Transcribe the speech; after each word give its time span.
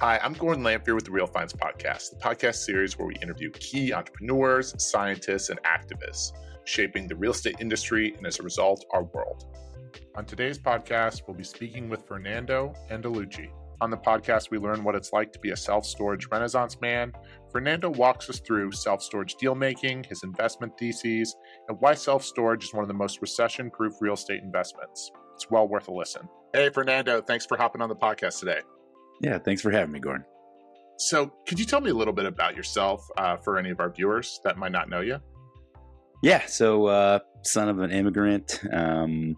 Hi, 0.00 0.20
I'm 0.22 0.32
Gordon 0.32 0.62
Lamphere 0.62 0.94
with 0.94 1.06
the 1.06 1.10
Real 1.10 1.26
Finds 1.26 1.52
Podcast, 1.52 2.10
the 2.10 2.16
podcast 2.18 2.64
series 2.64 2.96
where 2.96 3.08
we 3.08 3.16
interview 3.16 3.50
key 3.50 3.92
entrepreneurs, 3.92 4.72
scientists, 4.80 5.50
and 5.50 5.58
activists 5.64 6.30
shaping 6.62 7.08
the 7.08 7.16
real 7.16 7.32
estate 7.32 7.56
industry 7.58 8.14
and 8.16 8.24
as 8.24 8.38
a 8.38 8.44
result, 8.44 8.84
our 8.92 9.02
world. 9.02 9.46
On 10.14 10.24
today's 10.24 10.56
podcast, 10.56 11.22
we'll 11.26 11.36
be 11.36 11.42
speaking 11.42 11.88
with 11.88 12.06
Fernando 12.06 12.74
Angelucci. 12.92 13.50
On 13.80 13.90
the 13.90 13.96
podcast, 13.96 14.52
we 14.52 14.58
learn 14.58 14.84
what 14.84 14.94
it's 14.94 15.12
like 15.12 15.32
to 15.32 15.38
be 15.40 15.50
a 15.50 15.56
self 15.56 15.84
storage 15.84 16.28
renaissance 16.30 16.80
man. 16.80 17.12
Fernando 17.50 17.90
walks 17.90 18.30
us 18.30 18.38
through 18.38 18.70
self 18.70 19.02
storage 19.02 19.34
deal 19.34 19.56
making, 19.56 20.04
his 20.04 20.22
investment 20.22 20.78
theses, 20.78 21.34
and 21.66 21.76
why 21.80 21.94
self 21.94 22.22
storage 22.22 22.62
is 22.62 22.72
one 22.72 22.84
of 22.84 22.88
the 22.88 22.94
most 22.94 23.20
recession 23.20 23.68
proof 23.68 23.94
real 24.00 24.14
estate 24.14 24.44
investments. 24.44 25.10
It's 25.34 25.50
well 25.50 25.66
worth 25.66 25.88
a 25.88 25.92
listen. 25.92 26.28
Hey, 26.54 26.70
Fernando, 26.70 27.20
thanks 27.20 27.46
for 27.46 27.56
hopping 27.56 27.82
on 27.82 27.88
the 27.88 27.96
podcast 27.96 28.38
today. 28.38 28.60
Yeah, 29.20 29.38
thanks 29.38 29.62
for 29.62 29.70
having 29.70 29.92
me, 29.92 30.00
Gordon. 30.00 30.24
So, 30.98 31.32
could 31.46 31.58
you 31.58 31.64
tell 31.64 31.80
me 31.80 31.90
a 31.90 31.94
little 31.94 32.14
bit 32.14 32.26
about 32.26 32.56
yourself 32.56 33.06
uh, 33.16 33.36
for 33.36 33.58
any 33.58 33.70
of 33.70 33.80
our 33.80 33.90
viewers 33.90 34.40
that 34.44 34.58
might 34.58 34.72
not 34.72 34.88
know 34.88 35.00
you? 35.00 35.18
Yeah, 36.22 36.44
so 36.46 36.86
uh, 36.86 37.20
son 37.44 37.68
of 37.68 37.78
an 37.78 37.92
immigrant, 37.92 38.60
um, 38.72 39.36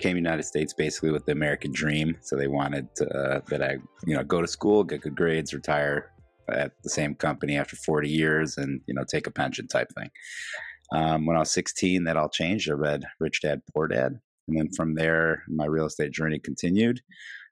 came 0.00 0.14
to 0.14 0.18
United 0.18 0.42
States 0.42 0.74
basically 0.74 1.12
with 1.12 1.24
the 1.24 1.32
American 1.32 1.70
dream. 1.72 2.16
So 2.22 2.36
they 2.36 2.48
wanted 2.48 2.88
uh, 3.00 3.40
that 3.48 3.62
I, 3.62 3.76
you 4.04 4.16
know, 4.16 4.24
go 4.24 4.42
to 4.42 4.48
school, 4.48 4.82
get 4.84 5.02
good 5.02 5.14
grades, 5.14 5.54
retire 5.54 6.10
at 6.50 6.72
the 6.82 6.90
same 6.90 7.14
company 7.14 7.56
after 7.56 7.76
40 7.76 8.10
years, 8.10 8.58
and 8.58 8.80
you 8.86 8.94
know, 8.94 9.04
take 9.04 9.26
a 9.26 9.30
pension 9.30 9.68
type 9.68 9.88
thing. 9.96 10.10
Um, 10.92 11.24
when 11.24 11.36
I 11.36 11.40
was 11.40 11.52
16, 11.52 12.04
that 12.04 12.16
all 12.16 12.28
changed. 12.28 12.68
I 12.68 12.74
read 12.74 13.04
Rich 13.20 13.40
Dad 13.42 13.62
Poor 13.72 13.88
Dad, 13.88 14.18
and 14.48 14.58
then 14.58 14.68
from 14.76 14.94
there, 14.94 15.44
my 15.48 15.66
real 15.66 15.86
estate 15.86 16.12
journey 16.12 16.38
continued. 16.38 17.00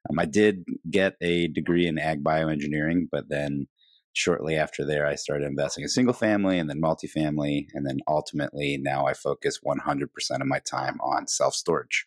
Um, 0.09 0.19
I 0.19 0.25
did 0.25 0.65
get 0.91 1.17
a 1.21 1.49
degree 1.49 1.87
in 1.87 1.99
ag 1.99 2.25
bioengineering, 2.25 3.09
but 3.11 3.29
then 3.29 3.67
shortly 4.13 4.57
after 4.57 4.85
there, 4.85 5.07
I 5.07 5.15
started 5.15 5.47
investing 5.47 5.83
in 5.83 5.89
single 5.89 6.15
family 6.15 6.59
and 6.59 6.69
then 6.69 6.81
multifamily. 6.81 7.67
And 7.75 7.87
then 7.87 7.99
ultimately, 8.09 8.79
now 8.79 9.07
I 9.07 9.15
focus 9.15 9.61
100% 9.65 10.07
of 10.41 10.47
my 10.47 10.61
time 10.61 10.99
on 11.01 11.27
self 11.27 11.55
storage. 11.55 12.07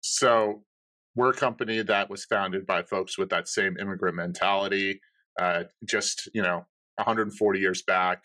So, 0.00 0.62
we're 1.14 1.30
a 1.30 1.34
company 1.34 1.82
that 1.82 2.08
was 2.08 2.24
founded 2.24 2.64
by 2.64 2.82
folks 2.84 3.18
with 3.18 3.30
that 3.30 3.48
same 3.48 3.76
immigrant 3.78 4.14
mentality, 4.14 5.00
uh, 5.40 5.64
just, 5.84 6.30
you 6.32 6.42
know, 6.42 6.64
140 6.94 7.58
years 7.58 7.82
back. 7.82 8.24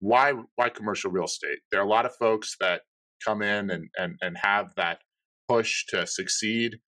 Why, 0.00 0.32
why 0.56 0.70
commercial 0.70 1.10
real 1.10 1.26
estate? 1.26 1.58
There 1.70 1.80
are 1.80 1.84
a 1.84 1.88
lot 1.88 2.06
of 2.06 2.14
folks 2.16 2.56
that 2.60 2.82
come 3.22 3.42
in 3.42 3.70
and, 3.70 3.88
and, 3.98 4.16
and 4.22 4.38
have 4.38 4.74
that 4.76 5.00
push 5.48 5.84
to 5.88 6.06
succeed 6.06 6.78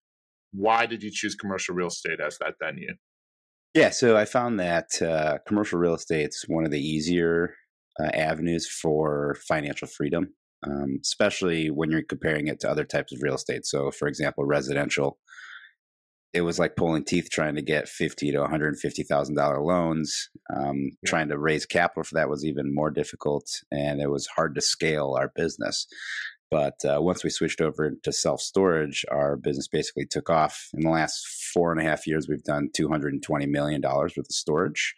why 0.56 0.86
did 0.86 1.02
you 1.02 1.10
choose 1.12 1.34
commercial 1.34 1.74
real 1.74 1.88
estate 1.88 2.20
as 2.20 2.38
that 2.38 2.54
venue? 2.62 2.94
Yeah, 3.74 3.90
so 3.90 4.16
I 4.16 4.24
found 4.24 4.58
that 4.58 4.86
uh, 5.02 5.38
commercial 5.46 5.78
real 5.78 5.94
estate 5.94 6.28
is 6.30 6.44
one 6.48 6.64
of 6.64 6.70
the 6.70 6.80
easier 6.80 7.54
uh, 8.00 8.10
avenues 8.14 8.66
for 8.66 9.36
financial 9.46 9.86
freedom, 9.86 10.34
um, 10.66 10.98
especially 11.02 11.68
when 11.68 11.90
you're 11.90 12.02
comparing 12.02 12.46
it 12.48 12.60
to 12.60 12.70
other 12.70 12.84
types 12.84 13.12
of 13.12 13.20
real 13.22 13.34
estate. 13.34 13.66
So, 13.66 13.90
for 13.90 14.08
example, 14.08 14.44
residential, 14.44 15.18
it 16.32 16.40
was 16.40 16.58
like 16.58 16.76
pulling 16.76 17.04
teeth 17.04 17.28
trying 17.30 17.54
to 17.54 17.62
get 17.62 17.88
fifty 17.88 18.30
to 18.32 18.41
one 18.41 18.50
hundred 18.50 18.78
fifty 18.78 19.02
thousand 19.02 19.36
dollar 19.36 19.62
loans. 19.62 20.28
Um. 20.54 20.91
Trying 21.06 21.28
to 21.28 21.38
raise 21.38 21.66
capital 21.66 22.02
for 22.02 22.14
that 22.14 22.28
was 22.28 22.44
even 22.44 22.75
more 22.75 22.91
difficult, 22.91 23.44
and 23.70 24.00
it 24.02 24.10
was 24.10 24.26
hard 24.26 24.54
to 24.54 24.60
scale 24.60 25.16
our 25.19 25.31
business. 25.36 25.86
But 26.50 26.74
uh, 26.84 27.00
once 27.00 27.24
we 27.24 27.30
switched 27.30 27.60
over 27.60 27.92
to 28.02 28.12
self 28.12 28.40
storage, 28.40 29.04
our 29.10 29.36
business 29.36 29.68
basically 29.68 30.06
took 30.06 30.30
off. 30.30 30.68
In 30.74 30.80
the 30.80 30.90
last 30.90 31.26
four 31.52 31.72
and 31.72 31.80
a 31.80 31.84
half 31.84 32.06
years, 32.06 32.28
we've 32.28 32.44
done 32.44 32.70
$220 32.78 33.48
million 33.48 33.82
worth 33.82 34.16
of 34.16 34.26
storage. 34.30 34.94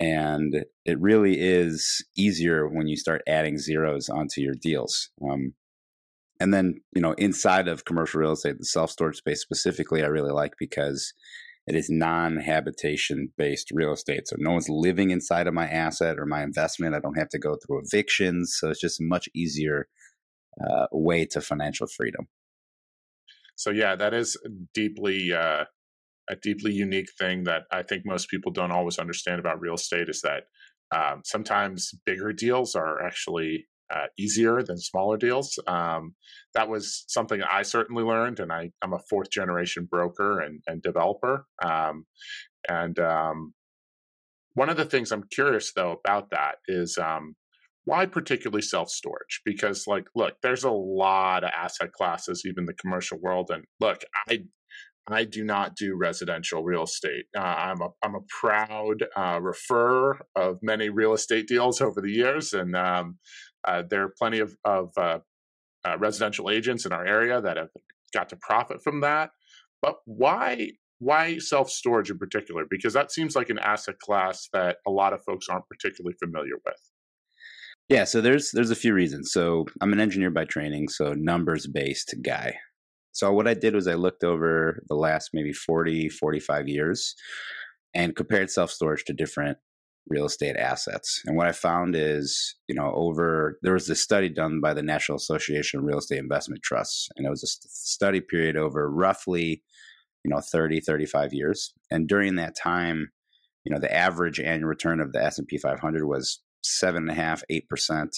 And 0.00 0.64
it 0.84 1.00
really 1.00 1.40
is 1.40 2.04
easier 2.16 2.68
when 2.68 2.88
you 2.88 2.96
start 2.96 3.22
adding 3.28 3.58
zeros 3.58 4.08
onto 4.08 4.40
your 4.40 4.54
deals. 4.60 5.10
Um, 5.22 5.54
and 6.40 6.52
then, 6.52 6.80
you 6.94 7.00
know, 7.00 7.12
inside 7.12 7.68
of 7.68 7.84
commercial 7.84 8.20
real 8.20 8.32
estate, 8.32 8.58
the 8.58 8.64
self 8.64 8.90
storage 8.90 9.16
space 9.16 9.40
specifically, 9.40 10.02
I 10.02 10.08
really 10.08 10.32
like 10.32 10.54
because 10.58 11.14
it 11.68 11.76
is 11.76 11.88
non 11.88 12.38
habitation 12.38 13.28
based 13.38 13.70
real 13.72 13.92
estate. 13.92 14.26
So 14.26 14.36
no 14.38 14.50
one's 14.50 14.68
living 14.68 15.10
inside 15.10 15.46
of 15.46 15.54
my 15.54 15.68
asset 15.68 16.18
or 16.18 16.26
my 16.26 16.42
investment. 16.42 16.96
I 16.96 17.00
don't 17.00 17.18
have 17.18 17.28
to 17.30 17.38
go 17.38 17.56
through 17.56 17.82
evictions. 17.84 18.56
So 18.58 18.70
it's 18.70 18.80
just 18.80 19.00
much 19.00 19.28
easier 19.34 19.86
uh, 20.62 20.86
way 20.92 21.26
to 21.26 21.40
financial 21.40 21.86
freedom. 21.86 22.26
So 23.56 23.70
yeah, 23.70 23.96
that 23.96 24.14
is 24.14 24.36
deeply 24.72 25.32
uh, 25.32 25.64
a 26.28 26.36
deeply 26.36 26.72
unique 26.72 27.10
thing 27.18 27.44
that 27.44 27.62
I 27.70 27.82
think 27.82 28.04
most 28.06 28.28
people 28.28 28.50
don't 28.50 28.72
always 28.72 28.98
understand 28.98 29.40
about 29.40 29.60
real 29.60 29.74
estate 29.74 30.08
is 30.08 30.22
that 30.22 30.44
um, 30.94 31.22
sometimes 31.24 31.92
bigger 32.06 32.32
deals 32.32 32.74
are 32.74 33.04
actually 33.04 33.66
uh, 33.94 34.06
easier 34.18 34.62
than 34.62 34.78
smaller 34.78 35.16
deals. 35.16 35.58
Um, 35.66 36.14
that 36.54 36.68
was 36.68 37.04
something 37.08 37.42
I 37.42 37.62
certainly 37.62 38.02
learned, 38.02 38.40
and 38.40 38.52
I, 38.52 38.70
am 38.82 38.94
a 38.94 38.98
fourth 39.10 39.30
generation 39.30 39.86
broker 39.90 40.40
and, 40.40 40.60
and 40.66 40.82
developer. 40.82 41.46
Um, 41.62 42.06
and 42.68 42.98
um, 42.98 43.52
one 44.54 44.70
of 44.70 44.76
the 44.76 44.84
things 44.84 45.12
I'm 45.12 45.24
curious 45.30 45.72
though 45.74 46.00
about 46.04 46.30
that 46.30 46.56
is 46.66 46.96
um, 46.96 47.34
why 47.84 48.06
particularly 48.06 48.62
self 48.62 48.88
storage? 48.88 49.42
Because, 49.44 49.86
like, 49.86 50.06
look, 50.14 50.34
there's 50.42 50.64
a 50.64 50.70
lot 50.70 51.44
of 51.44 51.50
asset 51.50 51.92
classes, 51.92 52.44
even 52.46 52.66
the 52.66 52.74
commercial 52.74 53.18
world. 53.18 53.50
And 53.50 53.64
look, 53.80 54.02
I 54.28 54.44
I 55.06 55.24
do 55.24 55.44
not 55.44 55.76
do 55.76 55.96
residential 55.96 56.64
real 56.64 56.84
estate. 56.84 57.26
Uh, 57.36 57.40
I'm 57.40 57.82
a 57.82 57.88
I'm 58.02 58.14
a 58.14 58.22
proud 58.28 59.04
uh, 59.14 59.38
referrer 59.38 60.20
of 60.34 60.58
many 60.62 60.88
real 60.88 61.12
estate 61.12 61.46
deals 61.46 61.80
over 61.80 62.00
the 62.00 62.10
years, 62.10 62.54
and 62.54 62.74
um, 62.74 63.18
uh, 63.66 63.82
there 63.88 64.02
are 64.02 64.14
plenty 64.18 64.38
of 64.38 64.56
of 64.64 64.90
uh, 64.96 65.18
uh, 65.86 65.98
residential 65.98 66.50
agents 66.50 66.86
in 66.86 66.92
our 66.92 67.04
area 67.04 67.40
that 67.42 67.58
have 67.58 67.68
got 68.14 68.30
to 68.30 68.36
profit 68.36 68.82
from 68.82 69.00
that. 69.02 69.30
But 69.82 69.96
why 70.06 70.70
why 71.00 71.36
self 71.36 71.68
storage 71.70 72.10
in 72.10 72.16
particular? 72.16 72.64
Because 72.68 72.94
that 72.94 73.12
seems 73.12 73.36
like 73.36 73.50
an 73.50 73.58
asset 73.58 73.98
class 73.98 74.48
that 74.54 74.78
a 74.86 74.90
lot 74.90 75.12
of 75.12 75.22
folks 75.24 75.48
aren't 75.50 75.68
particularly 75.68 76.16
familiar 76.18 76.56
with. 76.64 76.93
Yeah, 77.88 78.04
so 78.04 78.20
there's 78.20 78.50
there's 78.52 78.70
a 78.70 78.76
few 78.76 78.94
reasons. 78.94 79.32
So 79.32 79.66
I'm 79.80 79.92
an 79.92 80.00
engineer 80.00 80.30
by 80.30 80.44
training, 80.44 80.88
so 80.88 81.12
numbers 81.12 81.66
based 81.66 82.14
guy. 82.22 82.56
So 83.12 83.32
what 83.32 83.46
I 83.46 83.54
did 83.54 83.74
was 83.74 83.86
I 83.86 83.94
looked 83.94 84.24
over 84.24 84.82
the 84.88 84.96
last 84.96 85.30
maybe 85.32 85.52
40, 85.52 86.08
45 86.08 86.68
years 86.68 87.14
and 87.94 88.16
compared 88.16 88.50
self-storage 88.50 89.04
to 89.04 89.12
different 89.12 89.58
real 90.08 90.24
estate 90.26 90.56
assets. 90.56 91.22
And 91.24 91.36
what 91.36 91.46
I 91.46 91.52
found 91.52 91.94
is, 91.94 92.56
you 92.68 92.74
know, 92.74 92.92
over 92.94 93.58
there 93.62 93.74
was 93.74 93.86
this 93.86 94.00
study 94.00 94.28
done 94.28 94.60
by 94.60 94.74
the 94.74 94.82
National 94.82 95.16
Association 95.16 95.78
of 95.80 95.86
Real 95.86 95.98
Estate 95.98 96.18
Investment 96.18 96.62
Trusts, 96.62 97.08
and 97.16 97.26
it 97.26 97.30
was 97.30 97.44
a 97.44 97.46
study 97.46 98.20
period 98.20 98.56
over 98.56 98.90
roughly, 98.90 99.62
you 100.24 100.30
know, 100.30 100.40
30, 100.40 100.80
35 100.80 101.32
years. 101.32 101.72
And 101.90 102.08
during 102.08 102.34
that 102.36 102.56
time, 102.56 103.10
you 103.64 103.72
know, 103.72 103.78
the 103.78 103.94
average 103.94 104.40
annual 104.40 104.68
return 104.68 105.00
of 105.00 105.12
the 105.12 105.24
S&P 105.24 105.56
500 105.56 106.06
was 106.06 106.40
seven 106.64 107.02
and 107.02 107.10
a 107.10 107.14
half, 107.14 107.42
eight 107.50 107.68
percent. 107.68 108.16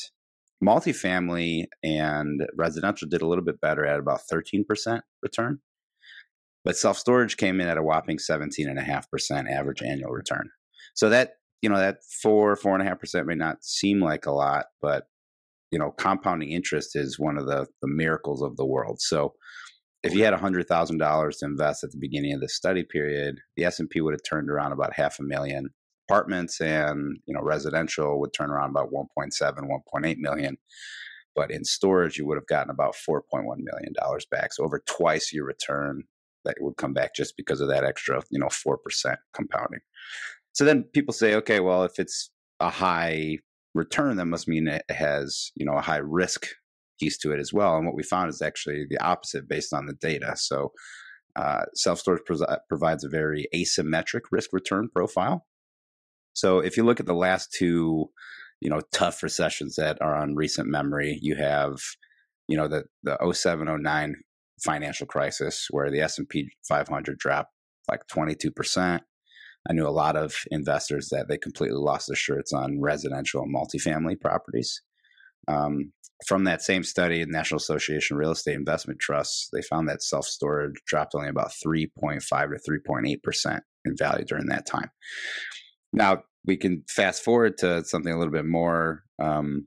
Multifamily 0.65 1.65
and 1.83 2.43
residential 2.57 3.09
did 3.09 3.21
a 3.21 3.27
little 3.27 3.45
bit 3.45 3.61
better 3.61 3.85
at 3.85 3.99
about 3.99 4.23
13% 4.33 5.01
return. 5.23 5.59
But 6.65 6.77
self 6.77 6.99
storage 6.99 7.37
came 7.37 7.61
in 7.61 7.69
at 7.69 7.77
a 7.77 7.83
whopping 7.83 8.19
17.5% 8.19 9.51
average 9.51 9.83
annual 9.83 10.11
return. 10.11 10.51
So 10.95 11.11
that, 11.11 11.35
you 11.61 11.69
know, 11.69 11.79
that 11.79 11.99
four, 12.23 12.57
four 12.57 12.75
and 12.75 12.83
a 12.83 12.89
half 12.89 12.99
percent 12.99 13.27
may 13.27 13.35
not 13.35 13.65
seem 13.65 14.01
like 14.01 14.27
a 14.27 14.33
lot, 14.33 14.67
but 14.81 15.05
you 15.71 15.79
know, 15.79 15.91
compounding 15.91 16.51
interest 16.51 16.95
is 16.95 17.19
one 17.19 17.37
of 17.37 17.47
the, 17.47 17.67
the 17.83 17.89
miracles 17.89 18.43
of 18.43 18.57
the 18.57 18.65
world. 18.65 19.01
So 19.01 19.35
if 20.03 20.15
you 20.15 20.25
had 20.25 20.35
$100,000 20.35 21.39
to 21.39 21.45
invest 21.45 21.85
at 21.85 21.91
the 21.91 21.99
beginning 21.99 22.33
of 22.33 22.41
the 22.41 22.49
study 22.49 22.85
period, 22.85 23.41
the 23.57 23.65
S&P 23.65 24.01
would 24.01 24.15
have 24.15 24.23
turned 24.29 24.49
around 24.49 24.73
about 24.73 24.95
half 24.95 25.19
a 25.19 25.25
million 25.25 25.71
apartments 26.09 26.61
and 26.61 27.19
you 27.27 27.35
know 27.35 27.41
residential 27.43 28.21
would 28.21 28.33
turn 28.33 28.51
around 28.51 28.71
about 28.71 28.91
1.7 28.91 29.33
1.8 29.41 30.17
million. 30.19 30.57
But 31.35 31.51
in 31.51 31.65
storage 31.65 32.19
you 32.19 32.27
would 32.27 32.37
have 32.37 32.47
gotten 32.47 32.71
about 32.71 32.95
4.1 32.95 33.45
million 33.45 33.93
dollars 33.95 34.27
back. 34.31 34.53
So 34.53 34.65
over 34.65 34.83
twice 34.87 35.33
your 35.33 35.45
return 35.45 36.05
that 36.45 36.57
would 36.61 36.77
come 36.77 36.93
back 36.93 37.15
just 37.15 37.37
because 37.37 37.61
of 37.61 37.69
that 37.69 37.85
extra 37.85 38.23
you 38.31 38.39
know 38.39 38.47
4% 38.49 38.77
compounding. 39.35 39.81
So 40.53 40.65
then 40.65 40.85
people 40.95 41.13
say 41.13 41.35
okay 41.37 41.61
well 41.61 41.85
if 41.85 41.99
it's 41.99 42.31
a 42.61 42.71
high 42.71 43.39
return 43.75 44.17
that 44.17 44.25
must 44.27 44.49
mean 44.49 44.69
it 44.69 44.85
has 44.89 45.51
you 45.55 45.67
know 45.67 45.77
a 45.77 45.83
high 45.83 45.99
risk 45.99 46.47
piece 46.99 47.19
to 47.19 47.33
it 47.33 47.41
as 47.41 47.53
well. 47.53 47.77
And 47.77 47.87
what 47.87 47.95
we 47.95 48.03
found 48.03 48.31
is 48.31 48.43
actually 48.43 48.87
the 48.89 48.99
opposite 48.99 49.49
based 49.49 49.73
on 49.73 49.87
the 49.87 49.95
data. 49.95 50.35
So 50.37 50.73
uh, 51.37 51.65
self 51.75 51.99
storage 51.99 52.23
provides 52.69 53.05
a 53.05 53.09
very 53.09 53.47
asymmetric 53.55 54.23
risk 54.31 54.53
return 54.53 54.89
profile. 54.95 55.47
So 56.37 56.59
if 56.59 56.77
you 56.77 56.85
look 56.85 57.01
at 57.01 57.07
the 57.07 57.15
last 57.15 57.51
two, 57.51 58.11
you 58.61 58.69
know, 58.69 58.83
tough 58.93 59.23
recessions 59.23 59.77
that 59.77 59.97
are 60.03 60.15
on 60.15 60.35
recent 60.35 60.69
memory, 60.69 61.19
you 61.23 61.35
have, 61.37 61.79
you 62.47 62.59
know, 62.59 62.69
the 62.69 62.85
the 63.03 63.17
0709 63.33 64.17
financial 64.63 65.07
crisis 65.07 65.67
where 65.71 65.91
the 65.91 66.01
S&P 66.01 66.51
500 66.69 67.19
dropped 67.19 67.53
like 67.91 68.03
22%. 68.13 69.01
I 69.69 69.73
knew 69.73 69.87
a 69.87 69.89
lot 69.89 70.17
of 70.17 70.35
investors 70.51 71.09
that 71.11 71.27
they 71.29 71.39
completely 71.39 71.79
lost 71.79 72.07
their 72.09 72.17
shirts 72.17 72.53
on 72.53 72.81
residential 72.83 73.43
and 73.43 73.55
multifamily 73.55 74.21
properties. 74.21 74.83
Um, 75.49 75.93
from 76.27 76.45
that 76.45 76.63
same 76.63 76.83
study, 76.83 77.25
National 77.25 77.59
Association 77.59 78.17
of 78.17 78.21
Real 78.21 78.33
Estate 78.33 78.57
Investment 78.57 79.01
Trusts, 79.01 79.49
they 79.53 79.63
found 79.63 79.89
that 79.89 80.03
self 80.03 80.27
storage 80.27 80.75
dropped 80.87 81.15
only 81.15 81.29
about 81.29 81.53
3.5 81.67 82.21
to 82.21 82.71
3.8% 82.89 83.61
in 83.87 83.97
value 83.97 84.25
during 84.25 84.47
that 84.47 84.67
time. 84.67 84.91
Now, 85.93 86.23
we 86.45 86.57
can 86.57 86.85
fast 86.89 87.23
forward 87.23 87.59
to 87.59 87.85
something 87.85 88.13
a 88.13 88.19
little 88.19 88.33
bit 88.33 88.47
more 88.47 89.03
um, 89.21 89.67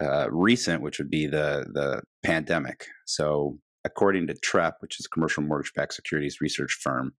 uh, 0.00 0.30
recent, 0.30 0.82
which 0.82 0.98
would 0.98 1.10
be 1.10 1.26
the, 1.26 1.66
the 1.72 2.02
pandemic. 2.24 2.86
So, 3.06 3.58
according 3.84 4.26
to 4.26 4.34
Trepp, 4.34 4.74
which 4.80 4.98
is 4.98 5.06
a 5.06 5.14
commercial 5.14 5.42
mortgage 5.42 5.72
backed 5.74 5.94
securities 5.94 6.40
research 6.40 6.78
firm, 6.82 7.12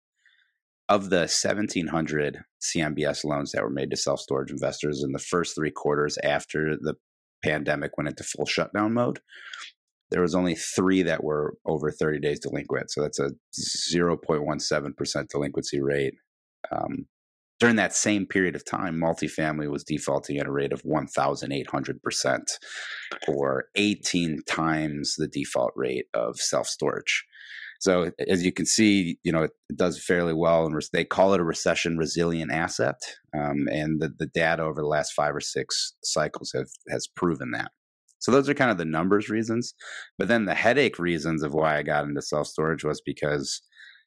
of 0.90 1.10
the 1.10 1.20
1,700 1.20 2.44
CMBS 2.62 3.24
loans 3.24 3.54
that 3.54 3.64
were 3.64 3.70
made 3.70 3.92
to 3.92 3.98
self 3.98 4.20
storage 4.20 4.52
investors 4.52 5.04
in 5.04 5.14
the 5.14 5.20
first 5.20 5.56
three 5.56 5.72
quarters 5.72 6.18
after 6.24 6.76
the 6.76 6.96
pandemic 7.44 7.98
went 7.98 8.10
into 8.10 8.24
full 8.24 8.46
shutdown 8.46 8.94
mode, 8.94 9.20
there 10.12 10.22
was 10.22 10.36
only 10.36 10.56
three 10.56 11.02
that 11.04 11.24
were 11.24 11.56
over 11.66 11.92
30 11.92 12.20
days 12.20 12.40
delinquent. 12.40 12.92
So 12.92 13.02
that's 13.02 13.20
a 13.20 13.32
0.17% 13.58 15.28
delinquency 15.30 15.82
rate. 15.82 16.16
Um, 16.72 17.08
during 17.62 17.76
that 17.76 17.96
same 17.96 18.26
period 18.26 18.56
of 18.56 18.66
time, 18.66 19.00
multifamily 19.00 19.70
was 19.70 19.84
defaulting 19.84 20.40
at 20.40 20.48
a 20.48 20.52
rate 20.52 20.74
of 20.74 20.82
1,800%, 20.82 22.58
or 23.28 23.66
18 23.76 24.42
times 24.48 25.14
the 25.16 25.28
default 25.28 25.72
rate 25.76 26.08
of 26.16 26.38
self 26.38 26.68
storage. 26.68 27.24
So 27.80 28.12
as 28.28 28.44
you 28.44 28.52
can 28.52 28.66
see, 28.66 29.20
you 29.24 29.32
know, 29.32 29.44
it 29.44 29.52
does 29.76 30.04
fairly 30.04 30.34
well, 30.34 30.66
and 30.66 30.82
they 30.92 31.06
call 31.06 31.36
it 31.36 31.40
a 31.40 31.44
recession 31.44 32.00
resilient 32.00 32.52
asset. 32.52 33.00
Um, 33.38 33.68
and 33.72 34.02
the, 34.02 34.12
the 34.18 34.28
data 34.28 34.64
over 34.64 34.82
the 34.82 34.88
last 34.88 35.14
five 35.14 35.36
or 35.36 35.40
six 35.40 35.94
cycles 36.04 36.52
have 36.56 36.70
has 36.90 37.08
proven 37.16 37.52
that. 37.52 37.72
So 38.18 38.32
those 38.32 38.50
are 38.50 38.56
kind 38.56 38.72
of 38.72 38.80
the 38.80 38.86
numbers 38.86 39.30
reasons. 39.30 39.76
But 40.18 40.30
then 40.30 40.46
the 40.46 40.56
headache 40.56 40.98
reasons 40.98 41.44
of 41.44 41.54
why 41.54 41.78
I 41.78 41.84
got 41.84 42.06
into 42.06 42.24
self 42.24 42.48
storage 42.48 42.84
was 42.84 43.02
because, 43.02 43.62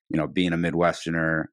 you 0.08 0.18
know, 0.18 0.26
being 0.26 0.52
a 0.52 0.56
Midwesterner, 0.56 1.44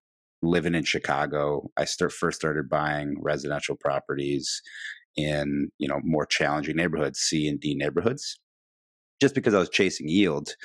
living 0.41 0.75
in 0.75 0.83
Chicago, 0.83 1.69
I 1.77 1.85
start 1.85 2.13
first 2.13 2.39
started 2.39 2.69
buying 2.69 3.15
residential 3.21 3.75
properties 3.75 4.61
in 5.17 5.69
you 5.77 5.87
know 5.87 5.99
more 6.03 6.25
challenging 6.25 6.75
neighborhoods, 6.75 7.19
C 7.19 7.47
and 7.47 7.59
D 7.59 7.75
neighborhoods, 7.75 8.39
just 9.21 9.35
because 9.35 9.53
I 9.53 9.59
was 9.59 9.69
chasing 9.69 10.07
yield 10.07 10.55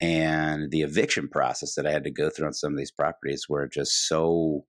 and 0.00 0.70
the 0.70 0.82
eviction 0.82 1.28
process 1.28 1.74
that 1.74 1.86
I 1.86 1.92
had 1.92 2.04
to 2.04 2.10
go 2.10 2.30
through 2.30 2.46
on 2.46 2.52
some 2.52 2.72
of 2.72 2.78
these 2.78 2.90
properties 2.90 3.46
were 3.48 3.68
just 3.68 4.08
so 4.08 4.64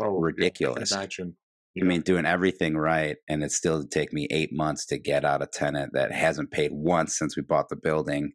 oh, 0.00 0.18
ridiculous. 0.18 0.92
I 0.92 0.98
imagine. 0.98 1.36
Yeah. 1.74 1.84
I 1.84 1.86
mean, 1.86 2.00
doing 2.02 2.24
everything 2.24 2.76
right, 2.76 3.16
and 3.28 3.42
it 3.42 3.52
still 3.52 3.84
take 3.84 4.12
me 4.12 4.28
eight 4.30 4.52
months 4.52 4.86
to 4.86 4.98
get 4.98 5.24
out 5.24 5.42
a 5.42 5.46
tenant 5.46 5.92
that 5.92 6.12
hasn't 6.12 6.52
paid 6.52 6.72
once 6.72 7.18
since 7.18 7.36
we 7.36 7.42
bought 7.42 7.68
the 7.68 7.76
building, 7.76 8.32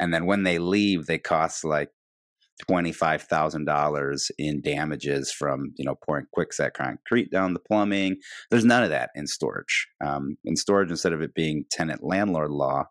and 0.00 0.12
then 0.12 0.26
when 0.26 0.42
they 0.42 0.58
leave, 0.58 1.06
they 1.06 1.18
cost 1.18 1.64
like 1.64 1.90
twenty 2.66 2.92
five 2.92 3.22
thousand 3.22 3.64
dollars 3.64 4.30
in 4.38 4.60
damages 4.60 5.32
from 5.32 5.72
you 5.76 5.84
know 5.84 5.94
pouring 5.94 6.26
quickset 6.36 6.74
concrete 6.74 7.30
down 7.30 7.54
the 7.54 7.60
plumbing. 7.60 8.16
There's 8.50 8.64
none 8.64 8.82
of 8.82 8.90
that 8.90 9.10
in 9.14 9.26
storage. 9.26 9.88
Um, 10.04 10.36
in 10.44 10.56
storage, 10.56 10.90
instead 10.90 11.12
of 11.12 11.22
it 11.22 11.34
being 11.34 11.64
tenant 11.70 12.02
landlord 12.02 12.50
law, 12.50 12.84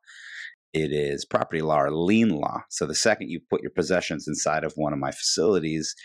it 0.74 0.92
is 0.92 1.26
property 1.26 1.62
law 1.62 1.82
or 1.82 1.92
lien 1.92 2.30
law. 2.30 2.62
So 2.70 2.86
the 2.86 2.96
second 2.96 3.30
you 3.30 3.40
put 3.50 3.62
your 3.62 3.72
possessions 3.72 4.28
inside 4.28 4.64
of 4.64 4.74
one 4.76 4.94
of 4.94 5.00
my 5.00 5.12
facilities, 5.12 5.96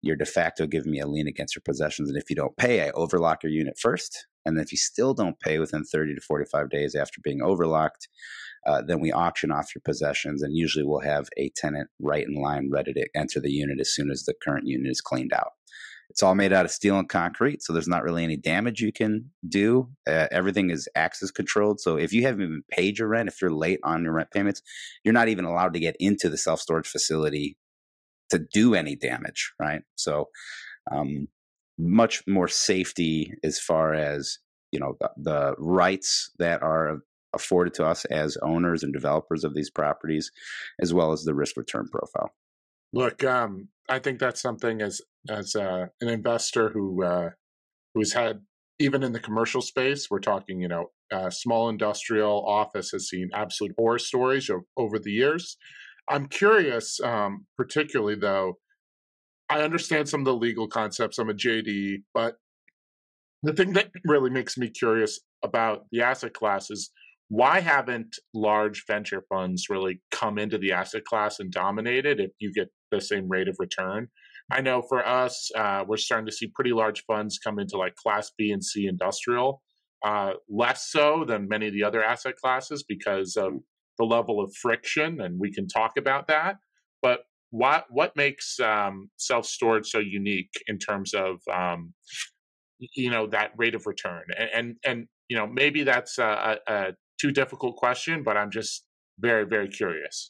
you're 0.00 0.16
de 0.16 0.24
facto 0.24 0.66
giving 0.66 0.92
me 0.92 1.00
a 1.00 1.06
lien 1.06 1.28
against 1.28 1.54
your 1.54 1.62
possessions. 1.64 2.08
And 2.08 2.18
if 2.18 2.30
you 2.30 2.36
don't 2.36 2.56
pay, 2.56 2.86
I 2.86 2.90
overlock 2.90 3.42
your 3.42 3.52
unit 3.52 3.78
first. 3.78 4.26
And 4.44 4.58
if 4.58 4.72
you 4.72 4.78
still 4.78 5.14
don't 5.14 5.38
pay 5.38 5.58
within 5.58 5.84
30 5.84 6.14
to 6.14 6.20
45 6.20 6.70
days 6.70 6.94
after 6.94 7.20
being 7.22 7.42
overlocked, 7.42 8.08
uh, 8.66 8.82
then 8.86 9.00
we 9.00 9.12
auction 9.12 9.50
off 9.50 9.74
your 9.74 9.82
possessions. 9.84 10.42
And 10.42 10.56
usually 10.56 10.84
we'll 10.84 11.00
have 11.00 11.28
a 11.36 11.50
tenant 11.56 11.88
right 12.00 12.26
in 12.26 12.40
line 12.40 12.70
ready 12.70 12.92
to 12.92 13.06
enter 13.14 13.40
the 13.40 13.50
unit 13.50 13.80
as 13.80 13.94
soon 13.94 14.10
as 14.10 14.24
the 14.24 14.34
current 14.42 14.66
unit 14.66 14.90
is 14.90 15.00
cleaned 15.00 15.32
out. 15.32 15.52
It's 16.10 16.22
all 16.22 16.34
made 16.34 16.52
out 16.52 16.66
of 16.66 16.70
steel 16.70 16.98
and 16.98 17.08
concrete, 17.08 17.62
so 17.62 17.72
there's 17.72 17.88
not 17.88 18.02
really 18.02 18.22
any 18.22 18.36
damage 18.36 18.80
you 18.80 18.92
can 18.92 19.30
do. 19.48 19.88
Uh, 20.06 20.26
everything 20.30 20.68
is 20.68 20.86
access 20.94 21.30
controlled. 21.30 21.80
So 21.80 21.96
if 21.96 22.12
you 22.12 22.22
haven't 22.22 22.42
even 22.42 22.62
paid 22.70 22.98
your 22.98 23.08
rent, 23.08 23.30
if 23.30 23.40
you're 23.40 23.50
late 23.50 23.80
on 23.82 24.04
your 24.04 24.12
rent 24.12 24.30
payments, 24.30 24.60
you're 25.04 25.14
not 25.14 25.28
even 25.28 25.46
allowed 25.46 25.72
to 25.72 25.80
get 25.80 25.96
into 25.98 26.28
the 26.28 26.36
self 26.36 26.60
storage 26.60 26.86
facility 26.86 27.56
to 28.28 28.40
do 28.52 28.74
any 28.74 28.94
damage, 28.94 29.54
right? 29.58 29.82
So 29.94 30.28
um, 30.90 31.28
much 31.78 32.22
more 32.26 32.48
safety 32.48 33.32
as 33.42 33.58
far 33.58 33.94
as 33.94 34.38
you 34.70 34.80
know 34.80 34.96
the, 35.00 35.10
the 35.16 35.54
rights 35.58 36.30
that 36.38 36.62
are 36.62 36.98
afforded 37.34 37.74
to 37.74 37.86
us 37.86 38.04
as 38.06 38.36
owners 38.42 38.82
and 38.82 38.92
developers 38.92 39.44
of 39.44 39.54
these 39.54 39.70
properties, 39.70 40.30
as 40.80 40.92
well 40.92 41.12
as 41.12 41.22
the 41.24 41.34
risk 41.34 41.56
return 41.56 41.88
profile. 41.90 42.30
Look, 42.92 43.24
um, 43.24 43.68
I 43.88 43.98
think 43.98 44.18
that's 44.18 44.40
something 44.40 44.82
as 44.82 45.00
as 45.28 45.54
uh, 45.54 45.86
an 46.00 46.08
investor 46.08 46.70
who 46.70 47.02
uh, 47.04 47.30
who's 47.94 48.12
had 48.12 48.40
even 48.78 49.02
in 49.02 49.12
the 49.12 49.20
commercial 49.20 49.62
space, 49.62 50.08
we're 50.10 50.18
talking, 50.18 50.60
you 50.60 50.68
know, 50.68 50.86
uh, 51.12 51.30
small 51.30 51.68
industrial 51.68 52.44
office 52.44 52.90
has 52.90 53.08
seen 53.08 53.30
absolute 53.32 53.72
horror 53.78 53.98
stories 53.98 54.50
over 54.76 54.98
the 54.98 55.12
years. 55.12 55.56
I'm 56.08 56.26
curious, 56.26 56.98
um, 57.00 57.46
particularly 57.56 58.16
though, 58.16 58.58
I 59.48 59.62
understand 59.62 60.08
some 60.08 60.20
of 60.20 60.24
the 60.24 60.34
legal 60.34 60.66
concepts. 60.66 61.18
I'm 61.18 61.30
a 61.30 61.34
JD, 61.34 61.98
but 62.12 62.36
the 63.42 63.52
thing 63.52 63.72
that 63.74 63.90
really 64.04 64.30
makes 64.30 64.56
me 64.56 64.68
curious 64.70 65.20
about 65.44 65.84
the 65.92 66.02
asset 66.02 66.32
class 66.32 66.70
is 66.70 66.90
why 67.32 67.60
haven't 67.60 68.18
large 68.34 68.84
venture 68.86 69.22
funds 69.30 69.70
really 69.70 70.02
come 70.10 70.38
into 70.38 70.58
the 70.58 70.70
asset 70.70 71.02
class 71.06 71.40
and 71.40 71.50
dominated 71.50 72.20
if 72.20 72.30
you 72.38 72.52
get 72.52 72.68
the 72.90 73.00
same 73.00 73.26
rate 73.26 73.48
of 73.48 73.56
return? 73.58 74.08
I 74.50 74.60
know 74.60 74.82
for 74.82 75.02
us, 75.06 75.50
uh, 75.56 75.82
we're 75.88 75.96
starting 75.96 76.26
to 76.26 76.32
see 76.32 76.48
pretty 76.54 76.74
large 76.74 77.02
funds 77.06 77.38
come 77.38 77.58
into 77.58 77.78
like 77.78 77.94
Class 77.94 78.30
B 78.36 78.52
and 78.52 78.62
C 78.62 78.86
industrial, 78.86 79.62
uh, 80.04 80.34
less 80.46 80.90
so 80.90 81.24
than 81.26 81.48
many 81.48 81.68
of 81.68 81.72
the 81.72 81.84
other 81.84 82.04
asset 82.04 82.36
classes 82.36 82.84
because 82.86 83.34
of 83.36 83.54
the 83.96 84.04
level 84.04 84.38
of 84.38 84.54
friction, 84.60 85.22
and 85.22 85.40
we 85.40 85.50
can 85.50 85.66
talk 85.66 85.92
about 85.96 86.28
that. 86.28 86.56
But 87.00 87.20
what 87.48 87.86
what 87.88 88.14
makes 88.14 88.60
um, 88.60 89.08
self 89.16 89.46
storage 89.46 89.88
so 89.88 90.00
unique 90.00 90.52
in 90.66 90.76
terms 90.76 91.14
of 91.14 91.40
um, 91.50 91.94
you 92.94 93.10
know 93.10 93.26
that 93.28 93.52
rate 93.56 93.74
of 93.74 93.86
return? 93.86 94.24
And 94.36 94.50
and, 94.52 94.76
and 94.84 95.06
you 95.30 95.36
know 95.38 95.46
maybe 95.46 95.82
that's 95.82 96.18
a, 96.18 96.58
a 96.68 96.92
too 97.22 97.30
difficult 97.30 97.76
question, 97.76 98.22
but 98.22 98.36
I'm 98.36 98.50
just 98.50 98.84
very 99.18 99.44
very 99.44 99.68
curious. 99.68 100.28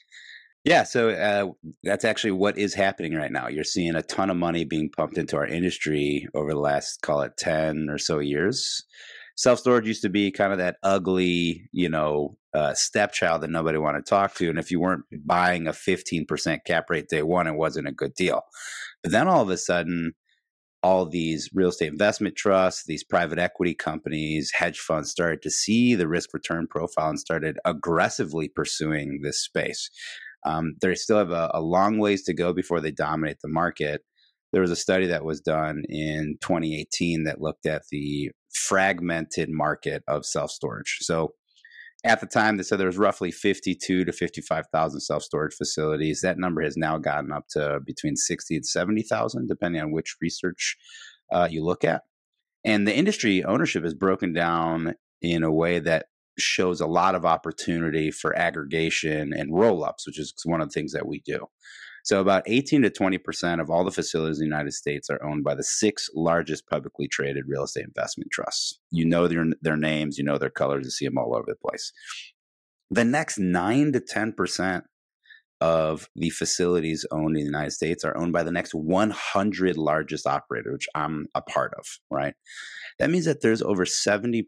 Yeah, 0.65 0.85
so 0.85 1.11
uh, 1.11 1.73
that's 1.83 2.05
actually 2.05 2.31
what 2.33 2.57
is 2.57 2.73
happening 2.73 3.15
right 3.15 3.33
now. 3.33 3.49
You're 3.49 3.65
seeing 3.65 3.97
a 3.97 4.03
ton 4.03 4.31
of 4.31 4.37
money 4.37 4.65
being 4.65 4.91
pumped 4.97 5.19
into 5.19 5.37
our 5.37 5.47
industry 5.47 6.29
over 6.35 6.53
the 6.53 6.61
last, 6.61 7.03
call 7.03 7.23
it 7.23 7.37
10 7.37 7.89
or 7.91 7.99
so 7.99 8.21
years. 8.21 8.85
Self 9.35 9.59
storage 9.59 9.89
used 9.89 10.03
to 10.03 10.09
be 10.09 10.31
kind 10.31 10.53
of 10.53 10.59
that 10.59 10.77
ugly, 10.85 11.69
you 11.73 11.89
know, 11.89 12.37
uh, 12.55 12.75
stepchild 12.75 13.41
that 13.43 13.51
nobody 13.51 13.79
wanted 13.79 14.07
to 14.07 14.11
talk 14.11 14.35
to. 14.37 14.51
And 14.51 14.59
if 14.59 14.71
you 14.71 14.79
weren't 14.79 15.05
buying 15.27 15.67
a 15.67 15.73
15% 15.73 16.59
cap 16.65 16.91
rate 16.91 17.09
day 17.09 17.23
one, 17.23 17.49
it 17.49 17.57
wasn't 17.57 17.89
a 17.89 17.93
good 17.93 18.15
deal. 18.15 18.43
But 19.03 19.11
then 19.11 19.27
all 19.27 19.43
of 19.43 19.51
a 19.51 19.57
sudden, 19.57 20.13
all 20.83 21.07
these 21.07 21.49
real 21.55 21.69
estate 21.69 21.93
investment 21.93 22.37
trusts, 22.37 22.85
these 22.87 23.05
private 23.05 23.39
equity 23.39 23.75
companies, 23.75 24.51
hedge 24.53 24.79
funds 24.79 25.11
started 25.11 25.43
to 25.43 25.51
see 25.51 25.95
the 25.95 26.09
risk 26.09 26.35
return 26.35 26.67
profile 26.69 27.11
and 27.11 27.21
started 27.21 27.59
aggressively 27.65 28.49
pursuing 28.49 29.21
this 29.23 29.41
space. 29.41 29.91
Um, 30.45 30.75
they 30.81 30.95
still 30.95 31.19
have 31.19 31.31
a, 31.31 31.51
a 31.55 31.61
long 31.61 31.99
ways 31.99 32.25
to 32.25 32.35
go 32.35 32.53
before 32.53 32.81
they 32.81 32.91
dominate 32.91 33.39
the 33.43 33.49
market. 33.49 34.03
There 34.53 34.63
was 34.63 34.73
a 34.73 34.77
study 34.77 35.07
that 35.07 35.25
was 35.25 35.41
done 35.41 35.85
in 35.89 36.37
2018 36.41 37.25
that 37.25 37.41
looked 37.41 37.65
at 37.65 37.83
the 37.91 38.31
fragmented 38.53 39.49
market 39.51 40.03
of 40.09 40.27
self 40.27 40.51
storage. 40.51 40.99
So 41.01 41.35
at 42.05 42.21
the 42.21 42.27
time, 42.27 42.57
they 42.57 42.65
said 42.65 42.81
there 42.81 42.87
was 42.87 42.99
roughly 42.99 43.31
52 43.31 44.05
to 44.05 44.13
55,000 44.13 45.01
self 45.01 45.23
storage 45.23 45.55
facilities. 45.55 46.21
That 46.21 46.39
number 46.39 46.63
has 46.63 46.77
now 46.77 46.99
gotten 46.99 47.33
up 47.33 47.47
to 47.51 47.81
between 47.85 48.17
60 48.17 48.57
and 48.57 48.67
70,000, 48.67 49.47
depending 49.47 49.81
on 49.81 49.93
which 49.93 50.17
research 50.21 50.77
uh, 51.33 51.49
you 51.51 51.65
look 51.65 51.85
at. 51.85 52.03
And 52.65 52.87
the 52.87 52.97
industry 52.97 53.45
ownership 53.45 53.85
is 53.85 53.95
broken 53.95 54.33
down 54.33 54.95
in 55.21 55.45
a 55.45 55.53
way 55.53 55.79
that 55.79 56.07
shows 56.39 56.81
a 56.81 56.87
lot 56.87 57.15
of 57.15 57.25
opportunity 57.25 58.11
for 58.11 58.37
aggregation 58.37 59.33
and 59.33 59.55
roll 59.55 59.85
ups, 59.85 60.07
which 60.07 60.19
is 60.19 60.35
one 60.45 60.61
of 60.61 60.69
the 60.69 60.73
things 60.73 60.93
that 60.93 61.07
we 61.07 61.21
do. 61.25 61.47
So, 62.05 62.21
about 62.21 62.43
18 62.47 62.83
to 62.83 62.91
20% 62.91 63.61
of 63.61 63.71
all 63.71 63.85
the 63.85 63.91
facilities 63.91 64.39
in 64.39 64.49
the 64.49 64.55
United 64.55 64.73
States 64.73 65.09
are 65.09 65.23
owned 65.25 65.45
by 65.45 65.55
the 65.55 65.63
six 65.63 66.09
largest 66.15 66.67
publicly 66.69 67.09
traded 67.09 67.45
real 67.47 67.65
estate 67.65 67.85
investment 67.85 68.31
trusts. 68.33 68.79
You 68.91 69.05
know 69.05 69.29
their, 69.29 69.45
their 69.61 69.77
names, 69.77 70.19
you 70.19 70.25
know 70.25 70.39
their 70.39 70.51
colors, 70.51 70.85
you 70.85 70.91
see 70.91 71.07
them 71.07 71.19
all 71.19 71.35
over 71.35 71.47
the 71.47 71.69
place. 71.69 71.93
The 72.91 73.05
next 73.05 73.39
9 73.39 73.93
to 73.93 74.01
10% 74.01 74.83
of 75.63 76.09
the 76.17 76.31
facilities 76.31 77.07
owned 77.13 77.37
in 77.37 77.45
the 77.45 77.47
United 77.47 77.71
States 77.71 78.05
are 78.05 78.17
owned 78.17 78.33
by 78.33 78.43
the 78.43 78.51
next 78.51 78.75
100 78.75 79.77
largest 79.77 80.27
operator, 80.27 80.73
which 80.73 80.89
I'm 80.95 81.27
a 81.37 81.41
part 81.41 81.73
of, 81.79 81.87
right? 82.11 82.35
That 82.99 83.11
means 83.11 83.27
that 83.27 83.43
there's 83.43 83.63
over 83.63 83.85
70% 83.85 84.43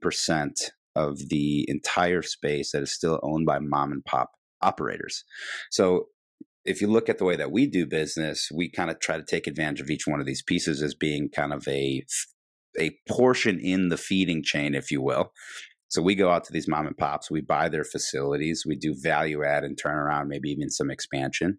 of 0.96 1.28
the 1.28 1.64
entire 1.68 2.22
space 2.22 2.72
that 2.72 2.82
is 2.82 2.92
still 2.92 3.20
owned 3.22 3.46
by 3.46 3.60
mom 3.60 3.92
and 3.92 4.04
pop 4.04 4.32
operators. 4.60 5.24
So 5.70 6.08
if 6.64 6.80
you 6.80 6.88
look 6.88 7.08
at 7.08 7.18
the 7.18 7.24
way 7.24 7.36
that 7.36 7.52
we 7.52 7.66
do 7.66 7.86
business, 7.86 8.48
we 8.54 8.70
kind 8.70 8.90
of 8.90 9.00
try 9.00 9.16
to 9.16 9.24
take 9.24 9.46
advantage 9.46 9.80
of 9.80 9.90
each 9.90 10.06
one 10.06 10.20
of 10.20 10.26
these 10.26 10.42
pieces 10.42 10.82
as 10.82 10.94
being 10.94 11.28
kind 11.28 11.52
of 11.52 11.66
a 11.68 12.04
a 12.78 12.96
portion 13.08 13.60
in 13.60 13.88
the 13.88 13.96
feeding 13.96 14.42
chain, 14.42 14.74
if 14.74 14.90
you 14.90 15.00
will. 15.00 15.32
So 15.94 16.02
we 16.02 16.16
go 16.16 16.30
out 16.30 16.42
to 16.44 16.52
these 16.52 16.66
mom 16.66 16.88
and 16.88 16.96
pops, 16.96 17.30
we 17.30 17.40
buy 17.40 17.68
their 17.68 17.84
facilities, 17.84 18.64
we 18.66 18.74
do 18.74 18.96
value 19.00 19.44
add 19.44 19.62
and 19.62 19.78
turn 19.78 19.94
around, 19.94 20.26
maybe 20.26 20.50
even 20.50 20.68
some 20.68 20.90
expansion. 20.90 21.58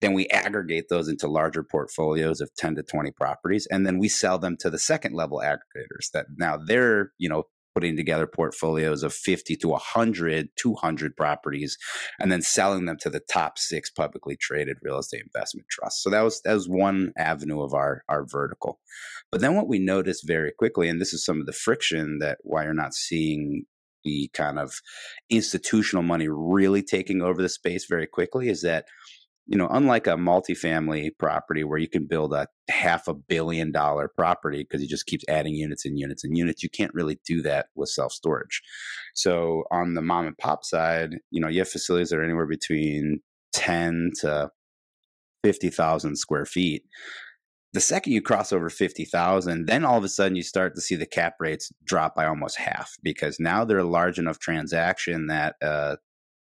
Then 0.00 0.12
we 0.12 0.26
aggregate 0.26 0.86
those 0.90 1.08
into 1.08 1.28
larger 1.28 1.62
portfolios 1.62 2.40
of 2.40 2.50
10 2.58 2.74
to 2.76 2.82
20 2.82 3.12
properties. 3.12 3.68
And 3.70 3.86
then 3.86 4.00
we 4.00 4.08
sell 4.08 4.40
them 4.40 4.56
to 4.58 4.70
the 4.70 4.78
second 4.80 5.14
level 5.14 5.40
aggregators 5.40 6.10
that 6.12 6.26
now 6.36 6.56
they're, 6.56 7.12
you 7.18 7.28
know, 7.28 7.44
putting 7.76 7.94
together 7.94 8.26
portfolios 8.26 9.02
of 9.02 9.12
50 9.12 9.54
to 9.56 9.68
100, 9.68 10.48
200 10.56 11.14
properties, 11.14 11.76
and 12.18 12.32
then 12.32 12.40
selling 12.40 12.86
them 12.86 12.96
to 12.98 13.10
the 13.10 13.20
top 13.20 13.58
six 13.58 13.90
publicly 13.90 14.34
traded 14.34 14.78
real 14.80 14.98
estate 14.98 15.22
investment 15.22 15.68
trusts. 15.68 16.02
So 16.02 16.08
that 16.08 16.22
was 16.22 16.40
that 16.46 16.54
was 16.54 16.70
one 16.70 17.12
avenue 17.18 17.60
of 17.60 17.74
our 17.74 18.02
our 18.08 18.24
vertical. 18.24 18.80
But 19.30 19.42
then 19.42 19.54
what 19.54 19.68
we 19.68 19.78
noticed 19.78 20.26
very 20.26 20.52
quickly, 20.58 20.88
and 20.88 21.02
this 21.02 21.12
is 21.12 21.22
some 21.22 21.38
of 21.38 21.44
the 21.44 21.52
friction 21.52 22.18
that 22.20 22.38
why 22.44 22.64
you're 22.64 22.72
not 22.72 22.94
seeing 22.94 23.64
the 24.04 24.30
kind 24.32 24.58
of 24.58 24.80
institutional 25.28 26.02
money 26.02 26.28
really 26.28 26.82
taking 26.82 27.20
over 27.20 27.42
the 27.42 27.48
space 27.50 27.84
very 27.84 28.06
quickly, 28.06 28.48
is 28.48 28.62
that 28.62 28.86
you 29.46 29.56
know, 29.56 29.68
unlike 29.70 30.06
a 30.08 30.16
multifamily 30.16 31.10
property 31.18 31.62
where 31.62 31.78
you 31.78 31.88
can 31.88 32.06
build 32.06 32.32
a 32.32 32.48
half 32.68 33.06
a 33.06 33.14
billion 33.14 33.70
dollar 33.70 34.08
property 34.08 34.64
because 34.64 34.80
he 34.80 34.88
just 34.88 35.06
keeps 35.06 35.24
adding 35.28 35.54
units 35.54 35.84
and 35.84 35.98
units 35.98 36.24
and 36.24 36.36
units, 36.36 36.62
you 36.64 36.68
can't 36.68 36.94
really 36.94 37.18
do 37.24 37.42
that 37.42 37.66
with 37.76 37.88
self 37.88 38.12
storage. 38.12 38.60
So 39.14 39.62
on 39.70 39.94
the 39.94 40.02
mom 40.02 40.26
and 40.26 40.36
pop 40.36 40.64
side, 40.64 41.18
you 41.30 41.40
know, 41.40 41.48
you 41.48 41.60
have 41.60 41.68
facilities 41.68 42.10
that 42.10 42.18
are 42.18 42.24
anywhere 42.24 42.46
between 42.46 43.20
10 43.52 44.10
to 44.20 44.50
50,000 45.44 46.16
square 46.16 46.44
feet. 46.44 46.82
The 47.72 47.80
second 47.80 48.14
you 48.14 48.22
cross 48.22 48.52
over 48.52 48.68
50,000, 48.68 49.66
then 49.66 49.84
all 49.84 49.98
of 49.98 50.04
a 50.04 50.08
sudden 50.08 50.34
you 50.34 50.42
start 50.42 50.74
to 50.74 50.80
see 50.80 50.96
the 50.96 51.06
cap 51.06 51.34
rates 51.38 51.70
drop 51.84 52.16
by 52.16 52.26
almost 52.26 52.58
half 52.58 52.94
because 53.02 53.38
now 53.38 53.64
they're 53.64 53.78
a 53.78 53.84
large 53.84 54.18
enough 54.18 54.38
transaction 54.38 55.26
that 55.28 55.54
uh, 55.62 55.96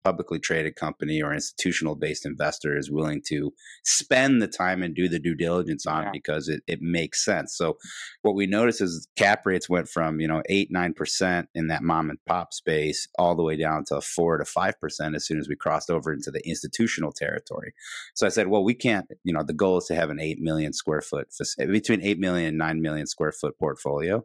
publicly 0.05 0.37
traded 0.37 0.75
company 0.75 1.19
or 1.19 1.33
institutional 1.33 1.95
based 1.95 2.27
investor 2.27 2.77
is 2.77 2.91
willing 2.91 3.23
to 3.25 3.51
spend 3.83 4.39
the 4.39 4.47
time 4.47 4.83
and 4.83 4.93
do 4.93 5.09
the 5.09 5.17
due 5.17 5.33
diligence 5.33 5.87
on 5.87 6.03
yeah. 6.03 6.09
because 6.13 6.47
it, 6.47 6.61
it 6.67 6.79
makes 6.79 7.25
sense. 7.25 7.57
So 7.57 7.77
what 8.21 8.35
we 8.35 8.45
noticed 8.45 8.81
is 8.81 9.07
cap 9.15 9.41
rates 9.47 9.67
went 9.67 9.89
from, 9.89 10.19
you 10.19 10.27
know, 10.27 10.43
eight, 10.47 10.69
nine 10.69 10.93
percent 10.93 11.49
in 11.55 11.67
that 11.67 11.81
mom 11.81 12.11
and 12.11 12.19
pop 12.27 12.53
space 12.53 13.07
all 13.17 13.35
the 13.35 13.41
way 13.41 13.57
down 13.57 13.83
to 13.85 13.99
four 13.99 14.37
to 14.37 14.45
five 14.45 14.79
percent 14.79 15.15
as 15.15 15.25
soon 15.25 15.39
as 15.39 15.49
we 15.49 15.55
crossed 15.55 15.89
over 15.89 16.13
into 16.13 16.29
the 16.29 16.47
institutional 16.47 17.11
territory. 17.11 17.73
So 18.13 18.27
I 18.27 18.29
said, 18.29 18.47
well, 18.47 18.63
we 18.63 18.75
can't, 18.75 19.07
you 19.23 19.33
know, 19.33 19.43
the 19.43 19.53
goal 19.53 19.79
is 19.79 19.85
to 19.85 19.95
have 19.95 20.11
an 20.11 20.19
eight 20.19 20.39
million 20.39 20.71
square 20.71 21.01
foot 21.01 21.29
between 21.57 22.03
eight 22.03 22.19
million 22.19 22.49
and 22.49 22.57
nine 22.59 22.79
million 22.79 23.07
square 23.07 23.31
foot 23.31 23.57
portfolio. 23.57 24.23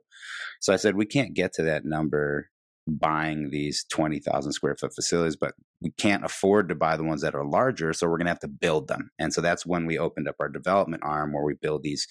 So 0.60 0.75
I 0.75 0.76
said, 0.76 0.94
we 0.94 1.06
can't 1.06 1.32
get 1.32 1.54
to 1.54 1.62
that 1.62 1.87
number 1.87 2.50
buying 2.87 3.50
these 3.50 3.84
20,000 3.90 4.52
square 4.52 4.76
foot 4.76 4.94
facilities, 4.94 5.37
but 5.37 5.54
we 5.80 5.90
can't 5.92 6.25
afford 6.25 6.68
to 6.68 6.75
buy 6.75 6.96
the 6.96 7.04
ones 7.04 7.22
that 7.22 7.34
are 7.34 7.44
larger. 7.44 7.92
So 7.92 8.06
we're 8.08 8.18
going 8.18 8.26
to 8.26 8.32
have 8.32 8.40
to 8.40 8.49
build 8.49 8.88
them. 8.88 9.10
And 9.18 9.32
so 9.32 9.40
that's 9.40 9.64
when 9.64 9.87
we 9.87 9.99
opened 9.99 10.28
up 10.28 10.37
our 10.40 10.49
development 10.49 11.02
arm 11.04 11.32
where 11.32 11.44
we 11.44 11.54
build 11.54 11.82
these 11.82 12.06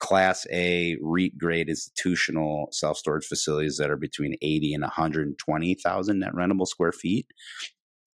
class 0.00 0.46
A 0.52 0.96
REIT 1.00 1.38
grade 1.38 1.68
institutional 1.68 2.68
self 2.72 2.96
storage 2.98 3.26
facilities 3.26 3.76
that 3.78 3.90
are 3.90 3.96
between 3.96 4.36
80 4.42 4.74
and 4.74 4.82
120,000 4.82 6.18
net 6.18 6.32
rentable 6.32 6.66
square 6.66 6.92
feet. 6.92 7.26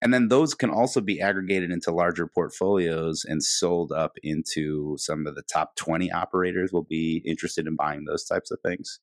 And 0.00 0.14
then 0.14 0.28
those 0.28 0.54
can 0.54 0.70
also 0.70 1.00
be 1.00 1.20
aggregated 1.20 1.72
into 1.72 1.90
larger 1.90 2.26
portfolios 2.26 3.24
and 3.24 3.42
sold 3.42 3.90
up 3.90 4.12
into 4.22 4.94
some 4.96 5.26
of 5.26 5.34
the 5.34 5.42
top 5.42 5.74
20 5.74 6.12
operators 6.12 6.72
will 6.72 6.84
be 6.84 7.20
interested 7.26 7.66
in 7.66 7.74
buying 7.74 8.04
those 8.04 8.24
types 8.24 8.52
of 8.52 8.60
things. 8.64 9.00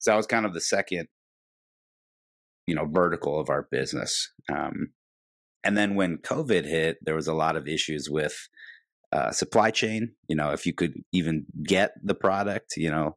So 0.00 0.10
that 0.10 0.16
was 0.16 0.26
kind 0.26 0.44
of 0.44 0.52
the 0.52 0.60
second 0.60 1.06
you 2.66 2.74
know 2.74 2.86
vertical 2.86 3.40
of 3.40 3.50
our 3.50 3.68
business. 3.70 4.32
Um, 4.50 4.92
and 5.64 5.76
then 5.76 5.94
when 5.94 6.18
COVID 6.18 6.64
hit, 6.64 6.98
there 7.02 7.14
was 7.14 7.28
a 7.28 7.34
lot 7.34 7.56
of 7.56 7.68
issues 7.68 8.10
with 8.10 8.48
uh, 9.12 9.30
supply 9.30 9.70
chain. 9.70 10.12
You 10.28 10.36
know, 10.36 10.50
if 10.50 10.66
you 10.66 10.72
could 10.72 10.94
even 11.12 11.46
get 11.62 11.92
the 12.02 12.14
product, 12.14 12.76
you 12.76 12.90
know, 12.90 13.16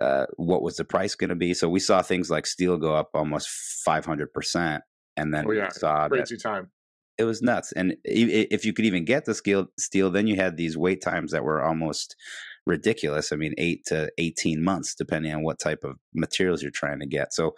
uh, 0.00 0.26
what 0.36 0.62
was 0.62 0.76
the 0.76 0.84
price 0.84 1.14
going 1.14 1.30
to 1.30 1.36
be? 1.36 1.54
So 1.54 1.68
we 1.68 1.80
saw 1.80 2.02
things 2.02 2.30
like 2.30 2.46
steel 2.46 2.78
go 2.78 2.94
up 2.94 3.10
almost 3.14 3.48
five 3.48 4.04
hundred 4.04 4.32
percent, 4.32 4.82
and 5.16 5.32
then 5.32 5.46
oh, 5.46 5.52
yeah. 5.52 5.64
we 5.64 5.70
saw 5.70 6.08
crazy 6.08 6.36
that, 6.36 6.42
time. 6.42 6.70
It 7.16 7.24
was 7.24 7.42
nuts, 7.42 7.72
and 7.72 7.96
if 8.04 8.64
you 8.64 8.72
could 8.72 8.84
even 8.84 9.04
get 9.04 9.24
the 9.24 9.34
steel, 9.34 9.66
steel, 9.76 10.10
then 10.10 10.28
you 10.28 10.36
had 10.36 10.56
these 10.56 10.78
wait 10.78 11.02
times 11.02 11.32
that 11.32 11.42
were 11.42 11.62
almost 11.62 12.14
ridiculous. 12.64 13.32
I 13.32 13.36
mean, 13.36 13.54
eight 13.58 13.84
to 13.86 14.10
eighteen 14.18 14.62
months, 14.62 14.94
depending 14.94 15.34
on 15.34 15.42
what 15.42 15.58
type 15.58 15.82
of 15.84 15.96
materials 16.14 16.62
you're 16.62 16.70
trying 16.70 17.00
to 17.00 17.06
get. 17.06 17.34
So 17.34 17.54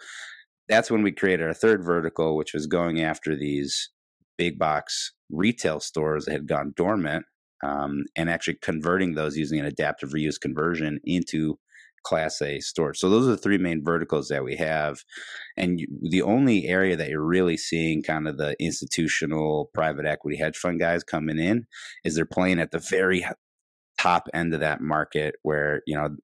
that's 0.71 0.89
when 0.89 1.03
we 1.03 1.11
created 1.11 1.45
our 1.45 1.53
third 1.53 1.83
vertical, 1.83 2.37
which 2.37 2.53
was 2.53 2.65
going 2.65 3.01
after 3.01 3.35
these 3.35 3.89
big 4.37 4.57
box 4.57 5.11
retail 5.29 5.79
stores 5.79 6.25
that 6.25 6.31
had 6.31 6.47
gone 6.47 6.73
dormant 6.75 7.25
um, 7.63 8.05
and 8.15 8.29
actually 8.29 8.57
converting 8.61 9.13
those 9.13 9.37
using 9.37 9.59
an 9.59 9.65
adaptive 9.65 10.11
reuse 10.11 10.39
conversion 10.39 10.99
into 11.03 11.59
class 12.03 12.41
A 12.41 12.59
stores. 12.61 12.99
So 12.99 13.09
those 13.09 13.27
are 13.27 13.31
the 13.31 13.37
three 13.37 13.57
main 13.57 13.83
verticals 13.83 14.29
that 14.29 14.43
we 14.43 14.55
have. 14.55 15.03
And 15.57 15.79
you, 15.79 15.87
the 16.09 16.21
only 16.21 16.65
area 16.67 16.95
that 16.95 17.09
you're 17.09 17.21
really 17.21 17.57
seeing 17.57 18.01
kind 18.01 18.27
of 18.27 18.37
the 18.37 18.55
institutional 18.59 19.69
private 19.73 20.05
equity 20.05 20.37
hedge 20.37 20.57
fund 20.57 20.79
guys 20.79 21.03
coming 21.03 21.37
in 21.37 21.67
is 22.03 22.15
they're 22.15 22.25
playing 22.25 22.59
at 22.59 22.71
the 22.71 22.79
very 22.79 23.25
top 23.99 24.29
end 24.33 24.53
of 24.53 24.61
that 24.61 24.81
market 24.81 25.35
where, 25.43 25.81
you 25.85 25.95
know, 25.95 26.15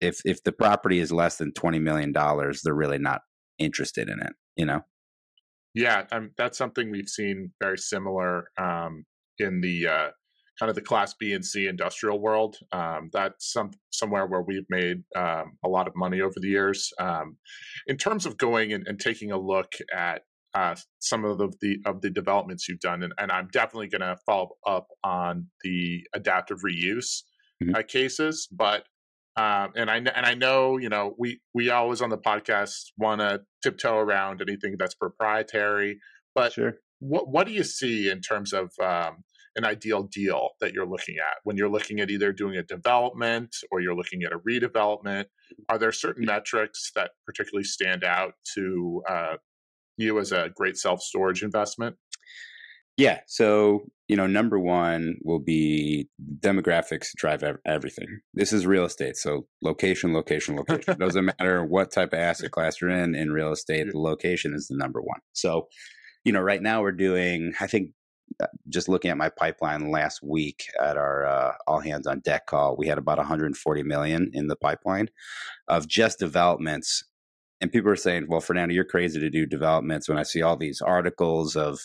if 0.00 0.20
if 0.26 0.42
the 0.42 0.52
property 0.52 0.98
is 0.98 1.10
less 1.10 1.36
than 1.36 1.52
20 1.52 1.78
million 1.78 2.12
dollars, 2.12 2.60
they're 2.62 2.74
really 2.74 2.98
not 2.98 3.22
interested 3.58 4.08
in 4.08 4.20
it 4.20 4.32
you 4.56 4.64
know 4.64 4.82
yeah 5.74 6.04
um, 6.12 6.30
that's 6.36 6.58
something 6.58 6.90
we've 6.90 7.08
seen 7.08 7.52
very 7.60 7.78
similar 7.78 8.50
um, 8.58 9.04
in 9.38 9.60
the 9.60 9.86
uh, 9.86 10.08
kind 10.58 10.70
of 10.70 10.74
the 10.74 10.82
class 10.82 11.14
b 11.14 11.32
and 11.32 11.44
c 11.44 11.66
industrial 11.66 12.20
world 12.20 12.56
um, 12.72 13.10
that's 13.12 13.52
some 13.52 13.70
somewhere 13.90 14.26
where 14.26 14.42
we've 14.42 14.66
made 14.68 15.02
um, 15.16 15.56
a 15.64 15.68
lot 15.68 15.86
of 15.86 15.94
money 15.96 16.20
over 16.20 16.34
the 16.36 16.48
years 16.48 16.92
um, 16.98 17.36
in 17.86 17.96
terms 17.96 18.26
of 18.26 18.38
going 18.38 18.72
and, 18.72 18.86
and 18.86 19.00
taking 19.00 19.30
a 19.32 19.38
look 19.38 19.72
at 19.94 20.22
uh, 20.54 20.74
some 21.00 21.26
of 21.26 21.36
the, 21.36 21.52
the, 21.60 21.78
of 21.84 22.00
the 22.00 22.08
developments 22.08 22.66
you've 22.66 22.80
done 22.80 23.02
and, 23.02 23.12
and 23.18 23.30
i'm 23.30 23.48
definitely 23.52 23.88
going 23.88 24.00
to 24.00 24.16
follow 24.24 24.50
up 24.66 24.88
on 25.04 25.46
the 25.62 26.02
adaptive 26.14 26.58
reuse 26.64 27.22
mm-hmm. 27.62 27.74
uh, 27.74 27.82
cases 27.82 28.48
but 28.50 28.84
um, 29.36 29.72
and 29.76 29.90
I 29.90 29.96
and 29.96 30.26
I 30.26 30.34
know 30.34 30.78
you 30.78 30.88
know 30.88 31.14
we 31.18 31.40
we 31.54 31.70
always 31.70 32.00
on 32.00 32.10
the 32.10 32.18
podcast 32.18 32.86
want 32.96 33.20
to 33.20 33.42
tiptoe 33.62 33.98
around 33.98 34.40
anything 34.40 34.76
that's 34.78 34.94
proprietary, 34.94 35.98
but 36.34 36.52
sure. 36.52 36.74
what 37.00 37.28
what 37.28 37.46
do 37.46 37.52
you 37.52 37.64
see 37.64 38.10
in 38.10 38.20
terms 38.20 38.52
of 38.52 38.70
um, 38.82 39.24
an 39.56 39.64
ideal 39.64 40.04
deal 40.04 40.50
that 40.60 40.72
you're 40.72 40.86
looking 40.86 41.16
at 41.18 41.38
when 41.44 41.56
you're 41.56 41.68
looking 41.68 42.00
at 42.00 42.10
either 42.10 42.32
doing 42.32 42.56
a 42.56 42.62
development 42.62 43.54
or 43.70 43.80
you're 43.80 43.96
looking 43.96 44.22
at 44.22 44.32
a 44.32 44.38
redevelopment? 44.38 45.24
Are 45.68 45.78
there 45.78 45.92
certain 45.92 46.24
metrics 46.24 46.90
that 46.94 47.10
particularly 47.26 47.64
stand 47.64 48.04
out 48.04 48.34
to 48.54 49.02
uh, 49.08 49.36
you 49.96 50.18
as 50.18 50.32
a 50.32 50.50
great 50.54 50.76
self 50.76 51.00
storage 51.02 51.42
investment? 51.42 51.96
Yeah. 52.96 53.20
So, 53.26 53.86
you 54.08 54.16
know, 54.16 54.26
number 54.26 54.58
one 54.58 55.16
will 55.24 55.40
be 55.40 56.08
demographics 56.38 57.08
drive 57.16 57.42
everything. 57.64 58.20
This 58.34 58.52
is 58.52 58.66
real 58.66 58.84
estate. 58.84 59.16
So, 59.16 59.46
location, 59.62 60.14
location, 60.14 60.56
location. 60.56 60.96
Doesn't 60.98 61.24
matter 61.24 61.64
what 61.64 61.90
type 61.90 62.12
of 62.12 62.20
asset 62.20 62.52
class 62.52 62.80
you're 62.80 62.90
in 62.90 63.14
in 63.14 63.32
real 63.32 63.52
estate, 63.52 63.90
the 63.90 63.98
location 63.98 64.54
is 64.54 64.68
the 64.68 64.76
number 64.76 65.00
one. 65.00 65.20
So, 65.32 65.68
you 66.24 66.32
know, 66.32 66.40
right 66.40 66.62
now 66.62 66.82
we're 66.82 66.92
doing, 66.92 67.52
I 67.60 67.66
think, 67.66 67.90
uh, 68.40 68.46
just 68.68 68.88
looking 68.88 69.10
at 69.10 69.16
my 69.16 69.28
pipeline 69.28 69.90
last 69.90 70.20
week 70.22 70.64
at 70.80 70.96
our 70.96 71.26
uh, 71.26 71.52
all 71.66 71.80
hands 71.80 72.06
on 72.06 72.20
deck 72.20 72.46
call, 72.46 72.76
we 72.76 72.86
had 72.86 72.98
about 72.98 73.18
140 73.18 73.82
million 73.84 74.30
in 74.32 74.48
the 74.48 74.56
pipeline 74.56 75.08
of 75.68 75.88
just 75.88 76.18
developments 76.18 77.04
and 77.60 77.72
people 77.72 77.90
are 77.90 77.96
saying, 77.96 78.26
"Well, 78.28 78.40
Fernando, 78.40 78.74
you're 78.74 78.84
crazy 78.84 79.18
to 79.20 79.30
do 79.30 79.46
developments." 79.46 80.08
When 80.08 80.18
I 80.18 80.22
see 80.22 80.42
all 80.42 80.56
these 80.56 80.80
articles 80.80 81.56
of, 81.56 81.80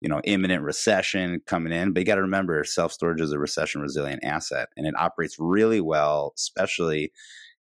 you 0.00 0.08
know, 0.08 0.20
imminent 0.24 0.62
recession 0.62 1.40
coming 1.46 1.72
in, 1.72 1.92
but 1.92 2.00
you 2.00 2.06
got 2.06 2.16
to 2.16 2.22
remember, 2.22 2.62
self 2.64 2.92
storage 2.92 3.20
is 3.20 3.32
a 3.32 3.38
recession 3.38 3.80
resilient 3.80 4.24
asset, 4.24 4.68
and 4.76 4.86
it 4.86 4.94
operates 4.98 5.36
really 5.38 5.80
well, 5.80 6.32
especially 6.36 7.12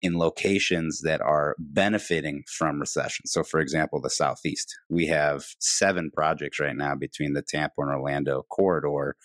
in 0.02 0.16
locations 0.16 1.02
that 1.02 1.20
are 1.20 1.54
benefiting 1.58 2.42
from 2.48 2.80
recession. 2.80 3.26
So, 3.26 3.42
for 3.42 3.60
example, 3.60 4.00
the 4.00 4.10
Southeast, 4.10 4.74
we 4.88 5.06
have 5.06 5.44
seven 5.58 6.10
projects 6.10 6.58
right 6.58 6.76
now 6.76 6.94
between 6.94 7.34
the 7.34 7.42
Tampa 7.42 7.82
and 7.82 7.90
Orlando 7.90 8.46
corridor 8.48 9.16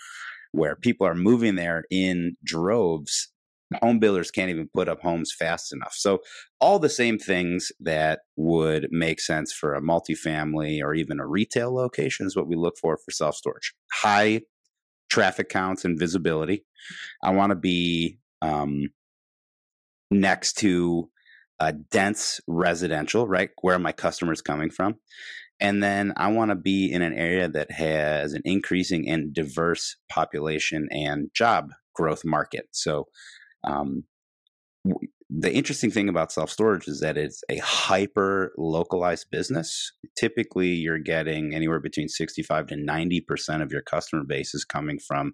where 0.51 0.75
people 0.75 1.05
are 1.05 1.15
moving 1.15 1.55
there 1.55 1.83
in 1.91 2.37
droves 2.43 3.29
home 3.81 3.99
builders 3.99 4.31
can't 4.31 4.49
even 4.49 4.69
put 4.73 4.87
up 4.87 5.01
homes 5.01 5.33
fast 5.37 5.73
enough. 5.73 5.93
So 5.93 6.19
all 6.59 6.79
the 6.79 6.89
same 6.89 7.17
things 7.17 7.71
that 7.79 8.19
would 8.35 8.87
make 8.91 9.19
sense 9.19 9.51
for 9.51 9.73
a 9.73 9.81
multifamily 9.81 10.81
or 10.81 10.93
even 10.93 11.19
a 11.19 11.27
retail 11.27 11.73
location 11.73 12.27
is 12.27 12.35
what 12.35 12.47
we 12.47 12.55
look 12.55 12.77
for 12.77 12.97
for 12.97 13.11
self 13.11 13.35
storage. 13.35 13.73
High 13.91 14.41
traffic 15.09 15.49
counts 15.49 15.85
and 15.85 15.99
visibility. 15.99 16.65
I 17.23 17.31
want 17.31 17.51
to 17.51 17.55
be 17.55 18.19
um, 18.41 18.89
next 20.11 20.53
to 20.59 21.09
a 21.59 21.73
dense 21.73 22.41
residential, 22.47 23.27
right? 23.27 23.49
Where 23.61 23.79
my 23.79 23.91
customers 23.91 24.41
coming 24.41 24.69
from. 24.69 24.95
And 25.59 25.81
then 25.81 26.13
I 26.17 26.31
want 26.31 26.49
to 26.49 26.55
be 26.55 26.91
in 26.91 27.01
an 27.01 27.13
area 27.13 27.47
that 27.47 27.71
has 27.71 28.33
an 28.33 28.41
increasing 28.43 29.09
and 29.09 29.33
diverse 29.33 29.95
population 30.11 30.89
and 30.91 31.29
job 31.33 31.69
growth 31.95 32.25
market. 32.25 32.67
So 32.71 33.05
um, 33.65 34.03
the 35.29 35.51
interesting 35.51 35.89
thing 35.89 36.07
about 36.07 36.31
self 36.31 36.51
storage 36.51 36.87
is 36.87 36.99
that 36.99 37.17
it's 37.17 37.43
a 37.49 37.57
hyper 37.57 38.53
localized 38.57 39.27
business. 39.31 39.91
Typically, 40.17 40.69
you're 40.69 40.99
getting 40.99 41.53
anywhere 41.53 41.79
between 41.79 42.07
65 42.07 42.67
to 42.67 42.75
90% 42.75 43.61
of 43.61 43.71
your 43.71 43.81
customer 43.81 44.23
base 44.23 44.53
is 44.53 44.63
coming 44.63 44.99
from 44.99 45.33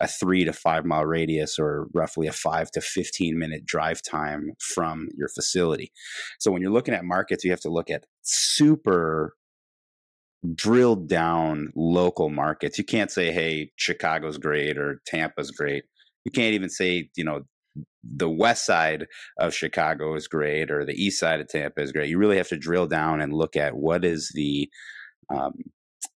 a 0.00 0.08
three 0.08 0.44
to 0.44 0.52
five 0.52 0.84
mile 0.84 1.04
radius 1.04 1.58
or 1.58 1.86
roughly 1.94 2.26
a 2.26 2.32
five 2.32 2.70
to 2.72 2.80
15 2.80 3.38
minute 3.38 3.64
drive 3.64 4.02
time 4.02 4.52
from 4.74 5.08
your 5.16 5.28
facility. 5.28 5.92
So, 6.40 6.50
when 6.50 6.60
you're 6.62 6.72
looking 6.72 6.94
at 6.94 7.04
markets, 7.04 7.44
you 7.44 7.50
have 7.52 7.60
to 7.60 7.70
look 7.70 7.90
at 7.90 8.06
super 8.22 9.34
drilled 10.54 11.08
down 11.08 11.70
local 11.76 12.30
markets. 12.30 12.78
You 12.78 12.84
can't 12.84 13.10
say, 13.10 13.30
hey, 13.30 13.70
Chicago's 13.76 14.38
great 14.38 14.78
or 14.78 15.00
Tampa's 15.06 15.50
great. 15.50 15.84
You 16.24 16.32
can't 16.32 16.54
even 16.54 16.70
say, 16.70 17.10
you 17.16 17.24
know, 17.24 17.42
the 18.02 18.30
west 18.30 18.64
side 18.64 19.06
of 19.38 19.54
Chicago 19.54 20.14
is 20.14 20.28
great 20.28 20.70
or 20.70 20.84
the 20.84 20.94
east 20.94 21.20
side 21.20 21.40
of 21.40 21.48
Tampa 21.48 21.82
is 21.82 21.92
great. 21.92 22.08
You 22.08 22.18
really 22.18 22.36
have 22.36 22.48
to 22.48 22.56
drill 22.56 22.86
down 22.86 23.20
and 23.20 23.32
look 23.32 23.56
at 23.56 23.76
what 23.76 24.04
is 24.04 24.30
the 24.34 24.68
um, 25.32 25.52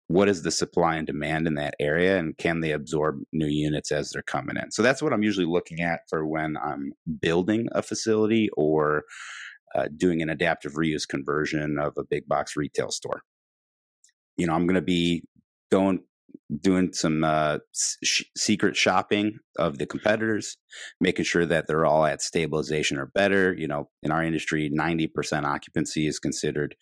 what 0.08 0.28
is 0.28 0.42
the 0.42 0.50
supply 0.50 0.96
and 0.96 1.06
demand 1.06 1.46
in 1.46 1.54
that 1.54 1.74
area 1.80 2.18
and 2.18 2.36
can 2.36 2.60
they 2.60 2.72
absorb 2.72 3.20
new 3.32 3.46
units 3.46 3.90
as 3.90 4.10
they're 4.10 4.22
coming 4.22 4.56
in. 4.56 4.70
So 4.70 4.82
that's 4.82 5.00
what 5.00 5.12
I'm 5.12 5.22
usually 5.22 5.46
looking 5.46 5.80
at 5.80 6.00
for 6.08 6.26
when 6.26 6.56
I'm 6.56 6.92
building 7.20 7.68
a 7.72 7.82
facility 7.82 8.50
or 8.56 9.04
uh, 9.74 9.88
doing 9.96 10.20
an 10.20 10.28
adaptive 10.28 10.74
reuse 10.74 11.08
conversion 11.08 11.78
of 11.78 11.94
a 11.98 12.04
big 12.04 12.28
box 12.28 12.54
retail 12.54 12.90
store. 12.90 13.22
You 14.36 14.46
know, 14.46 14.54
I'm 14.54 14.66
going 14.66 14.74
to 14.74 14.82
be 14.82 15.22
going 15.70 16.00
doing 16.60 16.92
some 16.92 17.24
uh, 17.24 17.58
sh- 17.74 18.24
secret 18.36 18.76
shopping 18.76 19.38
of 19.58 19.78
the 19.78 19.86
competitors, 19.86 20.56
making 21.00 21.24
sure 21.24 21.46
that 21.46 21.66
they're 21.66 21.86
all 21.86 22.04
at 22.04 22.22
stabilization 22.22 22.98
or 22.98 23.06
better. 23.06 23.54
You 23.54 23.68
know, 23.68 23.88
in 24.02 24.10
our 24.10 24.22
industry, 24.22 24.70
90% 24.70 25.44
occupancy 25.44 26.06
is 26.06 26.18
considered 26.18 26.76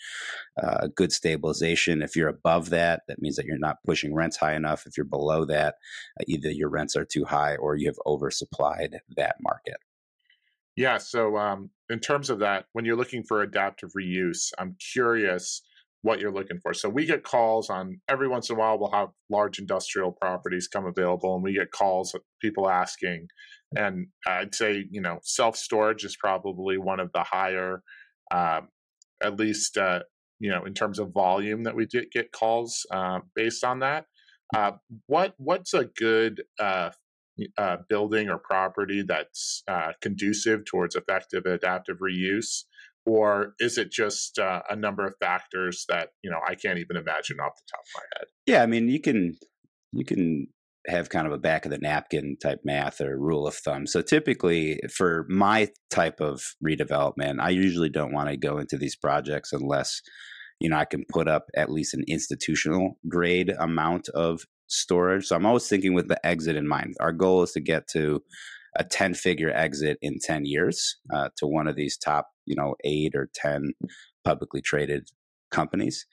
uh, 0.62 0.88
good 0.94 1.12
stabilization. 1.12 2.02
If 2.02 2.16
you're 2.16 2.28
above 2.28 2.70
that, 2.70 3.02
that 3.08 3.20
means 3.20 3.36
that 3.36 3.46
you're 3.46 3.58
not 3.58 3.76
pushing 3.84 4.14
rents 4.14 4.36
high 4.36 4.54
enough. 4.54 4.86
If 4.86 4.96
you're 4.96 5.06
below 5.06 5.44
that, 5.46 5.76
uh, 6.20 6.24
either 6.26 6.50
your 6.50 6.68
rents 6.68 6.96
are 6.96 7.04
too 7.04 7.24
high 7.24 7.56
or 7.56 7.76
you 7.76 7.86
have 7.86 7.98
oversupplied 8.06 8.98
that 9.16 9.36
market. 9.40 9.76
Yeah. 10.76 10.98
So, 10.98 11.36
um, 11.36 11.70
in 11.90 12.00
terms 12.00 12.30
of 12.30 12.38
that, 12.38 12.64
when 12.72 12.84
you're 12.84 12.96
looking 12.96 13.22
for 13.22 13.42
adaptive 13.42 13.90
reuse, 13.96 14.52
I'm 14.58 14.76
curious 14.92 15.62
what 16.02 16.20
you're 16.20 16.32
looking 16.32 16.58
for. 16.60 16.74
So 16.74 16.88
we 16.88 17.06
get 17.06 17.22
calls 17.22 17.70
on 17.70 18.00
every 18.08 18.28
once 18.28 18.50
in 18.50 18.56
a 18.56 18.58
while 18.58 18.78
we'll 18.78 18.92
have 18.92 19.08
large 19.30 19.58
industrial 19.58 20.12
properties 20.12 20.68
come 20.68 20.86
available 20.86 21.34
and 21.34 21.42
we 21.42 21.54
get 21.54 21.70
calls 21.70 22.14
people 22.40 22.68
asking 22.68 23.28
and 23.74 24.08
I'd 24.26 24.54
say, 24.54 24.84
you 24.90 25.00
know, 25.00 25.20
self-storage 25.22 26.04
is 26.04 26.16
probably 26.16 26.76
one 26.76 27.00
of 27.00 27.10
the 27.14 27.22
higher 27.22 27.82
uh, 28.30 28.62
at 29.22 29.38
least 29.38 29.76
uh, 29.78 30.00
you 30.42 30.50
know, 30.50 30.64
in 30.64 30.74
terms 30.74 30.98
of 30.98 31.12
volume 31.12 31.62
that 31.62 31.76
we 31.76 31.86
did 31.86 32.10
get 32.10 32.32
calls 32.32 32.84
uh, 32.90 33.20
based 33.36 33.62
on 33.62 33.78
that. 33.78 34.06
Uh, 34.54 34.72
what 35.06 35.34
what's 35.38 35.72
a 35.72 35.84
good 35.84 36.42
uh, 36.58 36.90
uh, 37.56 37.76
building 37.88 38.28
or 38.28 38.38
property 38.38 39.02
that's 39.02 39.62
conducive 40.02 40.64
towards 40.64 40.96
effective 40.96 41.46
adaptive 41.46 41.98
reuse? 41.98 42.64
Or 43.04 43.54
is 43.58 43.78
it 43.78 43.90
just 43.90 44.38
uh, 44.38 44.62
a 44.70 44.76
number 44.76 45.06
of 45.06 45.14
factors 45.20 45.84
that 45.88 46.10
you 46.22 46.30
know 46.30 46.38
I 46.46 46.54
can't 46.54 46.78
even 46.78 46.96
imagine 46.96 47.40
off 47.40 47.52
the 47.56 47.70
top 47.70 47.80
of 47.80 47.86
my 47.96 48.02
head? 48.16 48.26
Yeah, 48.46 48.62
I 48.62 48.66
mean 48.66 48.88
you 48.88 49.00
can 49.00 49.36
you 49.92 50.04
can 50.04 50.46
have 50.88 51.10
kind 51.10 51.26
of 51.26 51.32
a 51.32 51.38
back 51.38 51.64
of 51.64 51.70
the 51.70 51.78
napkin 51.78 52.36
type 52.42 52.60
math 52.64 53.00
or 53.00 53.16
rule 53.16 53.46
of 53.46 53.54
thumb. 53.54 53.86
So 53.86 54.02
typically 54.02 54.80
for 54.92 55.26
my 55.28 55.68
type 55.90 56.20
of 56.20 56.42
redevelopment, 56.64 57.40
I 57.40 57.50
usually 57.50 57.88
don't 57.88 58.12
want 58.12 58.30
to 58.30 58.36
go 58.36 58.58
into 58.58 58.76
these 58.76 58.96
projects 58.96 59.52
unless 59.52 60.00
you 60.60 60.68
know 60.68 60.76
I 60.76 60.84
can 60.84 61.04
put 61.08 61.28
up 61.28 61.46
at 61.56 61.70
least 61.70 61.94
an 61.94 62.04
institutional 62.08 62.98
grade 63.08 63.52
amount 63.58 64.08
of 64.10 64.42
storage. 64.68 65.26
So 65.26 65.36
I'm 65.36 65.46
always 65.46 65.68
thinking 65.68 65.94
with 65.94 66.08
the 66.08 66.24
exit 66.26 66.56
in 66.56 66.66
mind. 66.66 66.94
Our 67.00 67.12
goal 67.12 67.42
is 67.42 67.52
to 67.52 67.60
get 67.60 67.88
to 67.88 68.22
a 68.76 68.84
10 68.84 69.14
figure 69.14 69.50
exit 69.50 69.98
in 70.00 70.18
10 70.20 70.44
years 70.46 70.96
uh, 71.12 71.28
to 71.36 71.46
one 71.46 71.68
of 71.68 71.76
these 71.76 71.96
top, 71.96 72.28
you 72.46 72.54
know, 72.56 72.74
eight 72.84 73.14
or 73.14 73.28
10 73.34 73.72
publicly 74.24 74.60
traded 74.60 75.08
companies. 75.50 76.06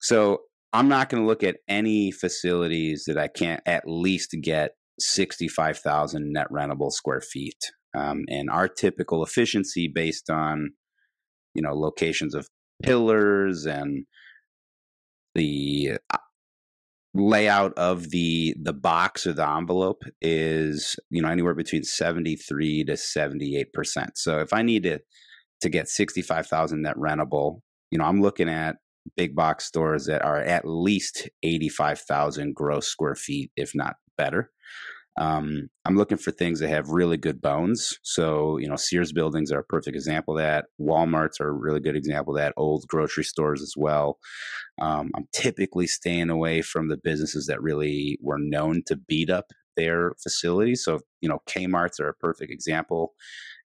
So 0.00 0.40
I'm 0.72 0.88
not 0.88 1.08
going 1.08 1.22
to 1.22 1.26
look 1.26 1.42
at 1.42 1.58
any 1.68 2.10
facilities 2.10 3.04
that 3.06 3.18
I 3.18 3.28
can't 3.28 3.60
at 3.66 3.84
least 3.86 4.34
get 4.40 4.72
65,000 4.98 6.32
net 6.32 6.46
rentable 6.50 6.92
square 6.92 7.20
feet. 7.20 7.72
Um, 7.94 8.24
and 8.28 8.48
our 8.48 8.68
typical 8.68 9.24
efficiency 9.24 9.88
based 9.88 10.30
on, 10.30 10.70
you 11.54 11.62
know, 11.62 11.74
locations 11.74 12.34
of 12.34 12.46
pillars 12.82 13.66
and 13.66 14.04
the 15.34 15.98
uh, 16.12 16.18
layout 17.14 17.76
of 17.76 18.10
the 18.10 18.54
the 18.60 18.72
box 18.72 19.26
or 19.26 19.32
the 19.32 19.48
envelope 19.48 20.04
is 20.20 20.96
you 21.10 21.20
know 21.20 21.28
anywhere 21.28 21.54
between 21.54 21.82
73 21.82 22.84
to 22.84 22.96
78 22.96 23.72
percent. 23.72 24.16
So 24.16 24.38
if 24.38 24.52
i 24.52 24.62
need 24.62 24.84
to 24.84 25.00
to 25.60 25.68
get 25.68 25.88
65000 25.88 26.82
net 26.82 26.96
rentable 26.96 27.60
you 27.90 27.98
know 27.98 28.04
i'm 28.04 28.22
looking 28.22 28.48
at 28.48 28.76
big 29.16 29.34
box 29.34 29.64
stores 29.64 30.06
that 30.06 30.22
are 30.22 30.40
at 30.40 30.64
least 30.64 31.28
85000 31.42 32.54
gross 32.54 32.86
square 32.86 33.14
feet 33.14 33.50
if 33.56 33.74
not 33.74 33.96
better 34.16 34.50
um, 35.20 35.68
I'm 35.84 35.96
looking 35.96 36.16
for 36.16 36.30
things 36.30 36.60
that 36.60 36.70
have 36.70 36.88
really 36.88 37.18
good 37.18 37.42
bones. 37.42 37.98
So, 38.02 38.56
you 38.56 38.66
know, 38.66 38.76
Sears 38.76 39.12
buildings 39.12 39.52
are 39.52 39.58
a 39.58 39.64
perfect 39.64 39.94
example 39.94 40.38
of 40.38 40.42
that. 40.42 40.64
Walmarts 40.80 41.40
are 41.40 41.48
a 41.48 41.52
really 41.52 41.80
good 41.80 41.94
example 41.94 42.34
of 42.34 42.40
that. 42.40 42.54
Old 42.56 42.86
grocery 42.88 43.24
stores 43.24 43.60
as 43.60 43.74
well. 43.76 44.18
Um, 44.80 45.10
I'm 45.14 45.28
typically 45.32 45.86
staying 45.86 46.30
away 46.30 46.62
from 46.62 46.88
the 46.88 46.96
businesses 46.96 47.46
that 47.48 47.60
really 47.62 48.18
were 48.22 48.38
known 48.38 48.82
to 48.86 48.96
beat 48.96 49.28
up 49.28 49.52
their 49.76 50.12
facilities. 50.22 50.82
So, 50.82 51.00
you 51.20 51.28
know, 51.28 51.42
Kmart's 51.46 52.00
are 52.00 52.08
a 52.08 52.14
perfect 52.14 52.50
example. 52.50 53.12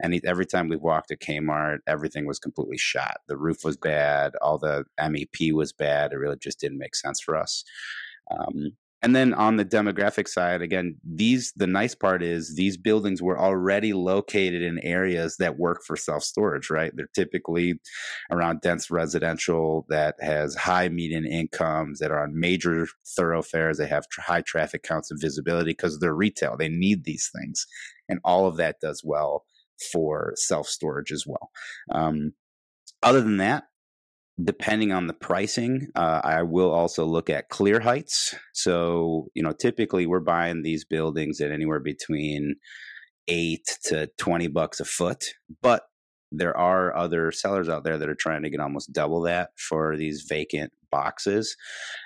And 0.01 0.19
every 0.25 0.45
time 0.45 0.67
we 0.67 0.75
walked 0.75 1.07
to 1.07 1.17
Kmart, 1.17 1.77
everything 1.87 2.25
was 2.25 2.37
completely 2.37 2.77
shot. 2.77 3.21
The 3.29 3.37
roof 3.37 3.63
was 3.63 3.77
bad, 3.77 4.33
all 4.41 4.57
the 4.57 4.83
MEP 4.99 5.53
was 5.53 5.71
bad. 5.71 6.11
It 6.11 6.17
really 6.17 6.37
just 6.37 6.59
didn't 6.59 6.79
make 6.79 6.95
sense 6.95 7.21
for 7.21 7.37
us. 7.37 7.63
Um, 8.29 8.71
and 9.05 9.15
then 9.15 9.35
on 9.35 9.57
the 9.57 9.63
demographic 9.63 10.27
side, 10.27 10.63
again, 10.63 10.95
these 11.03 11.53
the 11.55 11.67
nice 11.67 11.93
part 11.93 12.23
is 12.23 12.55
these 12.55 12.75
buildings 12.75 13.21
were 13.21 13.39
already 13.39 13.93
located 13.93 14.63
in 14.63 14.79
areas 14.79 15.37
that 15.37 15.59
work 15.59 15.83
for 15.85 15.95
self 15.95 16.23
storage, 16.23 16.71
right? 16.71 16.91
They're 16.95 17.09
typically 17.13 17.79
around 18.31 18.61
dense 18.61 18.89
residential 18.89 19.85
that 19.89 20.15
has 20.21 20.55
high 20.55 20.89
median 20.89 21.23
incomes 21.23 21.99
that 21.99 22.09
are 22.09 22.23
on 22.23 22.39
major 22.39 22.87
thoroughfares. 23.15 23.77
They 23.77 23.85
have 23.85 24.07
high 24.17 24.41
traffic 24.41 24.81
counts 24.81 25.11
and 25.11 25.21
visibility 25.21 25.73
because 25.73 25.99
they're 25.99 26.15
retail. 26.15 26.57
They 26.57 26.69
need 26.69 27.03
these 27.03 27.29
things, 27.31 27.67
and 28.09 28.19
all 28.23 28.47
of 28.47 28.57
that 28.57 28.79
does 28.81 29.03
well 29.05 29.45
for 29.91 30.33
self 30.35 30.67
storage 30.67 31.11
as 31.11 31.27
well. 31.27 31.51
Um, 31.91 32.33
other 33.03 33.21
than 33.21 33.37
that, 33.37 33.65
depending 34.43 34.91
on 34.91 35.07
the 35.07 35.13
pricing, 35.13 35.87
uh, 35.95 36.21
I 36.23 36.43
will 36.43 36.71
also 36.71 37.05
look 37.05 37.29
at 37.29 37.49
clear 37.49 37.79
heights. 37.79 38.35
So, 38.53 39.27
you 39.33 39.41
know, 39.41 39.53
typically 39.53 40.05
we're 40.05 40.19
buying 40.19 40.61
these 40.61 40.83
buildings 40.83 41.39
at 41.39 41.51
anywhere 41.51 41.79
between 41.79 42.55
eight 43.27 43.77
to 43.85 44.09
20 44.17 44.47
bucks 44.47 44.79
a 44.79 44.85
foot, 44.85 45.25
but 45.61 45.83
there 46.31 46.55
are 46.57 46.95
other 46.95 47.31
sellers 47.31 47.69
out 47.69 47.83
there 47.85 47.97
that 47.97 48.09
are 48.09 48.15
trying 48.15 48.43
to 48.43 48.49
get 48.49 48.59
almost 48.59 48.91
double 48.91 49.21
that 49.21 49.51
for 49.57 49.95
these 49.95 50.25
vacant 50.27 50.71
boxes. 50.91 51.55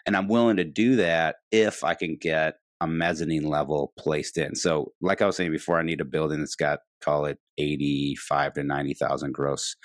And 0.06 0.15
I'm 0.15 0.28
willing 0.28 0.58
to 0.58 0.63
do 0.63 0.98
that 0.98 1.38
if 1.52 1.84
I 1.84 1.96
can 1.96 2.15
get 2.20 2.56
a 2.80 2.88
mezzanine 2.88 3.48
level 3.48 3.92
placed 3.98 4.38
in. 4.38 4.56
So, 4.56 4.94
like 5.02 5.22
I 5.22 5.26
was 5.26 5.36
saying 5.36 5.52
before, 5.52 5.80
I 5.80 5.84
need 5.84 6.00
a 6.00 6.06
building 6.06 6.39
that's 6.39 6.56
got, 6.56 6.80
call 7.02 7.26
it 7.26 7.39
85 7.58 8.54
to 8.54 8.63
90,000 8.63 9.34
gross 9.34 9.76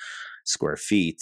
square 0.44 0.76
feet 0.76 1.20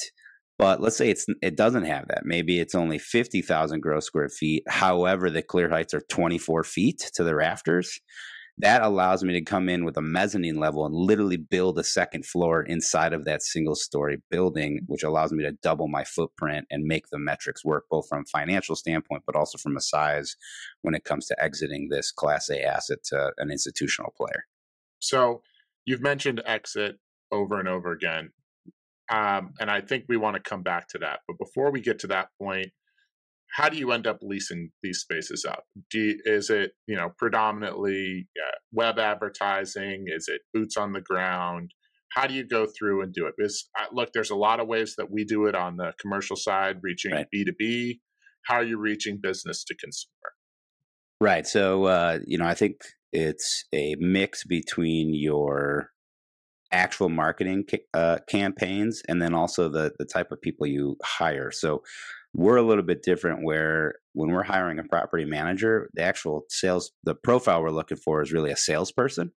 But 0.63 0.81
let's 0.81 0.97
say 0.97 1.11
it's 1.11 1.27
it 1.43 1.57
doesn't 1.57 1.87
have 1.87 2.07
that. 2.07 2.25
Maybe 2.25 2.61
it's 2.61 2.77
only 2.77 2.99
50,000 2.99 3.81
gross 3.81 4.07
square 4.07 4.29
feet. 4.29 4.63
However, 4.69 5.29
the 5.29 5.43
clear 5.43 5.69
heights 5.69 5.93
are 5.93 6.03
24 6.09 6.63
feet 6.63 7.11
to 7.15 7.25
the 7.25 7.35
rafters. 7.35 7.99
That 8.59 8.83
allows 8.83 9.25
me 9.25 9.33
to 9.33 9.43
come 9.43 9.69
in 9.69 9.85
with 9.85 9.97
a 9.97 10.03
mezzanine 10.03 10.61
level 10.61 10.87
and 10.87 10.95
literally 10.95 11.37
build 11.37 11.81
a 11.81 11.85
second 11.85 12.25
floor 12.25 12.63
inside 12.63 13.13
of 13.13 13.25
that 13.25 13.43
single 13.43 13.75
story 13.75 14.23
building, 14.31 14.83
which 14.87 15.03
allows 15.03 15.33
me 15.33 15.43
to 15.43 15.51
double 15.65 15.89
my 15.89 16.05
footprint 16.05 16.67
and 16.71 16.85
make 16.85 17.09
the 17.11 17.19
metrics 17.19 17.65
work 17.65 17.87
both 17.91 18.07
from 18.09 18.21
a 18.21 18.39
financial 18.39 18.77
standpoint, 18.77 19.25
but 19.27 19.35
also 19.35 19.59
from 19.59 19.77
a 19.77 19.81
size 19.81 20.37
when 20.83 20.95
it 20.95 21.03
comes 21.03 21.27
to 21.27 21.43
exiting 21.43 21.89
this 21.91 22.13
class 22.13 22.49
A 22.51 22.63
asset 22.63 22.99
to 23.07 23.33
an 23.39 23.51
institutional 23.51 24.15
player. 24.17 24.45
So 25.01 25.43
you've 25.85 26.03
mentioned 26.03 26.41
exit 26.47 27.01
over 27.33 27.59
and 27.59 27.69
over 27.69 27.91
again. 27.91 28.31
Um, 29.11 29.53
and 29.61 29.71
I 29.71 29.81
think 29.81 30.05
we 30.09 30.17
want 30.17 30.37
to 30.37 30.43
come 30.43 30.63
back 30.63 30.89
to 30.89 30.99
that. 30.99 31.21
But 31.27 31.39
before 31.39 31.71
we 31.71 31.81
get 31.81 31.99
to 32.01 32.07
that 32.09 32.29
point, 32.41 32.69
how 33.53 33.69
do 33.69 33.77
you 33.77 33.93
end 33.93 34.07
up 34.07 34.19
leasing 34.23 34.71
these 34.83 35.01
spaces 35.01 35.45
up? 35.45 35.65
You, 35.93 36.19
is 36.25 36.49
it 36.51 36.73
you 36.87 36.97
know 36.97 37.13
predominantly 37.19 38.29
uh, 38.39 38.57
web 38.73 38.99
advertising? 38.99 40.07
Is 40.07 40.29
it 40.29 40.41
boots 40.55 40.77
on 40.77 40.93
the 40.93 41.03
ground? 41.03 41.73
How 42.13 42.27
do 42.27 42.35
you 42.35 42.47
go 42.47 42.67
through 42.67 43.03
and 43.03 43.13
do 43.13 43.27
it? 43.27 43.35
Because 43.37 43.69
uh, 43.79 43.87
look, 43.93 44.11
there's 44.13 44.31
a 44.31 44.37
lot 44.37 44.61
of 44.61 44.69
ways 44.69 44.95
that 44.97 45.11
we 45.11 45.25
do 45.25 45.47
it 45.47 45.55
on 45.55 45.77
the 45.77 45.93
commercial 46.01 46.37
side, 46.37 46.79
reaching 46.83 47.13
B 47.31 47.45
two 47.45 47.53
B. 47.59 48.01
How 48.47 48.57
are 48.57 48.65
you 48.65 48.79
reaching 48.79 49.19
business 49.23 49.65
to 49.65 49.75
consumer? 49.77 50.33
Right. 51.21 51.47
So 51.47 51.85
uh, 51.85 52.19
you 52.27 52.39
know, 52.39 52.47
I 52.47 52.55
think 52.55 52.81
it's 53.13 53.67
a 53.75 53.97
mix 53.99 54.45
between 54.45 55.15
your 55.15 55.91
actual 56.73 57.09
marketing 57.09 57.65
uh, 57.95 58.19
campaigns 58.29 59.03
and 59.09 59.21
then 59.21 59.35
also 59.35 59.69
the 59.69 59.93
the 59.99 60.05
type 60.05 60.33
of 60.33 60.41
people 60.41 60.67
you 60.67 60.97
hire. 61.03 61.51
So 61.51 61.83
we're 62.35 62.57
a 62.57 62.63
little 62.63 62.85
bit 62.85 63.03
different 63.03 63.45
where 63.45 63.97
when 64.15 64.31
we're 64.31 64.43
hiring 64.43 64.79
a 64.79 64.85
property 64.85 65.25
manager, 65.25 65.91
the 65.95 66.03
actual 66.03 66.45
sales, 66.49 66.93
the 67.05 67.15
profile 67.15 67.63
we're 67.63 67.71
looking 67.71 67.99
for 67.99 68.23
is 68.23 68.33
really 68.33 68.51
a 68.51 68.57
salesperson 68.57 69.33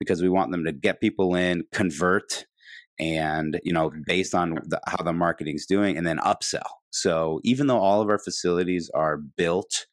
because 0.00 0.20
we 0.20 0.28
want 0.28 0.50
them 0.50 0.64
to 0.64 0.72
get 0.72 1.00
people 1.00 1.36
in, 1.36 1.64
convert, 1.72 2.44
and 2.98 3.60
you 3.62 3.72
know 3.72 3.90
based 4.06 4.34
on 4.34 4.58
the, 4.64 4.80
how 4.86 5.02
the 5.02 5.12
marketing's 5.12 5.66
doing, 5.66 5.96
and 5.96 6.06
then 6.06 6.18
upsell. 6.18 6.68
So 6.90 7.40
even 7.44 7.68
though 7.68 7.78
all 7.78 8.00
of 8.00 8.08
our 8.08 8.18
facilities 8.18 8.90
are 8.92 9.18
built 9.18 9.86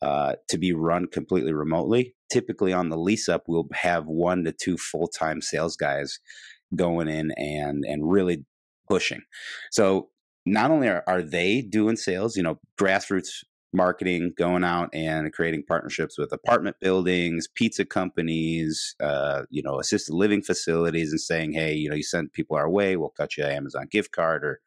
uh, 0.00 0.34
to 0.48 0.58
be 0.58 0.72
run 0.72 1.06
completely 1.06 1.52
remotely, 1.52 2.14
typically 2.32 2.72
on 2.72 2.88
the 2.88 2.96
lease 2.96 3.28
up, 3.28 3.44
we'll 3.46 3.68
have 3.72 4.06
one 4.06 4.44
to 4.44 4.52
two 4.52 4.78
full 4.78 5.06
time 5.06 5.42
sales 5.42 5.76
guys 5.76 6.18
going 6.74 7.08
in 7.08 7.30
and 7.32 7.84
and 7.86 8.10
really 8.10 8.44
pushing. 8.88 9.22
So 9.70 10.08
not 10.46 10.70
only 10.70 10.88
are, 10.88 11.04
are 11.06 11.22
they 11.22 11.60
doing 11.62 11.96
sales, 11.96 12.36
you 12.36 12.42
know, 12.42 12.58
grassroots 12.80 13.44
marketing, 13.74 14.32
going 14.36 14.64
out 14.64 14.90
and 14.92 15.32
creating 15.32 15.64
partnerships 15.66 16.18
with 16.18 16.32
apartment 16.32 16.76
buildings, 16.80 17.48
pizza 17.54 17.84
companies, 17.84 18.94
uh, 19.00 19.42
you 19.50 19.62
know, 19.62 19.78
assisted 19.78 20.14
living 20.14 20.42
facilities, 20.42 21.10
and 21.10 21.20
saying, 21.20 21.52
hey, 21.52 21.74
you 21.74 21.88
know, 21.88 21.96
you 21.96 22.02
send 22.02 22.32
people 22.32 22.56
our 22.56 22.68
way, 22.68 22.96
we'll 22.96 23.10
cut 23.10 23.36
you 23.36 23.44
an 23.44 23.52
Amazon 23.52 23.86
gift 23.90 24.12
card 24.12 24.44
or 24.44 24.60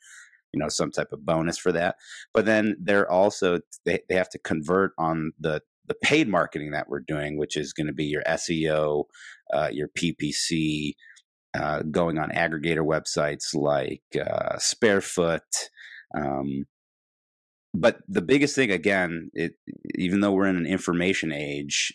you 0.54 0.60
know 0.60 0.70
some 0.70 0.90
type 0.90 1.12
of 1.12 1.26
bonus 1.26 1.58
for 1.58 1.72
that. 1.74 1.98
But 2.34 2.46
then 2.46 2.78
they're 2.80 3.12
also 3.12 3.60
they, 3.86 4.00
they 4.08 4.16
have 4.16 4.30
to 4.30 4.40
convert 4.40 4.94
on 4.98 5.34
the 5.40 5.62
the 5.88 5.96
paid 5.96 6.28
marketing 6.28 6.72
that 6.72 6.90
we're 6.90 7.00
doing, 7.00 7.38
which 7.38 7.58
is 7.58 7.74
going 7.74 7.88
to 7.88 7.94
be 7.94 8.06
your 8.06 8.24
SEO, 8.24 9.06
uh, 9.54 9.70
your 9.72 9.90
PPC, 9.90 10.94
uh, 11.58 11.84
going 11.84 12.18
on 12.18 12.30
aggregator 12.32 12.86
websites 12.86 13.54
like 13.54 14.04
uh, 14.16 14.58
Sparefoot. 14.58 15.40
Um, 16.16 16.66
but 17.74 18.00
the 18.08 18.22
biggest 18.22 18.56
thing, 18.56 18.72
again, 18.72 19.30
it, 19.34 19.54
even 19.96 20.22
though 20.22 20.32
we're 20.32 20.48
in 20.48 20.58
an 20.58 20.66
information 20.66 21.32
age, 21.32 21.94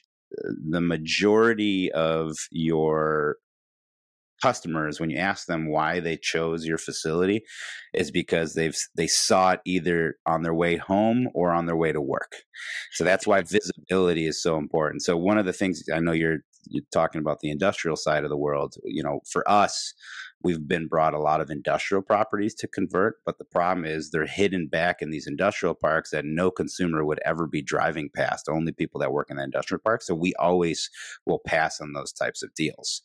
the 0.68 0.80
majority 0.80 1.90
of 1.92 2.36
your 2.50 3.36
customers 4.40 5.00
when 5.00 5.10
you 5.10 5.18
ask 5.18 5.46
them 5.46 5.70
why 5.70 6.00
they 6.00 6.16
chose 6.16 6.64
your 6.64 6.78
facility 6.78 7.42
is 7.94 8.10
because 8.10 8.54
they've 8.54 8.76
they 8.96 9.06
saw 9.06 9.52
it 9.52 9.60
either 9.64 10.16
on 10.26 10.42
their 10.42 10.54
way 10.54 10.76
home 10.76 11.28
or 11.34 11.52
on 11.52 11.66
their 11.66 11.76
way 11.76 11.92
to 11.92 12.00
work. 12.00 12.32
So 12.92 13.04
that's 13.04 13.26
why 13.26 13.42
visibility 13.42 14.26
is 14.26 14.42
so 14.42 14.56
important. 14.56 15.02
So 15.02 15.16
one 15.16 15.38
of 15.38 15.46
the 15.46 15.52
things 15.52 15.82
i 15.92 16.00
know 16.00 16.12
you're 16.12 16.38
you're 16.66 16.84
talking 16.92 17.20
about 17.20 17.40
the 17.40 17.50
industrial 17.50 17.96
side 17.96 18.22
of 18.22 18.30
the 18.30 18.36
world 18.36 18.74
you 18.84 19.02
know 19.02 19.20
for 19.30 19.48
us 19.50 19.94
we've 20.42 20.68
been 20.68 20.86
brought 20.86 21.14
a 21.14 21.18
lot 21.18 21.40
of 21.40 21.50
industrial 21.50 22.02
properties 22.02 22.54
to 22.54 22.68
convert 22.68 23.16
but 23.24 23.38
the 23.38 23.44
problem 23.46 23.86
is 23.86 24.10
they're 24.10 24.26
hidden 24.26 24.66
back 24.66 25.00
in 25.00 25.10
these 25.10 25.26
industrial 25.26 25.74
parks 25.74 26.10
that 26.10 26.24
no 26.24 26.50
consumer 26.50 27.04
would 27.04 27.20
ever 27.24 27.46
be 27.46 27.62
driving 27.62 28.10
past 28.14 28.48
only 28.48 28.72
people 28.72 29.00
that 29.00 29.12
work 29.12 29.30
in 29.30 29.36
the 29.36 29.42
industrial 29.42 29.80
park. 29.82 30.02
So 30.02 30.14
we 30.14 30.34
always 30.38 30.90
will 31.26 31.40
pass 31.46 31.80
on 31.80 31.92
those 31.92 32.12
types 32.12 32.42
of 32.42 32.54
deals. 32.54 33.02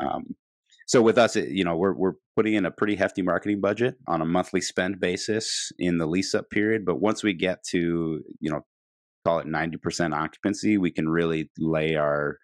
Um, 0.00 0.34
so 0.86 1.02
with 1.02 1.18
us 1.18 1.36
you 1.36 1.64
know 1.64 1.76
we're, 1.76 1.94
we're 1.94 2.14
putting 2.34 2.54
in 2.54 2.64
a 2.64 2.70
pretty 2.70 2.96
hefty 2.96 3.22
marketing 3.22 3.60
budget 3.60 3.96
on 4.08 4.20
a 4.20 4.26
monthly 4.26 4.60
spend 4.60 4.98
basis 4.98 5.72
in 5.78 5.98
the 5.98 6.06
lease 6.06 6.34
up 6.34 6.48
period 6.50 6.84
but 6.84 7.00
once 7.00 7.22
we 7.22 7.34
get 7.34 7.62
to 7.62 8.22
you 8.40 8.50
know 8.50 8.60
call 9.24 9.38
it 9.40 9.46
90% 9.46 10.14
occupancy 10.14 10.78
we 10.78 10.90
can 10.90 11.08
really 11.08 11.50
lay 11.58 11.96
our 11.96 12.38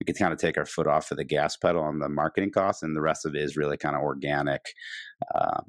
we 0.00 0.04
can 0.04 0.14
kind 0.14 0.32
of 0.32 0.38
take 0.38 0.58
our 0.58 0.66
foot 0.66 0.86
off 0.86 1.10
of 1.10 1.16
the 1.16 1.24
gas 1.24 1.56
pedal 1.56 1.82
on 1.82 1.98
the 1.98 2.08
marketing 2.08 2.50
costs, 2.50 2.82
and 2.82 2.94
the 2.94 3.00
rest 3.00 3.24
of 3.24 3.34
it 3.34 3.42
is 3.42 3.56
really 3.56 3.76
kind 3.76 3.96
of 3.96 4.02
organic, 4.02 4.62
uh, 5.34 5.60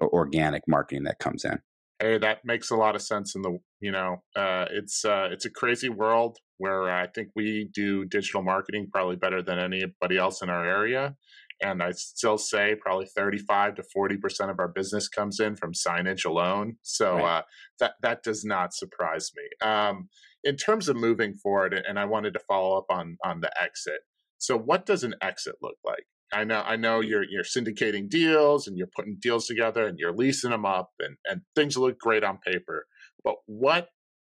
organic 0.00 0.62
marketing 0.68 1.04
that 1.04 1.18
comes 1.18 1.44
in. 1.44 1.58
Hey, 2.02 2.18
that 2.18 2.44
makes 2.44 2.72
a 2.72 2.76
lot 2.76 2.96
of 2.96 3.02
sense. 3.02 3.36
In 3.36 3.42
the 3.42 3.58
you 3.80 3.92
know, 3.92 4.24
uh, 4.34 4.66
it's 4.72 5.04
uh, 5.04 5.28
it's 5.30 5.44
a 5.44 5.50
crazy 5.50 5.88
world 5.88 6.38
where 6.58 6.90
I 6.90 7.06
think 7.06 7.28
we 7.36 7.70
do 7.72 8.04
digital 8.04 8.42
marketing 8.42 8.88
probably 8.92 9.14
better 9.14 9.40
than 9.40 9.60
anybody 9.60 10.18
else 10.18 10.42
in 10.42 10.50
our 10.50 10.66
area. 10.66 11.14
And 11.62 11.80
I 11.80 11.92
still 11.92 12.38
say 12.38 12.74
probably 12.74 13.06
35 13.06 13.76
to 13.76 13.84
40% 13.96 14.50
of 14.50 14.58
our 14.58 14.66
business 14.66 15.08
comes 15.08 15.38
in 15.38 15.54
from 15.54 15.72
signage 15.74 16.24
alone. 16.24 16.76
So 16.82 17.14
right. 17.14 17.38
uh, 17.38 17.42
that, 17.78 17.92
that 18.02 18.24
does 18.24 18.44
not 18.44 18.74
surprise 18.74 19.30
me. 19.36 19.68
Um, 19.68 20.08
in 20.42 20.56
terms 20.56 20.88
of 20.88 20.96
moving 20.96 21.34
forward, 21.34 21.72
and 21.72 22.00
I 22.00 22.04
wanted 22.04 22.32
to 22.34 22.40
follow 22.40 22.76
up 22.76 22.86
on 22.90 23.16
on 23.24 23.42
the 23.42 23.50
exit. 23.62 24.00
So, 24.38 24.58
what 24.58 24.86
does 24.86 25.04
an 25.04 25.14
exit 25.22 25.54
look 25.62 25.76
like? 25.84 26.04
I 26.32 26.44
know 26.44 26.62
I 26.64 26.76
know 26.76 27.00
you're 27.00 27.24
you're 27.24 27.44
syndicating 27.44 28.08
deals 28.08 28.66
and 28.66 28.76
you're 28.76 28.88
putting 28.94 29.18
deals 29.20 29.46
together 29.46 29.86
and 29.86 29.98
you're 29.98 30.14
leasing 30.14 30.50
them 30.50 30.64
up 30.64 30.90
and 30.98 31.16
and 31.26 31.42
things 31.54 31.76
look 31.76 31.98
great 31.98 32.24
on 32.24 32.38
paper. 32.38 32.86
But 33.24 33.36
what 33.46 33.88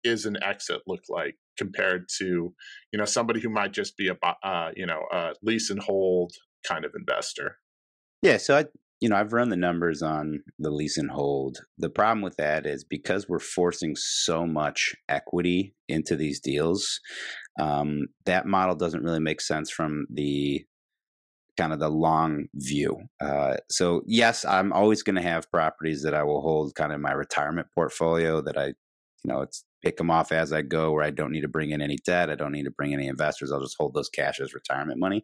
is 0.03 0.25
an 0.25 0.37
exit 0.43 0.81
look 0.87 1.03
like 1.09 1.35
compared 1.57 2.07
to 2.17 2.53
you 2.91 2.99
know 2.99 3.05
somebody 3.05 3.39
who 3.39 3.49
might 3.49 3.73
just 3.73 3.97
be 3.97 4.09
a 4.09 4.17
uh, 4.43 4.71
you 4.75 4.85
know 4.85 5.01
a 5.11 5.33
lease 5.41 5.69
and 5.69 5.81
hold 5.81 6.33
kind 6.67 6.85
of 6.85 6.91
investor? 6.95 7.57
Yeah, 8.21 8.37
so 8.37 8.57
I 8.57 8.65
you 9.01 9.09
know, 9.09 9.17
I've 9.17 9.33
run 9.33 9.49
the 9.49 9.57
numbers 9.57 10.01
on 10.01 10.41
the 10.57 10.71
lease 10.71 10.97
and 10.97 11.11
hold. 11.11 11.59
The 11.77 11.89
problem 11.89 12.21
with 12.21 12.37
that 12.37 12.65
is 12.65 12.83
because 12.83 13.27
we're 13.27 13.39
forcing 13.39 13.95
so 13.95 14.45
much 14.45 14.95
equity 15.09 15.75
into 15.89 16.15
these 16.15 16.39
deals, 16.39 17.01
um, 17.59 18.07
that 18.25 18.45
model 18.45 18.75
doesn't 18.75 19.03
really 19.03 19.19
make 19.19 19.41
sense 19.41 19.69
from 19.69 20.07
the 20.09 20.65
kind 21.57 21.73
of 21.73 21.79
the 21.79 21.89
long 21.89 22.45
view. 22.55 22.97
Uh, 23.21 23.55
so 23.69 24.01
yes, 24.05 24.45
I'm 24.45 24.73
always 24.73 25.03
going 25.03 25.15
to 25.15 25.21
have 25.21 25.51
properties 25.51 26.03
that 26.03 26.13
I 26.13 26.23
will 26.23 26.41
hold 26.41 26.75
kind 26.75 26.91
of 26.91 27.01
my 27.01 27.11
retirement 27.11 27.67
portfolio 27.73 28.41
that 28.41 28.57
I, 28.57 28.67
you 28.67 28.75
know, 29.25 29.41
it's 29.41 29.63
pick 29.85 29.97
them 29.97 30.09
off 30.09 30.31
as 30.31 30.51
I 30.51 30.63
go 30.63 30.91
where 30.91 31.03
I 31.03 31.11
don't 31.11 31.31
need 31.31 31.41
to 31.41 31.47
bring 31.47 31.69
in 31.69 31.79
any 31.79 31.97
debt. 31.97 32.31
I 32.31 32.35
don't 32.35 32.51
need 32.51 32.63
to 32.63 32.71
bring 32.71 32.93
any 32.93 33.07
investors. 33.07 33.51
I'll 33.51 33.61
just 33.61 33.77
hold 33.77 33.93
those 33.93 34.09
cash 34.09 34.39
as 34.39 34.53
retirement 34.53 34.99
money. 34.99 35.23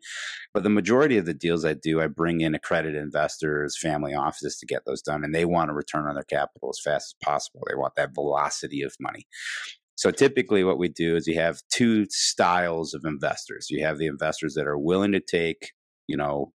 But 0.54 0.62
the 0.62 0.70
majority 0.70 1.18
of 1.18 1.26
the 1.26 1.34
deals 1.34 1.66
I 1.66 1.74
do, 1.74 2.00
I 2.00 2.06
bring 2.08 2.42
in 2.42 2.54
accredited 2.54 3.02
investors, 3.02 3.78
family 3.78 4.14
offices 4.14 4.58
to 4.58 4.68
get 4.68 4.84
those 4.86 5.02
done. 5.02 5.24
And 5.24 5.34
they 5.34 5.46
want 5.46 5.70
to 5.70 5.74
return 5.74 6.06
on 6.08 6.14
their 6.14 6.24
capital 6.24 6.70
as 6.70 6.80
fast 6.80 7.16
as 7.16 7.26
possible. 7.26 7.62
They 7.68 7.76
want 7.76 7.96
that 7.96 8.14
velocity 8.14 8.84
of 8.84 8.94
money. 9.00 9.26
So 9.96 10.12
typically 10.12 10.64
what 10.64 10.78
we 10.78 10.90
do 10.90 11.16
is 11.16 11.28
you 11.28 11.40
have 11.40 11.62
two 11.72 12.06
styles 12.10 12.94
of 12.94 13.04
investors. 13.04 13.68
You 13.70 13.84
have 13.84 13.98
the 13.98 14.08
investors 14.08 14.54
that 14.56 14.68
are 14.68 14.78
willing 14.78 15.12
to 15.12 15.20
take, 15.20 15.72
you 16.08 16.18
know, 16.18 16.52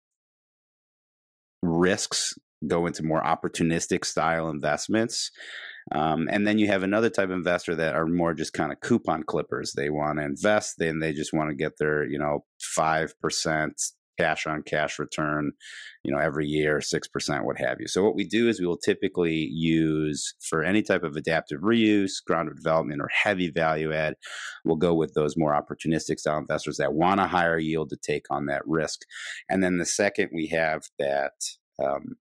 risks, 1.62 2.34
go 2.66 2.86
into 2.86 3.04
more 3.04 3.22
opportunistic 3.22 4.06
style 4.06 4.50
investments 4.50 5.32
um, 5.92 6.28
and 6.32 6.48
then 6.48 6.58
you 6.58 6.68
have 6.68 6.84
another 6.84 7.10
type 7.10 7.26
of 7.26 7.32
investor 7.32 7.76
that 7.76 7.96
are 7.96 8.08
more 8.08 8.34
just 8.34 8.54
kind 8.54 8.72
of 8.72 8.80
coupon 8.80 9.24
clippers. 9.24 9.74
They 9.74 9.90
want 9.90 10.18
to 10.18 10.26
invest, 10.26 10.76
then 10.78 11.00
they 11.00 11.14
just 11.14 11.34
want 11.34 11.50
to 11.50 11.56
get 11.56 11.78
their, 11.78 12.06
you 12.06 12.18
know, 12.18 12.46
5% 12.78 13.72
cash 14.18 14.46
on 14.48 14.64
cash 14.64 15.00
return, 15.00 15.52
you 16.04 16.12
know, 16.12 16.20
every 16.20 16.48
year, 16.48 16.80
6%, 16.80 17.46
what 17.46 17.60
have 17.60 17.78
you. 17.80 17.88
So 17.88 18.04
what 18.04 18.16
we 18.16 18.26
do 18.26 18.48
is 18.48 18.60
we 18.60 18.68
will 18.68 18.78
typically 18.78 19.48
use 19.52 20.34
for 20.42 20.64
any 20.64 20.82
type 20.82 21.04
of 21.04 21.16
adaptive 21.16 21.62
reuse, 21.62 22.24
ground 22.26 22.50
development, 22.56 23.02
or 23.02 23.10
heavy 23.12 23.50
value 23.50 23.94
add, 23.94 24.16
we'll 24.66 24.76
go 24.76 24.94
with 24.94 25.14
those 25.14 25.38
more 25.38 25.54
opportunistic 25.54 26.20
style 26.20 26.38
investors 26.38 26.78
that 26.78 26.94
want 26.94 27.20
a 27.20 27.28
higher 27.28 27.58
yield 27.58 27.90
to 27.90 27.98
take 27.98 28.26
on 28.30 28.46
that 28.46 28.62
risk. 28.66 29.02
And 29.50 29.64
then 29.64 29.78
the 29.78 29.86
second 29.86 30.30
we 30.34 30.48
have 30.48 30.84
that 31.00 31.34
um, 31.84 32.16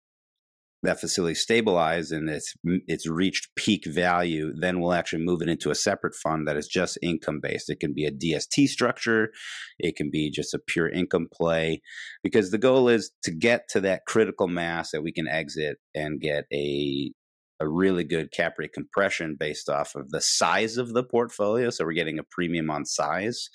that 0.83 0.99
facility 0.99 1.35
stabilized 1.35 2.11
and 2.11 2.29
it's 2.29 2.53
it's 2.63 3.07
reached 3.07 3.55
peak 3.55 3.85
value, 3.85 4.51
then 4.55 4.79
we'll 4.79 4.93
actually 4.93 5.23
move 5.23 5.41
it 5.41 5.49
into 5.49 5.69
a 5.69 5.75
separate 5.75 6.15
fund 6.15 6.47
that 6.47 6.57
is 6.57 6.67
just 6.67 6.97
income 7.01 7.39
based. 7.41 7.69
It 7.69 7.79
can 7.79 7.93
be 7.93 8.05
a 8.05 8.11
DST 8.11 8.67
structure, 8.67 9.31
it 9.79 9.95
can 9.95 10.09
be 10.09 10.31
just 10.31 10.53
a 10.53 10.59
pure 10.59 10.89
income 10.89 11.27
play, 11.31 11.81
because 12.23 12.51
the 12.51 12.57
goal 12.57 12.89
is 12.89 13.11
to 13.23 13.31
get 13.31 13.67
to 13.69 13.81
that 13.81 14.05
critical 14.07 14.47
mass 14.47 14.91
that 14.91 15.03
we 15.03 15.11
can 15.11 15.27
exit 15.27 15.77
and 15.93 16.19
get 16.19 16.45
a 16.51 17.11
a 17.59 17.67
really 17.67 18.03
good 18.03 18.31
cap 18.31 18.55
rate 18.57 18.73
compression 18.73 19.35
based 19.39 19.69
off 19.69 19.93
of 19.93 20.09
the 20.09 20.21
size 20.21 20.77
of 20.77 20.93
the 20.93 21.03
portfolio. 21.03 21.69
So 21.69 21.85
we're 21.85 21.93
getting 21.93 22.17
a 22.17 22.23
premium 22.23 22.71
on 22.71 22.85
size. 22.85 23.49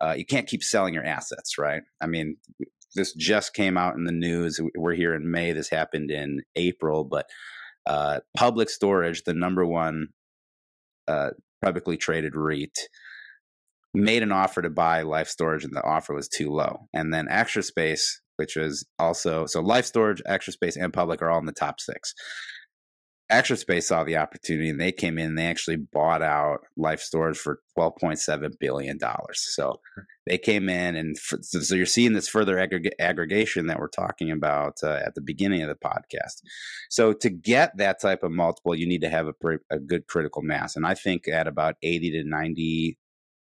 Uh, 0.00 0.14
you 0.16 0.24
can't 0.24 0.46
keep 0.46 0.62
selling 0.62 0.94
your 0.94 1.04
assets, 1.04 1.58
right? 1.58 1.82
I 2.00 2.06
mean, 2.06 2.36
this 2.94 3.12
just 3.14 3.54
came 3.54 3.76
out 3.76 3.94
in 3.96 4.04
the 4.04 4.12
news. 4.12 4.60
We're 4.76 4.94
here 4.94 5.14
in 5.14 5.30
May. 5.30 5.52
This 5.52 5.70
happened 5.70 6.10
in 6.10 6.42
April, 6.56 7.04
but 7.04 7.26
uh, 7.86 8.20
Public 8.36 8.70
Storage, 8.70 9.24
the 9.24 9.34
number 9.34 9.64
one 9.64 10.08
uh, 11.08 11.30
publicly 11.62 11.96
traded 11.96 12.34
REIT, 12.34 12.76
made 13.94 14.22
an 14.22 14.32
offer 14.32 14.62
to 14.62 14.70
buy 14.70 15.02
Life 15.02 15.28
Storage, 15.28 15.64
and 15.64 15.74
the 15.74 15.84
offer 15.84 16.14
was 16.14 16.28
too 16.28 16.50
low. 16.50 16.88
And 16.92 17.12
then 17.12 17.28
Extra 17.28 17.62
Space, 17.62 18.20
which 18.36 18.56
was 18.56 18.86
also 18.98 19.46
so 19.46 19.60
Life 19.60 19.86
Storage, 19.86 20.22
Extra 20.26 20.52
Space, 20.52 20.76
and 20.76 20.92
Public 20.92 21.22
are 21.22 21.30
all 21.30 21.40
in 21.40 21.46
the 21.46 21.52
top 21.52 21.80
six. 21.80 22.14
Extra 23.30 23.56
Space 23.56 23.88
saw 23.88 24.04
the 24.04 24.16
opportunity 24.16 24.68
and 24.68 24.80
they 24.80 24.92
came 24.92 25.18
in. 25.18 25.28
And 25.28 25.38
they 25.38 25.46
actually 25.46 25.76
bought 25.76 26.22
out 26.22 26.66
Life 26.76 27.00
Storage 27.00 27.38
for 27.38 27.60
twelve 27.74 27.96
point 27.96 28.18
seven 28.18 28.52
billion 28.58 28.98
dollars. 28.98 29.40
So 29.54 29.80
they 30.26 30.38
came 30.38 30.68
in, 30.68 30.96
and 30.96 31.18
for, 31.18 31.38
so 31.40 31.74
you're 31.74 31.86
seeing 31.86 32.12
this 32.12 32.28
further 32.28 32.56
aggreg- 32.56 32.90
aggregation 32.98 33.66
that 33.66 33.78
we're 33.78 33.88
talking 33.88 34.30
about 34.30 34.78
uh, 34.82 35.00
at 35.04 35.14
the 35.14 35.20
beginning 35.20 35.62
of 35.62 35.68
the 35.68 35.74
podcast. 35.74 36.42
So 36.88 37.12
to 37.14 37.30
get 37.30 37.76
that 37.78 38.00
type 38.00 38.22
of 38.22 38.32
multiple, 38.32 38.74
you 38.74 38.86
need 38.86 39.00
to 39.00 39.08
have 39.08 39.28
a, 39.28 39.34
a 39.70 39.78
good 39.78 40.06
critical 40.06 40.42
mass, 40.42 40.76
and 40.76 40.86
I 40.86 40.94
think 40.94 41.28
at 41.28 41.46
about 41.46 41.76
eighty 41.82 42.10
to 42.12 42.24
ninety 42.24 42.98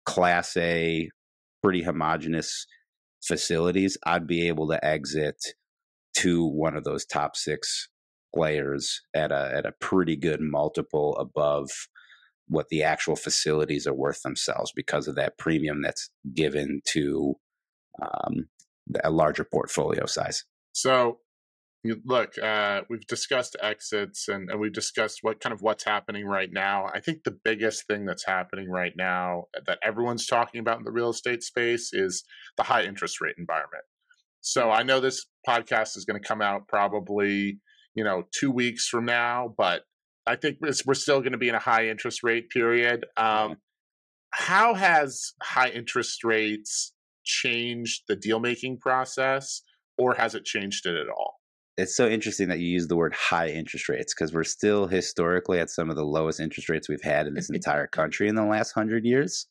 Class 0.07 0.57
A, 0.57 1.11
pretty 1.63 1.83
homogenous 1.83 2.67
facilities, 3.23 3.99
I'd 4.07 4.27
be 4.27 4.49
able 4.49 4.69
to 4.69 4.85
exit 4.85 5.37
to 6.15 6.47
one 6.47 6.77
of 6.77 6.85
those 6.85 7.05
top 7.05 7.37
six 7.37 7.89
players 8.35 9.03
at 9.15 9.33
a 9.33 9.53
at 9.55 9.67
a 9.67 9.73
pretty 9.81 10.17
good 10.17 10.41
multiple 10.41 11.17
above 11.17 11.71
what 12.51 12.69
the 12.69 12.83
actual 12.83 13.17
facilities 13.17 13.87
are 13.87 13.95
worth 13.95 14.23
themselves 14.23 14.73
because 14.75 15.07
of 15.07 15.15
that 15.15 15.39
premium 15.39 15.83
that's 15.83 16.11
given 16.35 16.81
to 16.85 17.35
um, 18.03 18.49
a 19.05 19.11
larger 19.11 19.45
portfolio 19.45 20.05
size. 20.05 20.45
So, 20.73 21.21
look, 22.05 22.37
uh, 22.43 22.83
we've 22.91 23.07
discussed 23.07 23.57
exits 23.63 24.27
and, 24.27 24.51
and 24.51 24.59
we've 24.59 24.73
discussed 24.73 25.21
what 25.23 25.41
kind 25.41 25.53
of 25.53 25.63
what's 25.63 25.85
happening 25.85 26.27
right 26.27 26.51
now. 26.53 26.87
I 26.93 26.99
think 26.99 27.23
the 27.23 27.39
biggest 27.45 27.87
thing 27.87 28.05
that's 28.05 28.27
happening 28.27 28.69
right 28.69 28.95
now 28.97 29.45
that 29.67 29.79
everyone's 29.83 30.27
talking 30.27 30.61
about 30.61 30.79
in 30.79 30.85
the 30.85 30.93
real 30.93 31.11
estate 31.11 31.45
space 31.45 31.93
is 31.93 32.25
the 32.57 32.65
high 32.65 32.83
interest 32.83 33.21
rate 33.21 33.37
environment. 33.39 33.85
So 34.41 34.71
I 34.71 34.83
know 34.83 35.01
this 35.01 35.27
podcast 35.47 35.97
is 35.97 36.05
going 36.05 36.21
to 36.21 36.27
come 36.27 36.43
out 36.43 36.67
probably 36.67 37.61
you 37.95 38.05
know, 38.05 38.25
two 38.33 38.51
weeks 38.51 38.89
from 38.89 39.05
now, 39.05 39.55
but 39.57 39.83
I 40.27 40.37
think 40.37 40.59
we're 40.61 40.95
still 40.95 41.21
going 41.21 41.33
to 41.33 41.39
be 41.39 41.49
in 41.49 41.55
a 41.55 41.61
high 41.61 41.89
interest 41.89 42.23
rate 42.23 42.51
period. 42.51 43.07
Um, 43.17 43.57
how 44.31 44.75
has 44.75 45.33
high 45.43 45.71
interest 45.71 46.23
rates 46.23 46.93
changed 47.25 48.03
the 48.09 48.17
deal 48.17 48.39
making 48.39 48.79
process, 48.79 49.63
or 49.99 50.15
has 50.15 50.35
it 50.35 50.45
changed 50.45 50.87
it 50.87 50.95
at 50.95 51.09
all? 51.09 51.35
It's 51.77 51.97
so 51.97 52.07
interesting 52.09 52.49
that 52.49 52.59
you 52.59 52.69
use 52.69 52.89
the 52.89 52.97
word 52.97 53.15
high 53.15 53.49
interest 53.49 53.89
rates 53.89 54.15
because 54.15 54.35
we're 54.35 54.45
still 54.45 54.87
historically 54.87 55.59
at 55.59 55.71
some 55.71 55.89
of 55.89 55.97
the 55.97 56.05
lowest 56.05 56.39
interest 56.39 56.69
rates 56.69 56.89
we've 56.89 57.03
had 57.03 57.27
in 57.27 57.35
this 57.35 57.51
entire 57.53 57.87
country 57.87 58.29
in 58.29 58.35
the 58.35 58.45
last 58.45 58.73
hundred 58.73 59.05
years. 59.05 59.47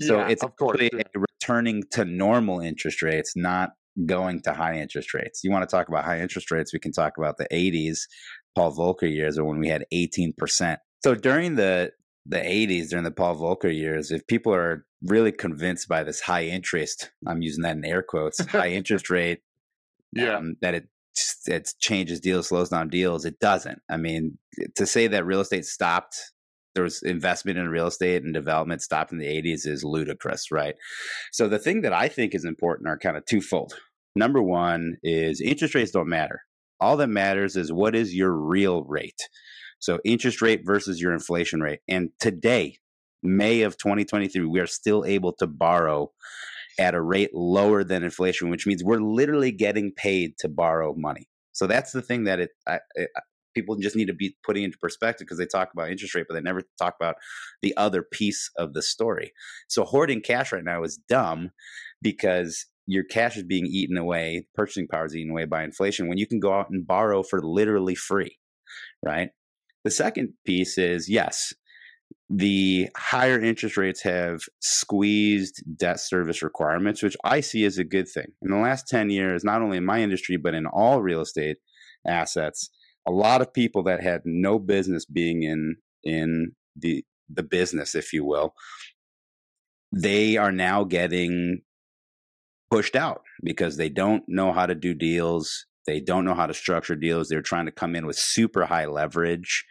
So 0.00 0.18
yeah, 0.18 0.28
it's 0.28 0.44
of 0.44 0.56
course, 0.56 0.80
returning 1.14 1.82
to 1.92 2.04
normal 2.04 2.60
interest 2.60 3.02
rates, 3.02 3.34
not 3.36 3.70
going 4.06 4.40
to 4.42 4.52
high 4.52 4.78
interest 4.78 5.14
rates. 5.14 5.42
You 5.44 5.50
want 5.50 5.68
to 5.68 5.76
talk 5.76 5.88
about 5.88 6.04
high 6.04 6.20
interest 6.20 6.50
rates? 6.50 6.72
We 6.72 6.78
can 6.78 6.92
talk 6.92 7.18
about 7.18 7.36
the 7.36 7.46
80s, 7.52 8.00
Paul 8.54 8.74
Volcker 8.74 9.12
years, 9.12 9.38
or 9.38 9.44
when 9.44 9.58
we 9.58 9.68
had 9.68 9.84
18%. 9.92 10.76
So 11.04 11.14
during 11.14 11.56
the 11.56 11.92
the 12.24 12.38
80s, 12.38 12.90
during 12.90 13.04
the 13.04 13.10
Paul 13.10 13.36
Volcker 13.36 13.74
years, 13.74 14.12
if 14.12 14.24
people 14.28 14.54
are 14.54 14.86
really 15.02 15.32
convinced 15.32 15.88
by 15.88 16.04
this 16.04 16.20
high 16.20 16.44
interest, 16.44 17.10
I'm 17.26 17.42
using 17.42 17.62
that 17.62 17.76
in 17.76 17.84
air 17.84 18.02
quotes, 18.02 18.44
high 18.46 18.70
interest 18.70 19.10
rate, 19.10 19.40
yeah, 20.12 20.36
um, 20.36 20.54
that 20.60 20.74
it 20.74 20.88
it 21.46 21.72
changes 21.80 22.20
deals, 22.20 22.48
slows 22.48 22.70
down 22.70 22.88
deals. 22.88 23.24
It 23.24 23.38
doesn't. 23.40 23.80
I 23.90 23.96
mean, 23.96 24.38
to 24.76 24.86
say 24.86 25.08
that 25.08 25.26
real 25.26 25.40
estate 25.40 25.66
stopped 25.66 26.16
there 26.74 26.84
was 26.84 27.02
investment 27.02 27.58
in 27.58 27.68
real 27.68 27.86
estate 27.86 28.22
and 28.22 28.32
development 28.32 28.82
stopped 28.82 29.12
in 29.12 29.18
the 29.18 29.26
80s 29.26 29.66
is 29.66 29.84
ludicrous, 29.84 30.50
right? 30.50 30.74
So 31.32 31.48
the 31.48 31.58
thing 31.58 31.82
that 31.82 31.92
I 31.92 32.08
think 32.08 32.34
is 32.34 32.44
important 32.44 32.88
are 32.88 32.98
kind 32.98 33.16
of 33.16 33.26
twofold. 33.26 33.74
Number 34.14 34.42
one 34.42 34.96
is 35.02 35.40
interest 35.40 35.74
rates 35.74 35.90
don't 35.90 36.08
matter. 36.08 36.42
All 36.80 36.96
that 36.96 37.08
matters 37.08 37.56
is 37.56 37.72
what 37.72 37.94
is 37.94 38.14
your 38.14 38.32
real 38.32 38.84
rate. 38.84 39.28
So 39.78 39.98
interest 40.04 40.42
rate 40.42 40.62
versus 40.64 41.00
your 41.00 41.12
inflation 41.12 41.60
rate. 41.60 41.80
And 41.88 42.10
today, 42.20 42.78
May 43.22 43.62
of 43.62 43.76
2023, 43.78 44.44
we 44.46 44.60
are 44.60 44.66
still 44.66 45.04
able 45.04 45.32
to 45.34 45.46
borrow 45.46 46.12
at 46.78 46.94
a 46.94 47.00
rate 47.00 47.30
lower 47.34 47.84
than 47.84 48.02
inflation, 48.02 48.50
which 48.50 48.66
means 48.66 48.82
we're 48.82 49.00
literally 49.00 49.52
getting 49.52 49.92
paid 49.92 50.38
to 50.38 50.48
borrow 50.48 50.94
money. 50.96 51.28
So 51.52 51.66
that's 51.66 51.92
the 51.92 52.02
thing 52.02 52.24
that 52.24 52.40
it, 52.40 52.50
I, 52.66 52.78
people 53.54 53.76
just 53.76 53.96
need 53.96 54.06
to 54.06 54.14
be 54.14 54.36
putting 54.44 54.64
into 54.64 54.78
perspective 54.78 55.26
because 55.26 55.38
they 55.38 55.46
talk 55.46 55.70
about 55.72 55.90
interest 55.90 56.14
rate, 56.14 56.26
but 56.28 56.34
they 56.34 56.40
never 56.40 56.62
talk 56.78 56.94
about 57.00 57.16
the 57.62 57.76
other 57.76 58.02
piece 58.02 58.50
of 58.56 58.74
the 58.74 58.82
story. 58.82 59.32
So 59.68 59.84
hoarding 59.84 60.20
cash 60.20 60.52
right 60.52 60.64
now 60.64 60.82
is 60.82 60.98
dumb 61.08 61.50
because 62.00 62.66
your 62.86 63.04
cash 63.04 63.36
is 63.36 63.44
being 63.44 63.66
eaten 63.66 63.96
away, 63.96 64.46
purchasing 64.54 64.88
power 64.88 65.06
is 65.06 65.14
eaten 65.16 65.30
away 65.30 65.44
by 65.44 65.62
inflation 65.62 66.08
when 66.08 66.18
you 66.18 66.26
can 66.26 66.40
go 66.40 66.52
out 66.52 66.70
and 66.70 66.86
borrow 66.86 67.22
for 67.22 67.40
literally 67.40 67.94
free, 67.94 68.38
right? 69.04 69.30
The 69.84 69.90
second 69.90 70.34
piece 70.44 70.78
is 70.78 71.08
yes, 71.08 71.52
the 72.28 72.88
higher 72.96 73.38
interest 73.40 73.76
rates 73.76 74.02
have 74.02 74.40
squeezed 74.60 75.62
debt 75.76 76.00
service 76.00 76.42
requirements, 76.42 77.02
which 77.02 77.16
I 77.24 77.40
see 77.40 77.64
as 77.64 77.78
a 77.78 77.84
good 77.84 78.08
thing. 78.08 78.26
In 78.40 78.50
the 78.50 78.56
last 78.56 78.88
10 78.88 79.10
years, 79.10 79.44
not 79.44 79.60
only 79.60 79.76
in 79.76 79.84
my 79.84 80.00
industry, 80.00 80.36
but 80.36 80.54
in 80.54 80.66
all 80.66 81.02
real 81.02 81.20
estate 81.20 81.58
assets, 82.06 82.70
a 83.06 83.10
lot 83.10 83.40
of 83.40 83.52
people 83.52 83.82
that 83.84 84.02
had 84.02 84.22
no 84.24 84.58
business 84.58 85.04
being 85.04 85.42
in 85.42 85.76
in 86.04 86.52
the 86.76 87.04
the 87.28 87.42
business, 87.42 87.94
if 87.94 88.12
you 88.12 88.24
will, 88.24 88.54
they 89.92 90.36
are 90.36 90.52
now 90.52 90.84
getting 90.84 91.62
pushed 92.70 92.96
out 92.96 93.22
because 93.42 93.76
they 93.76 93.88
don't 93.88 94.24
know 94.28 94.52
how 94.52 94.66
to 94.66 94.74
do 94.74 94.94
deals. 94.94 95.66
They 95.86 96.00
don't 96.00 96.24
know 96.24 96.34
how 96.34 96.46
to 96.46 96.54
structure 96.54 96.96
deals. 96.96 97.28
They're 97.28 97.42
trying 97.42 97.66
to 97.66 97.72
come 97.72 97.94
in 97.96 98.06
with 98.06 98.16
super 98.16 98.64
high 98.64 98.86
leverage. 98.86 99.64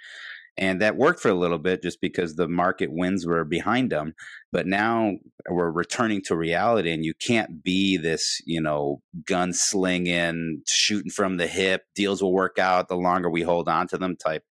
And 0.61 0.79
that 0.79 0.95
worked 0.95 1.19
for 1.19 1.29
a 1.29 1.33
little 1.33 1.57
bit 1.57 1.81
just 1.81 1.99
because 1.99 2.35
the 2.35 2.47
market 2.47 2.91
winds 2.91 3.25
were 3.25 3.43
behind 3.43 3.91
them. 3.91 4.13
But 4.51 4.67
now 4.67 5.13
we're 5.49 5.71
returning 5.71 6.21
to 6.25 6.37
reality, 6.37 6.91
and 6.91 7.03
you 7.03 7.15
can't 7.15 7.63
be 7.63 7.97
this, 7.97 8.39
you 8.45 8.61
know, 8.61 9.01
gunslinging, 9.23 10.59
shooting 10.69 11.11
from 11.11 11.37
the 11.37 11.47
hip, 11.47 11.85
deals 11.95 12.21
will 12.21 12.31
work 12.31 12.59
out 12.59 12.89
the 12.89 12.95
longer 12.95 13.27
we 13.29 13.41
hold 13.41 13.67
on 13.67 13.87
to 13.87 13.97
them 13.97 14.15
type 14.15 14.43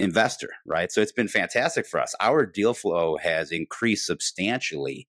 investor, 0.00 0.48
right? 0.66 0.90
So 0.90 1.02
it's 1.02 1.12
been 1.12 1.28
fantastic 1.28 1.86
for 1.86 2.00
us. 2.00 2.14
Our 2.20 2.46
deal 2.46 2.72
flow 2.72 3.18
has 3.18 3.52
increased 3.52 4.06
substantially 4.06 5.06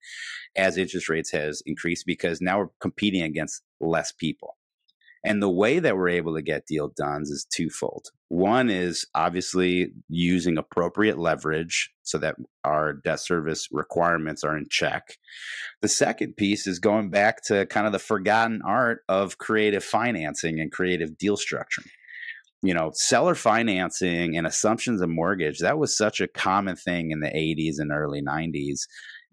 as 0.56 0.78
interest 0.78 1.08
rates 1.08 1.32
has 1.32 1.64
increased 1.66 2.06
because 2.06 2.42
now 2.42 2.60
we're 2.60 2.70
competing 2.82 3.22
against 3.22 3.62
less 3.80 4.12
people. 4.12 4.58
And 5.24 5.42
the 5.42 5.50
way 5.50 5.80
that 5.80 5.98
we're 5.98 6.10
able 6.10 6.36
to 6.36 6.42
get 6.42 6.66
deal 6.66 6.92
done 6.96 7.24
is 7.24 7.46
twofold. 7.54 8.08
One 8.30 8.70
is 8.70 9.06
obviously 9.16 9.92
using 10.08 10.58
appropriate 10.58 11.18
leverage 11.18 11.92
so 12.04 12.18
that 12.20 12.36
our 12.64 12.94
debt 12.94 13.20
service 13.20 13.68
requirements 13.72 14.44
are 14.44 14.56
in 14.56 14.68
check. 14.70 15.18
The 15.82 15.88
second 15.88 16.38
piece 16.38 16.68
is 16.68 16.80
going 16.80 17.10
back 17.10 17.44
to 17.46 17.66
kind 17.66 17.86
of 17.86 17.92
the 17.92 18.00
forgotten 18.00 18.62
art 18.66 19.02
of 19.10 19.38
creative 19.40 19.84
financing 19.84 20.60
and 20.60 20.72
creative 20.72 21.18
deal 21.18 21.38
structuring. 21.38 21.90
You 22.62 22.74
know, 22.74 22.92
seller 22.94 23.36
financing 23.36 24.36
and 24.36 24.46
assumptions 24.46 25.02
of 25.02 25.10
mortgage, 25.10 25.60
that 25.60 25.78
was 25.78 25.96
such 25.96 26.20
a 26.20 26.28
common 26.28 26.76
thing 26.76 27.12
in 27.12 27.22
the 27.22 27.30
80s 27.30 27.76
and 27.80 27.92
early 27.92 28.22
90s 28.22 28.82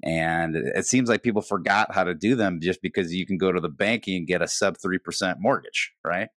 and 0.05 0.57
it 0.57 0.87
seems 0.87 1.09
like 1.09 1.23
people 1.23 1.43
forgot 1.43 1.95
how 1.95 2.05
to 2.05 2.15
do 2.15 2.35
them 2.35 2.61
just 2.61 2.83
because 2.83 3.15
you 3.15 3.27
can 3.27 3.39
go 3.39 3.51
to 3.51 3.61
the 3.61 3.69
bank 3.69 4.05
and 4.07 4.27
get 4.27 4.43
a 4.43 4.49
sub 4.49 4.77
3% 4.77 5.37
mortgage, 5.39 5.93
right? 6.05 6.29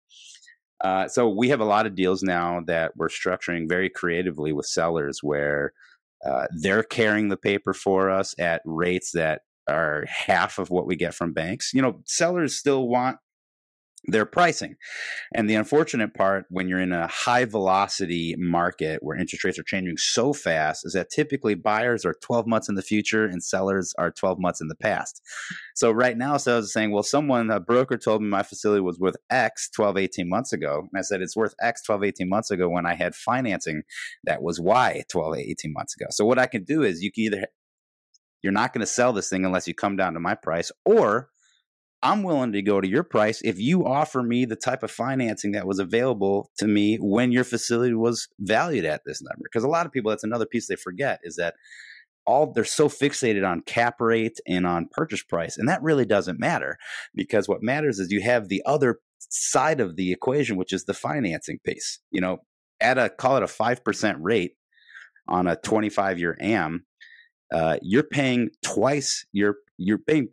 Uh, 0.81 1.07
so 1.09 1.27
we 1.27 1.49
have 1.49 1.59
a 1.59 1.65
lot 1.65 1.85
of 1.85 1.95
deals 1.95 2.23
now 2.23 2.61
that 2.67 2.93
we're 2.95 3.09
structuring 3.09 3.67
very 3.67 3.89
creatively 3.89 4.53
with 4.53 4.65
sellers 4.65 5.19
where 5.21 5.73
uh, 6.25 6.47
they're 6.61 6.83
carrying 6.83 7.27
the 7.27 7.37
paper 7.37 7.73
for 7.73 8.09
us 8.09 8.33
at 8.39 8.61
rates 8.63 9.11
that 9.11 9.41
are 9.67 10.05
half 10.07 10.57
of 10.57 10.69
what 10.69 10.87
we 10.87 10.95
get 10.95 11.13
from 11.13 11.33
banks. 11.33 11.73
You 11.73 11.81
know, 11.81 12.01
sellers 12.05 12.55
still 12.55 12.87
want 12.87 13.17
their 14.05 14.25
pricing. 14.25 14.75
And 15.33 15.49
the 15.49 15.55
unfortunate 15.55 16.13
part 16.13 16.45
when 16.49 16.67
you're 16.67 16.79
in 16.79 16.93
a 16.93 17.07
high 17.07 17.45
velocity 17.45 18.35
market 18.37 18.99
where 19.01 19.17
interest 19.17 19.43
rates 19.43 19.59
are 19.59 19.63
changing 19.63 19.97
so 19.97 20.33
fast 20.33 20.85
is 20.85 20.93
that 20.93 21.09
typically 21.09 21.55
buyers 21.55 22.05
are 22.05 22.15
12 22.21 22.47
months 22.47 22.69
in 22.69 22.75
the 22.75 22.81
future 22.81 23.25
and 23.25 23.43
sellers 23.43 23.93
are 23.97 24.11
12 24.11 24.39
months 24.39 24.61
in 24.61 24.67
the 24.67 24.75
past. 24.75 25.21
So 25.75 25.91
right 25.91 26.17
now, 26.17 26.37
sellers 26.37 26.65
are 26.65 26.69
saying, 26.69 26.91
well, 26.91 27.03
someone, 27.03 27.51
a 27.51 27.59
broker 27.59 27.97
told 27.97 28.21
me 28.21 28.29
my 28.29 28.43
facility 28.43 28.81
was 28.81 28.99
worth 28.99 29.15
X 29.29 29.69
12, 29.69 29.97
18 29.97 30.29
months 30.29 30.53
ago. 30.53 30.87
And 30.91 30.99
I 30.99 31.01
said, 31.01 31.21
it's 31.21 31.35
worth 31.35 31.55
X 31.61 31.83
12, 31.83 32.03
18 32.03 32.29
months 32.29 32.51
ago 32.51 32.69
when 32.69 32.85
I 32.85 32.95
had 32.95 33.15
financing 33.15 33.83
that 34.23 34.41
was 34.41 34.59
Y 34.59 35.03
12, 35.09 35.37
18 35.37 35.73
months 35.73 35.95
ago. 35.95 36.07
So 36.09 36.25
what 36.25 36.39
I 36.39 36.47
can 36.47 36.63
do 36.63 36.83
is 36.83 37.01
you 37.01 37.11
can 37.11 37.23
either, 37.25 37.47
you're 38.41 38.53
not 38.53 38.73
going 38.73 38.81
to 38.81 38.87
sell 38.87 39.11
this 39.11 39.29
thing 39.29 39.45
unless 39.45 39.67
you 39.67 39.73
come 39.73 39.97
down 39.97 40.13
to 40.13 40.19
my 40.19 40.35
price 40.35 40.71
or 40.85 41.29
I'm 42.01 42.23
willing 42.23 42.53
to 42.53 42.61
go 42.61 42.79
to 42.79 42.87
your 42.87 43.03
price 43.03 43.41
if 43.43 43.59
you 43.59 43.85
offer 43.85 44.23
me 44.23 44.45
the 44.45 44.55
type 44.55 44.83
of 44.83 44.91
financing 44.91 45.51
that 45.51 45.67
was 45.67 45.79
available 45.79 46.49
to 46.57 46.67
me 46.67 46.97
when 46.97 47.31
your 47.31 47.43
facility 47.43 47.93
was 47.93 48.27
valued 48.39 48.85
at 48.85 49.01
this 49.05 49.21
number. 49.21 49.43
Because 49.43 49.63
a 49.65 49.69
lot 49.69 49.85
of 49.85 49.91
people, 49.91 50.09
that's 50.09 50.23
another 50.23 50.45
piece 50.45 50.67
they 50.67 50.75
forget 50.75 51.19
is 51.23 51.35
that 51.35 51.55
all 52.25 52.53
they're 52.53 52.63
so 52.63 52.87
fixated 52.87 53.47
on 53.47 53.61
cap 53.61 53.95
rate 53.99 54.39
and 54.47 54.65
on 54.65 54.87
purchase 54.91 55.23
price. 55.23 55.57
And 55.57 55.67
that 55.67 55.81
really 55.81 56.05
doesn't 56.05 56.39
matter 56.39 56.77
because 57.15 57.49
what 57.49 57.63
matters 57.63 57.99
is 57.99 58.11
you 58.11 58.21
have 58.21 58.47
the 58.47 58.61
other 58.65 58.99
side 59.17 59.81
of 59.81 59.95
the 59.95 60.11
equation, 60.11 60.55
which 60.55 60.71
is 60.71 60.85
the 60.85 60.93
financing 60.93 61.59
piece. 61.65 61.99
You 62.11 62.21
know, 62.21 62.37
at 62.79 62.97
a 62.97 63.09
call 63.09 63.37
it 63.37 63.43
a 63.43 63.47
5% 63.47 64.15
rate 64.19 64.53
on 65.27 65.47
a 65.47 65.55
25 65.57 66.19
year 66.19 66.37
AM, 66.39 66.85
uh, 67.51 67.77
you're 67.81 68.03
paying 68.03 68.49
twice 68.63 69.25
your 69.31 69.55
you're 69.77 69.97
paying 69.97 70.27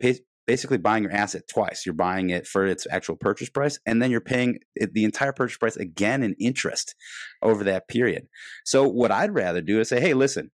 basically 0.47 0.77
buying 0.77 1.03
your 1.03 1.11
asset 1.11 1.43
twice. 1.47 1.85
You're 1.85 1.93
buying 1.93 2.29
it 2.31 2.47
for 2.47 2.65
its 2.65 2.87
actual 2.89 3.17
purchase 3.17 3.49
price, 3.49 3.79
and 3.85 4.01
then 4.01 4.09
you're 4.09 4.21
paying 4.21 4.59
the 4.75 5.03
entire 5.03 5.33
purchase 5.33 5.57
price 5.57 5.75
again 5.77 6.23
in 6.23 6.33
interest 6.39 6.95
over 7.43 7.63
that 7.65 7.87
period. 7.87 8.27
So, 8.65 8.87
what 8.87 9.11
I'd 9.11 9.33
rather 9.33 9.61
do 9.61 9.79
is 9.79 9.89
say, 9.89 9.99
hey, 9.99 10.13
listen, 10.13 10.51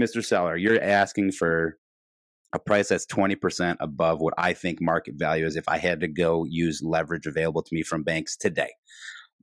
Mr. 0.00 0.24
Seller, 0.24 0.56
you're 0.56 0.82
asking 0.82 1.32
for 1.32 1.78
a 2.52 2.58
price 2.58 2.88
that's 2.88 3.06
20% 3.06 3.76
above 3.80 4.20
what 4.20 4.34
I 4.38 4.54
think 4.54 4.80
market 4.80 5.14
value 5.16 5.46
is 5.46 5.56
if 5.56 5.68
I 5.68 5.78
had 5.78 6.00
to 6.00 6.08
go 6.08 6.44
use 6.44 6.82
leverage 6.82 7.26
available 7.26 7.62
to 7.62 7.74
me 7.74 7.82
from 7.82 8.02
banks 8.02 8.36
today. 8.36 8.70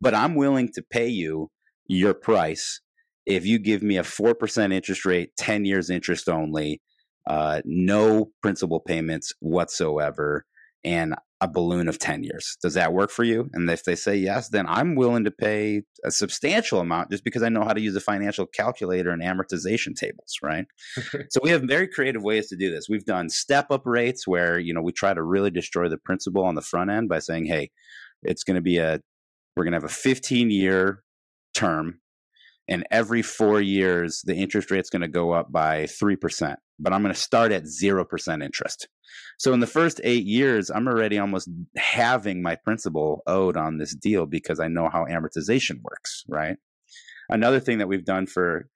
But 0.01 0.15
I'm 0.15 0.35
willing 0.35 0.69
to 0.73 0.81
pay 0.81 1.07
you 1.07 1.51
your 1.87 2.13
price 2.13 2.81
if 3.25 3.45
you 3.45 3.59
give 3.59 3.81
me 3.81 3.97
a 3.97 4.03
4% 4.03 4.73
interest 4.73 5.05
rate, 5.05 5.35
10 5.37 5.65
years 5.65 5.89
interest 5.89 6.29
only, 6.29 6.81
uh, 7.27 7.61
no 7.65 8.31
principal 8.41 8.79
payments 8.79 9.33
whatsoever, 9.39 10.45
and 10.83 11.15
a 11.41 11.47
balloon 11.47 11.89
of 11.89 11.99
10 11.99 12.23
years. 12.23 12.57
Does 12.61 12.75
that 12.75 12.93
work 12.93 13.11
for 13.11 13.23
you? 13.23 13.49
And 13.53 13.69
if 13.69 13.83
they 13.83 13.95
say 13.95 14.15
yes, 14.15 14.49
then 14.49 14.65
I'm 14.67 14.95
willing 14.95 15.25
to 15.25 15.31
pay 15.31 15.81
a 16.03 16.11
substantial 16.11 16.79
amount 16.79 17.11
just 17.11 17.25
because 17.25 17.43
I 17.43 17.49
know 17.49 17.63
how 17.63 17.73
to 17.73 17.81
use 17.81 17.95
a 17.95 17.99
financial 18.01 18.45
calculator 18.45 19.09
and 19.09 19.21
amortization 19.21 19.95
tables, 19.95 20.37
right? 20.41 20.65
so 21.29 21.39
we 21.43 21.49
have 21.49 21.63
very 21.63 21.87
creative 21.87 22.23
ways 22.23 22.47
to 22.47 22.55
do 22.55 22.71
this. 22.71 22.87
We've 22.87 23.03
done 23.03 23.29
step 23.29 23.69
up 23.69 23.81
rates 23.85 24.25
where, 24.25 24.57
you 24.57 24.73
know, 24.73 24.81
we 24.81 24.93
try 24.93 25.13
to 25.13 25.21
really 25.21 25.51
destroy 25.51 25.89
the 25.89 25.97
principal 25.97 26.45
on 26.45 26.55
the 26.55 26.61
front 26.61 26.89
end 26.89 27.09
by 27.09 27.19
saying, 27.19 27.45
"Hey, 27.45 27.71
it's 28.23 28.43
going 28.43 28.55
to 28.55 28.61
be 28.61 28.77
a 28.77 29.01
we're 29.55 29.63
going 29.63 29.73
to 29.73 29.77
have 29.77 29.83
a 29.83 29.89
15 29.89 30.51
year 30.51 31.03
term 31.53 31.99
and 32.67 32.85
every 32.91 33.21
4 33.21 33.61
years 33.61 34.21
the 34.25 34.35
interest 34.35 34.71
rate's 34.71 34.89
going 34.89 35.01
to 35.01 35.07
go 35.07 35.31
up 35.31 35.51
by 35.51 35.83
3% 35.83 36.55
but 36.79 36.93
I'm 36.93 37.01
going 37.01 37.13
to 37.13 37.19
start 37.19 37.51
at 37.51 37.63
0% 37.63 38.43
interest. 38.43 38.87
So 39.37 39.53
in 39.53 39.59
the 39.59 39.67
first 39.67 40.01
eight 40.03 40.25
years, 40.25 40.69
I'm 40.69 40.87
already 40.87 41.17
almost 41.19 41.49
having 41.77 42.41
my 42.41 42.55
principal 42.55 43.21
owed 43.27 43.57
on 43.57 43.77
this 43.77 43.95
deal 43.95 44.25
because 44.25 44.59
I 44.59 44.67
know 44.67 44.89
how 44.89 45.05
amortization 45.05 45.81
works, 45.83 46.23
right? 46.27 46.57
Another 47.29 47.59
thing 47.59 47.79
that 47.79 47.87
we've 47.87 48.05
done 48.05 48.27
for, 48.27 48.67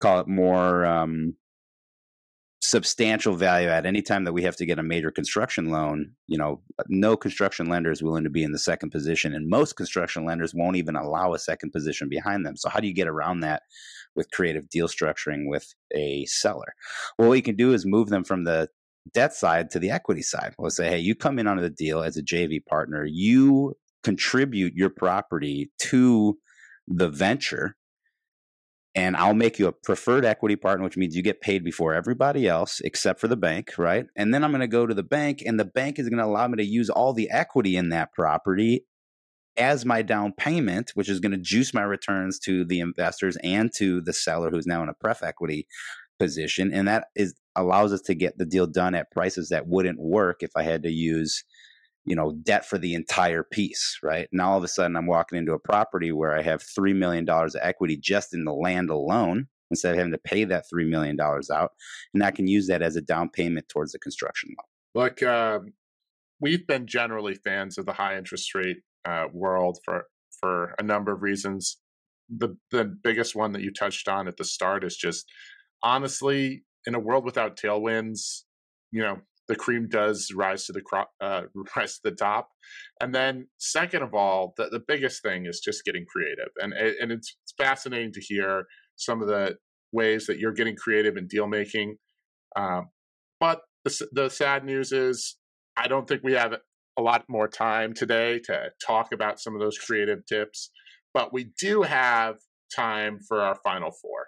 call 0.00 0.20
it 0.20 0.28
more 0.28 0.84
um, 0.84 1.34
substantial 2.64 3.36
value 3.36 3.68
at 3.68 3.84
any 3.84 4.00
time 4.00 4.24
that 4.24 4.32
we 4.32 4.42
have 4.42 4.56
to 4.56 4.64
get 4.64 4.78
a 4.78 4.82
major 4.82 5.10
construction 5.10 5.70
loan, 5.70 6.10
you 6.26 6.38
know, 6.38 6.62
no 6.88 7.16
construction 7.16 7.66
lender 7.66 7.90
is 7.90 8.02
willing 8.02 8.24
to 8.24 8.30
be 8.30 8.42
in 8.42 8.52
the 8.52 8.58
second 8.58 8.90
position. 8.90 9.34
And 9.34 9.48
most 9.48 9.76
construction 9.76 10.24
lenders 10.24 10.54
won't 10.54 10.76
even 10.76 10.96
allow 10.96 11.34
a 11.34 11.38
second 11.38 11.72
position 11.72 12.08
behind 12.08 12.46
them. 12.46 12.56
So 12.56 12.70
how 12.70 12.80
do 12.80 12.86
you 12.86 12.94
get 12.94 13.06
around 13.06 13.40
that 13.40 13.62
with 14.16 14.30
creative 14.30 14.68
deal 14.68 14.88
structuring 14.88 15.48
with 15.48 15.74
a 15.94 16.24
seller. 16.26 16.74
Well, 17.18 17.28
what 17.28 17.34
you 17.34 17.42
can 17.42 17.56
do 17.56 17.72
is 17.72 17.84
move 17.84 18.08
them 18.08 18.24
from 18.24 18.44
the 18.44 18.68
debt 19.12 19.34
side 19.34 19.70
to 19.70 19.78
the 19.78 19.90
equity 19.90 20.22
side. 20.22 20.54
We'll 20.58 20.70
say, 20.70 20.88
hey, 20.88 20.98
you 20.98 21.14
come 21.14 21.38
in 21.38 21.46
on 21.46 21.58
the 21.58 21.70
deal 21.70 22.02
as 22.02 22.16
a 22.16 22.22
JV 22.22 22.64
partner, 22.64 23.04
you 23.04 23.74
contribute 24.02 24.74
your 24.74 24.90
property 24.90 25.70
to 25.80 26.38
the 26.86 27.08
venture 27.08 27.76
and 28.94 29.16
I'll 29.16 29.34
make 29.34 29.58
you 29.58 29.66
a 29.66 29.72
preferred 29.72 30.24
equity 30.24 30.56
partner, 30.56 30.84
which 30.84 30.96
means 30.96 31.16
you 31.16 31.22
get 31.22 31.40
paid 31.40 31.64
before 31.64 31.94
everybody 31.94 32.46
else 32.46 32.80
except 32.80 33.20
for 33.20 33.28
the 33.28 33.36
bank, 33.36 33.72
right? 33.76 34.06
And 34.16 34.32
then 34.32 34.44
I'm 34.44 34.52
going 34.52 34.60
to 34.60 34.68
go 34.68 34.86
to 34.86 34.94
the 34.94 35.02
bank, 35.02 35.42
and 35.44 35.58
the 35.58 35.64
bank 35.64 35.98
is 35.98 36.08
going 36.08 36.18
to 36.18 36.24
allow 36.24 36.46
me 36.46 36.56
to 36.56 36.64
use 36.64 36.90
all 36.90 37.12
the 37.12 37.30
equity 37.30 37.76
in 37.76 37.88
that 37.90 38.12
property 38.12 38.86
as 39.56 39.84
my 39.84 40.02
down 40.02 40.32
payment, 40.32 40.90
which 40.94 41.08
is 41.08 41.20
going 41.20 41.32
to 41.32 41.38
juice 41.38 41.72
my 41.72 41.82
returns 41.82 42.38
to 42.40 42.64
the 42.64 42.80
investors 42.80 43.36
and 43.42 43.72
to 43.74 44.00
the 44.00 44.12
seller 44.12 44.50
who's 44.50 44.66
now 44.66 44.82
in 44.82 44.88
a 44.88 44.94
pref 44.94 45.22
equity 45.22 45.66
position. 46.18 46.72
And 46.72 46.88
that 46.88 47.06
is 47.14 47.34
allows 47.56 47.92
us 47.92 48.00
to 48.02 48.14
get 48.14 48.36
the 48.36 48.46
deal 48.46 48.66
done 48.66 48.94
at 48.94 49.12
prices 49.12 49.48
that 49.50 49.68
wouldn't 49.68 50.00
work 50.00 50.42
if 50.42 50.50
I 50.56 50.62
had 50.62 50.82
to 50.82 50.90
use, 50.90 51.44
you 52.04 52.14
know, 52.14 52.32
debt 52.42 52.66
for 52.66 52.78
the 52.78 52.94
entire 52.94 53.42
piece, 53.42 53.98
right? 54.02 54.28
Now 54.32 54.52
all 54.52 54.58
of 54.58 54.64
a 54.64 54.68
sudden 54.68 54.96
I'm 54.96 55.06
walking 55.06 55.38
into 55.38 55.52
a 55.52 55.58
property 55.58 56.12
where 56.12 56.36
I 56.36 56.42
have 56.42 56.62
three 56.62 56.92
million 56.92 57.24
dollars 57.24 57.54
of 57.54 57.62
equity 57.64 57.96
just 57.96 58.34
in 58.34 58.44
the 58.44 58.52
land 58.52 58.90
alone 58.90 59.48
instead 59.70 59.92
of 59.92 59.98
having 59.98 60.12
to 60.12 60.18
pay 60.18 60.44
that 60.44 60.68
three 60.68 60.84
million 60.84 61.16
dollars 61.16 61.50
out. 61.50 61.72
And 62.12 62.22
I 62.22 62.30
can 62.30 62.46
use 62.46 62.66
that 62.68 62.82
as 62.82 62.96
a 62.96 63.00
down 63.00 63.30
payment 63.30 63.68
towards 63.68 63.92
the 63.92 63.98
construction 63.98 64.50
loan. 64.50 65.04
Look, 65.04 65.22
um, 65.22 65.72
we've 66.40 66.66
been 66.66 66.86
generally 66.86 67.34
fans 67.34 67.78
of 67.78 67.86
the 67.86 67.92
high 67.94 68.16
interest 68.16 68.54
rate 68.54 68.78
uh, 69.04 69.26
world 69.32 69.78
for 69.84 70.06
for 70.40 70.74
a 70.78 70.82
number 70.82 71.12
of 71.12 71.22
reasons. 71.22 71.78
The 72.28 72.56
the 72.70 72.84
biggest 72.84 73.34
one 73.34 73.52
that 73.52 73.62
you 73.62 73.72
touched 73.72 74.08
on 74.08 74.28
at 74.28 74.36
the 74.36 74.44
start 74.44 74.84
is 74.84 74.96
just 74.96 75.26
honestly 75.82 76.64
in 76.86 76.94
a 76.94 77.00
world 77.00 77.24
without 77.24 77.56
tailwinds, 77.56 78.42
you 78.90 79.02
know, 79.02 79.20
the 79.48 79.56
cream 79.56 79.88
does 79.88 80.30
rise 80.34 80.64
to 80.66 80.72
the 80.72 80.82
uh, 81.20 81.42
rise 81.76 81.94
to 81.94 82.10
the 82.10 82.16
top. 82.16 82.48
And 83.00 83.14
then 83.14 83.48
second 83.58 84.02
of 84.02 84.14
all, 84.14 84.54
the, 84.56 84.68
the 84.70 84.82
biggest 84.86 85.22
thing 85.22 85.46
is 85.46 85.60
just 85.60 85.84
getting 85.84 86.04
creative, 86.06 86.48
and 86.58 86.72
and 86.72 87.12
it's, 87.12 87.36
it's 87.42 87.54
fascinating 87.58 88.12
to 88.12 88.20
hear 88.20 88.66
some 88.96 89.20
of 89.20 89.28
the 89.28 89.56
ways 89.92 90.26
that 90.26 90.38
you're 90.38 90.52
getting 90.52 90.76
creative 90.76 91.16
in 91.16 91.26
deal 91.26 91.46
making. 91.46 91.96
Um, 92.56 92.88
but 93.40 93.62
the, 93.84 94.08
the 94.12 94.28
sad 94.28 94.64
news 94.64 94.92
is, 94.92 95.36
I 95.76 95.88
don't 95.88 96.08
think 96.08 96.22
we 96.22 96.32
have 96.32 96.54
a 96.96 97.02
lot 97.02 97.24
more 97.28 97.48
time 97.48 97.94
today 97.94 98.40
to 98.44 98.70
talk 98.84 99.12
about 99.12 99.40
some 99.40 99.54
of 99.54 99.60
those 99.60 99.78
creative 99.78 100.24
tips, 100.26 100.70
but 101.12 101.32
we 101.32 101.52
do 101.60 101.82
have 101.82 102.36
time 102.74 103.18
for 103.26 103.40
our 103.40 103.56
final 103.64 103.90
four. 103.90 104.23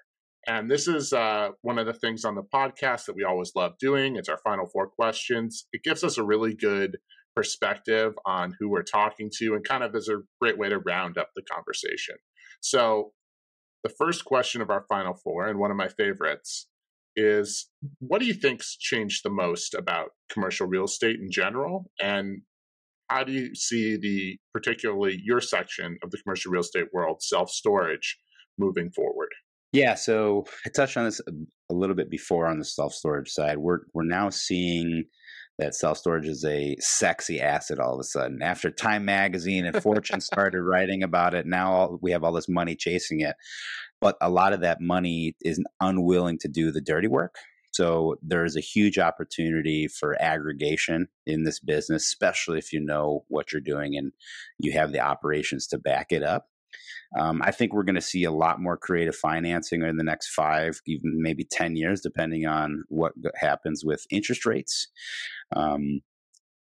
And 0.48 0.70
this 0.70 0.87
is 0.87 1.12
uh, 1.12 1.48
one 1.62 1.78
of 1.78 1.87
the 1.87 1.92
things 1.92 2.24
on 2.24 2.37
the 2.37 2.42
podcast 2.42 3.06
that 3.06 3.16
we 3.16 3.24
always 3.24 3.52
love 3.56 3.72
doing. 3.80 4.16
It's 4.16 4.28
our 4.28 4.38
final 4.38 4.66
four 4.66 4.87
questions. 4.87 5.66
It 5.72 5.82
gives 5.82 6.04
us 6.04 6.18
a 6.18 6.24
really 6.24 6.54
good 6.54 6.98
perspective 7.35 8.14
on 8.24 8.54
who 8.59 8.68
we're 8.68 8.82
talking 8.82 9.30
to 9.38 9.54
and 9.54 9.64
kind 9.64 9.82
of 9.82 9.94
is 9.94 10.09
a 10.09 10.22
great 10.40 10.56
way 10.56 10.68
to 10.68 10.78
round 10.78 11.18
up 11.18 11.30
the 11.35 11.42
conversation. 11.42 12.16
So, 12.61 13.12
the 13.82 13.90
first 13.90 14.24
question 14.24 14.62
of 14.62 14.70
our 14.70 14.85
final 14.88 15.14
four, 15.14 15.47
and 15.47 15.61
one 15.61 15.70
of 15.70 15.76
my 15.76 15.88
favorites, 15.88 16.66
is 17.14 17.68
what 18.01 18.20
do 18.20 18.26
you 18.26 18.34
think's 18.34 18.76
changed 18.76 19.22
the 19.24 19.30
most 19.30 19.74
about 19.74 20.11
commercial 20.30 20.66
real 20.66 20.84
estate 20.84 21.20
in 21.20 21.30
general 21.30 21.90
and 22.01 22.42
how 23.09 23.22
do 23.22 23.32
you 23.32 23.55
see 23.55 23.97
the 23.97 24.36
particularly 24.53 25.20
your 25.24 25.40
section 25.40 25.97
of 26.03 26.11
the 26.11 26.18
commercial 26.18 26.51
real 26.51 26.61
estate 26.61 26.88
world 26.92 27.22
self 27.22 27.51
storage 27.51 28.18
moving 28.59 28.90
forward 28.90 29.28
yeah 29.73 29.95
so 29.95 30.45
i 30.64 30.71
touched 30.71 30.97
on 30.97 31.05
this 31.05 31.21
a, 31.71 31.75
little 31.75 31.97
bit 31.97 32.11
before 32.11 32.47
on 32.47 32.59
the 32.59 32.64
self 32.64 32.95
storage 32.95 33.29
side. 33.31 33.59
We're 33.59 33.81
we're 33.93 34.05
now 34.05 34.31
seeing 34.31 35.05
that 35.59 35.75
self 35.75 35.99
storage 35.99 36.27
is 36.27 36.45
a 36.45 36.77
sexy 36.79 37.41
asset 37.41 37.81
all 37.81 37.95
of 37.95 38.01
a 38.01 38.05
sudden. 38.05 38.41
After 38.43 38.71
time 38.71 39.05
magazine 39.05 39.67
and 39.67 39.83
fortune 39.83 40.21
started 40.21 40.62
writing 40.62 41.03
about 41.03 41.35
it 41.35 41.47
now 41.47 41.99
we 42.01 42.12
have 42.12 42.23
all 42.23 42.33
this 42.33 42.49
money 42.49 42.77
chasing 42.77 43.21
it 43.21 43.35
but 44.01 44.17
a 44.21 44.31
lot 44.31 44.53
of 44.53 44.61
that 44.61 44.81
money 44.81 45.37
is 45.41 45.62
unwilling 45.81 46.39
to 46.39 46.49
do 46.49 46.71
the 46.71 46.81
dirty 46.81 47.09
work. 47.09 47.37
So 47.73 48.17
there's 48.23 48.57
a 48.57 48.61
huge 48.61 48.99
opportunity 48.99 49.87
for 49.87 50.21
aggregation 50.21 51.09
in 51.27 51.45
this 51.45 51.61
business, 51.61 52.05
especially 52.05 52.59
if 52.59 52.73
you 52.73 52.81
know 52.81 53.25
what 53.29 53.53
you're 53.53 53.61
doing 53.61 53.97
and 53.97 54.12
you 54.59 54.73
have 54.73 54.93
the 54.93 55.01
operations 55.01 55.67
to 55.69 55.79
back 55.79 56.07
it 56.11 56.23
up. 56.23 56.47
Um, 57.18 57.41
I 57.43 57.51
think 57.51 57.72
we're 57.72 57.85
going 57.85 57.95
to 57.95 58.01
see 58.01 58.24
a 58.24 58.33
lot 58.33 58.61
more 58.61 58.77
creative 58.77 59.16
financing 59.16 59.83
in 59.83 59.97
the 59.97 60.05
next 60.05 60.29
five, 60.29 60.81
even 60.87 61.22
maybe 61.22 61.45
10 61.45 61.77
years, 61.77 62.01
depending 62.01 62.47
on 62.47 62.85
what 62.89 63.12
happens 63.37 63.85
with 63.85 64.07
interest 64.11 64.45
rates. 64.45 64.89
Um, 65.55 66.01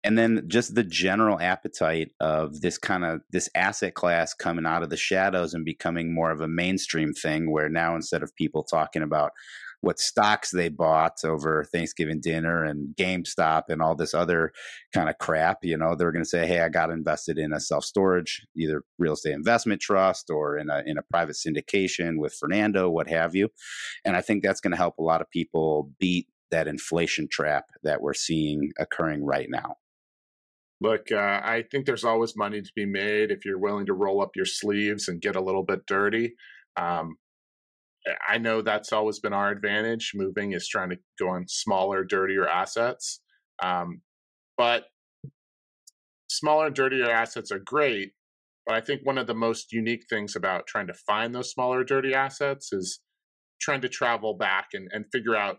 and 0.03 0.17
then 0.17 0.45
just 0.49 0.75
the 0.75 0.83
general 0.83 1.39
appetite 1.41 2.13
of 2.21 2.63
this 2.63 2.79
kind 2.79 3.05
of 3.05 3.21
this 3.31 3.51
asset 3.55 3.95
class 3.95 4.33
coming 4.33 4.65
out 4.65 4.83
of 4.83 4.89
the 4.89 4.97
shadows 4.97 5.53
and 5.53 5.65
becoming 5.65 6.15
more 6.15 6.31
of 6.31 6.41
a 6.41 6.49
mainstream 6.49 7.13
thing 7.13 7.51
where 7.51 7.69
now 7.69 7.95
instead 7.95 8.23
of 8.23 8.35
people 8.37 8.63
talking 8.63 9.03
about 9.03 9.33
what 9.83 9.99
stocks 9.99 10.51
they 10.51 10.69
bought 10.69 11.25
over 11.25 11.65
Thanksgiving 11.65 12.21
dinner 12.21 12.65
and 12.65 12.95
GameStop 12.97 13.65
and 13.69 13.81
all 13.81 13.95
this 13.95 14.13
other 14.13 14.53
kind 14.93 15.09
of 15.09 15.19
crap, 15.19 15.59
you 15.63 15.77
know, 15.77 15.95
they're 15.95 16.13
going 16.13 16.25
to 16.25 16.29
say, 16.29 16.47
"Hey, 16.47 16.61
I 16.61 16.69
got 16.69 16.91
invested 16.91 17.39
in 17.39 17.53
a 17.53 17.61
self 17.61 17.85
storage, 17.85 18.47
either 18.57 18.83
real 18.99 19.15
estate 19.15 19.33
investment 19.33 19.81
trust 19.81 20.31
or 20.31 20.59
in 20.59 20.69
a 20.71 20.83
in 20.85 20.99
a 20.99 21.03
private 21.03 21.37
syndication 21.37 22.19
with 22.19 22.35
Fernando, 22.35 22.91
what 22.91 23.09
have 23.09 23.35
you." 23.35 23.49
And 24.05 24.17
I 24.17 24.21
think 24.21 24.43
that's 24.43 24.61
going 24.61 24.73
to 24.73 24.77
help 24.77 24.99
a 24.99 25.03
lot 25.03 25.21
of 25.21 25.31
people 25.31 25.91
beat 25.99 26.27
that 26.51 26.69
inflation 26.69 27.29
trap 27.31 27.67
that 27.83 28.03
we're 28.03 28.15
seeing 28.15 28.73
occurring 28.79 29.25
right 29.25 29.49
now. 29.49 29.77
Look, 30.81 31.13
uh, 31.13 31.41
I 31.45 31.65
think 31.71 31.85
there's 31.85 32.05
always 32.05 32.37
money 32.37 32.63
to 32.63 32.73
be 32.75 32.87
made 32.87 33.31
if 33.31 33.45
you're 33.45 33.59
willing 33.59 33.87
to 33.87 33.93
roll 33.93 34.23
up 34.23 34.31
your 34.35 34.47
sleeves 34.47 35.09
and 35.09 35.21
get 35.21 35.37
a 35.37 35.41
little 35.41 35.63
bit 35.63 35.85
dirty. 35.87 36.35
Um, 36.77 37.17
I 38.29 38.39
know 38.39 38.63
that's 38.63 38.93
always 38.93 39.19
been 39.19 39.33
our 39.33 39.51
advantage. 39.51 40.13
Moving 40.15 40.53
is 40.53 40.67
trying 40.67 40.91
to 40.91 40.99
go 41.19 41.29
on 41.29 41.47
smaller, 41.49 42.05
dirtier 42.05 42.49
assets. 42.49 43.21
Um, 43.63 44.01
but 44.57 44.85
smaller, 46.29 46.67
and 46.67 46.75
dirtier 46.75 47.11
assets 47.11 47.53
are 47.53 47.59
great. 47.59 48.13
But 48.67 48.77
I 48.77 48.81
think 48.81 49.01
one 49.05 49.19
of 49.19 49.27
the 49.27 49.35
most 49.35 49.73
unique 49.73 50.05
things 50.09 50.37
about 50.37 50.67
trying 50.67 50.87
to 50.87 50.95
find 50.95 51.35
those 51.35 51.51
smaller, 51.51 51.83
dirty 51.83 52.15
assets 52.15 52.73
is 52.73 53.01
trying 53.61 53.81
to 53.83 53.89
travel 53.89 54.35
back 54.35 54.69
and, 54.73 54.89
and 54.93 55.05
figure 55.13 55.37
out 55.37 55.59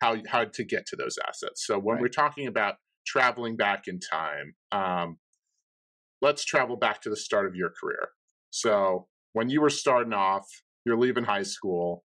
how 0.00 0.16
how 0.28 0.44
to 0.44 0.64
get 0.64 0.86
to 0.86 0.96
those 0.96 1.18
assets. 1.26 1.64
So 1.66 1.78
when 1.78 1.94
right. 1.94 2.02
we're 2.02 2.08
talking 2.08 2.46
about 2.46 2.74
traveling 3.06 3.56
back 3.56 3.84
in 3.86 4.00
time, 4.00 4.54
um, 4.72 5.18
let's 6.20 6.44
travel 6.44 6.76
back 6.76 7.00
to 7.02 7.10
the 7.10 7.16
start 7.16 7.46
of 7.46 7.54
your 7.54 7.70
career. 7.70 8.08
So 8.50 9.06
when 9.32 9.48
you 9.48 9.60
were 9.60 9.70
starting 9.70 10.12
off, 10.12 10.46
you're 10.86 10.98
leaving 10.98 11.24
high 11.24 11.42
school. 11.42 12.04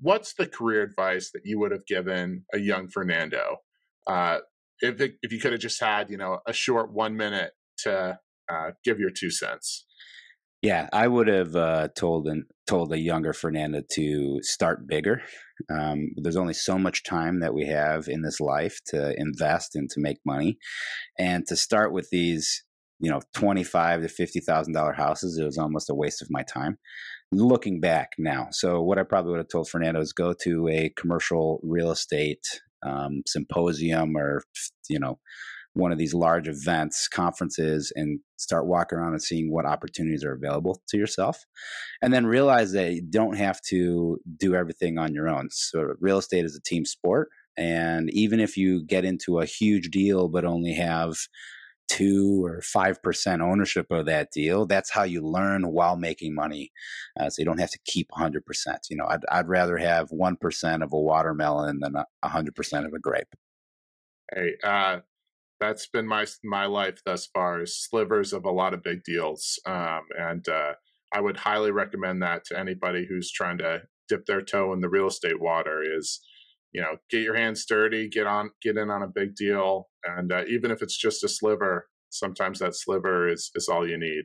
What's 0.00 0.34
the 0.34 0.46
career 0.46 0.82
advice 0.82 1.30
that 1.32 1.42
you 1.44 1.58
would 1.58 1.72
have 1.72 1.86
given 1.86 2.44
a 2.52 2.58
young 2.58 2.88
Fernando? 2.88 3.56
Uh, 4.06 4.38
if 4.80 5.00
it, 5.00 5.14
if 5.22 5.32
you 5.32 5.40
could 5.40 5.52
have 5.52 5.60
just 5.60 5.80
had 5.80 6.10
you 6.10 6.16
know 6.16 6.40
a 6.46 6.52
short 6.52 6.92
one 6.92 7.16
minute 7.16 7.52
to 7.78 8.18
uh, 8.52 8.70
give 8.84 8.98
your 8.98 9.10
two 9.10 9.30
cents. 9.30 9.86
Yeah, 10.60 10.88
I 10.92 11.08
would 11.08 11.26
have 11.26 11.56
uh, 11.56 11.88
told 11.96 12.28
told 12.68 12.92
a 12.92 12.98
younger 12.98 13.32
Fernando 13.32 13.82
to 13.94 14.38
start 14.42 14.86
bigger. 14.86 15.20
Um, 15.68 16.10
there's 16.16 16.36
only 16.36 16.54
so 16.54 16.78
much 16.78 17.02
time 17.02 17.40
that 17.40 17.54
we 17.54 17.66
have 17.66 18.08
in 18.08 18.22
this 18.22 18.40
life 18.40 18.78
to 18.86 19.18
invest 19.18 19.74
and 19.74 19.88
to 19.90 20.00
make 20.00 20.18
money, 20.24 20.58
and 21.18 21.44
to 21.48 21.56
start 21.56 21.92
with 21.92 22.08
these, 22.10 22.64
you 23.00 23.10
know, 23.10 23.20
twenty 23.34 23.64
five 23.64 24.02
to 24.02 24.08
fifty 24.08 24.38
thousand 24.40 24.74
dollar 24.74 24.92
houses, 24.92 25.36
it 25.36 25.44
was 25.44 25.58
almost 25.58 25.90
a 25.90 25.94
waste 25.94 26.22
of 26.22 26.28
my 26.30 26.42
time. 26.42 26.78
Looking 27.34 27.80
back 27.80 28.10
now, 28.18 28.48
so 28.50 28.82
what 28.82 28.98
I 28.98 29.04
probably 29.04 29.30
would 29.32 29.38
have 29.38 29.48
told 29.48 29.68
Fernando 29.68 30.00
is 30.00 30.12
go 30.12 30.34
to 30.42 30.68
a 30.68 30.92
commercial 30.98 31.60
real 31.62 31.90
estate 31.90 32.44
um, 32.82 33.22
symposium 33.26 34.16
or 34.16 34.42
you 34.88 34.98
know 34.98 35.18
one 35.74 35.92
of 35.92 35.98
these 35.98 36.12
large 36.12 36.48
events, 36.48 37.08
conferences, 37.08 37.92
and 37.96 38.20
start 38.36 38.66
walking 38.66 38.98
around 38.98 39.12
and 39.12 39.22
seeing 39.22 39.50
what 39.50 39.64
opportunities 39.64 40.24
are 40.24 40.34
available 40.34 40.82
to 40.88 40.98
yourself. 40.98 41.38
And 42.02 42.12
then 42.12 42.26
realize 42.26 42.72
that 42.72 42.92
you 42.92 43.02
don't 43.02 43.36
have 43.36 43.60
to 43.68 44.18
do 44.36 44.54
everything 44.54 44.98
on 44.98 45.14
your 45.14 45.28
own. 45.28 45.48
So, 45.50 45.94
real 46.00 46.18
estate 46.18 46.44
is 46.44 46.56
a 46.56 46.68
team 46.68 46.84
sport. 46.84 47.28
And 47.56 48.10
even 48.12 48.40
if 48.40 48.56
you 48.56 48.84
get 48.84 49.04
into 49.04 49.38
a 49.38 49.46
huge 49.46 49.90
deal 49.90 50.28
but 50.28 50.44
only 50.44 50.74
have 50.74 51.14
two 51.88 52.44
or 52.44 52.60
five 52.62 53.02
percent 53.02 53.42
ownership 53.42 53.86
of 53.90 54.06
that 54.06 54.30
deal. 54.32 54.66
That's 54.66 54.90
how 54.90 55.02
you 55.02 55.20
learn 55.20 55.70
while 55.72 55.96
making 55.96 56.34
money. 56.34 56.72
Uh, 57.18 57.30
so 57.30 57.40
you 57.40 57.46
don't 57.46 57.60
have 57.60 57.70
to 57.70 57.78
keep 57.84 58.08
hundred 58.12 58.46
percent. 58.46 58.86
You 58.90 58.96
know, 58.96 59.06
I'd, 59.08 59.24
I'd 59.30 59.48
rather 59.48 59.76
have 59.76 60.10
one 60.10 60.36
percent 60.36 60.82
of 60.82 60.92
a 60.92 60.98
watermelon 60.98 61.80
than 61.80 61.94
a 61.96 62.28
hundred 62.28 62.54
percent 62.54 62.86
of 62.86 62.92
a 62.92 62.98
grape. 62.98 63.34
Hey, 64.34 64.54
uh, 64.64 65.00
that's 65.62 65.86
been 65.86 66.08
my 66.08 66.26
my 66.42 66.66
life 66.66 67.00
thus 67.06 67.26
far 67.26 67.62
is 67.62 67.80
slivers 67.80 68.32
of 68.32 68.44
a 68.44 68.50
lot 68.50 68.74
of 68.74 68.82
big 68.82 69.04
deals 69.04 69.60
um, 69.64 70.00
and 70.18 70.48
uh, 70.48 70.72
i 71.14 71.20
would 71.20 71.36
highly 71.36 71.70
recommend 71.70 72.20
that 72.20 72.44
to 72.44 72.58
anybody 72.58 73.06
who's 73.08 73.30
trying 73.30 73.56
to 73.56 73.80
dip 74.08 74.26
their 74.26 74.42
toe 74.42 74.72
in 74.72 74.80
the 74.80 74.88
real 74.88 75.06
estate 75.06 75.40
water 75.40 75.80
is 75.80 76.20
you 76.72 76.80
know 76.80 76.96
get 77.10 77.22
your 77.22 77.36
hands 77.36 77.64
dirty 77.66 78.08
get 78.08 78.26
on 78.26 78.50
get 78.62 78.76
in 78.76 78.90
on 78.90 79.02
a 79.02 79.08
big 79.08 79.34
deal 79.34 79.88
and 80.04 80.32
uh, 80.32 80.44
even 80.48 80.70
if 80.70 80.82
it's 80.82 80.96
just 80.96 81.24
a 81.24 81.28
sliver 81.28 81.86
sometimes 82.10 82.58
that 82.58 82.74
sliver 82.74 83.28
is 83.28 83.50
is 83.54 83.68
all 83.68 83.88
you 83.88 83.98
need 83.98 84.24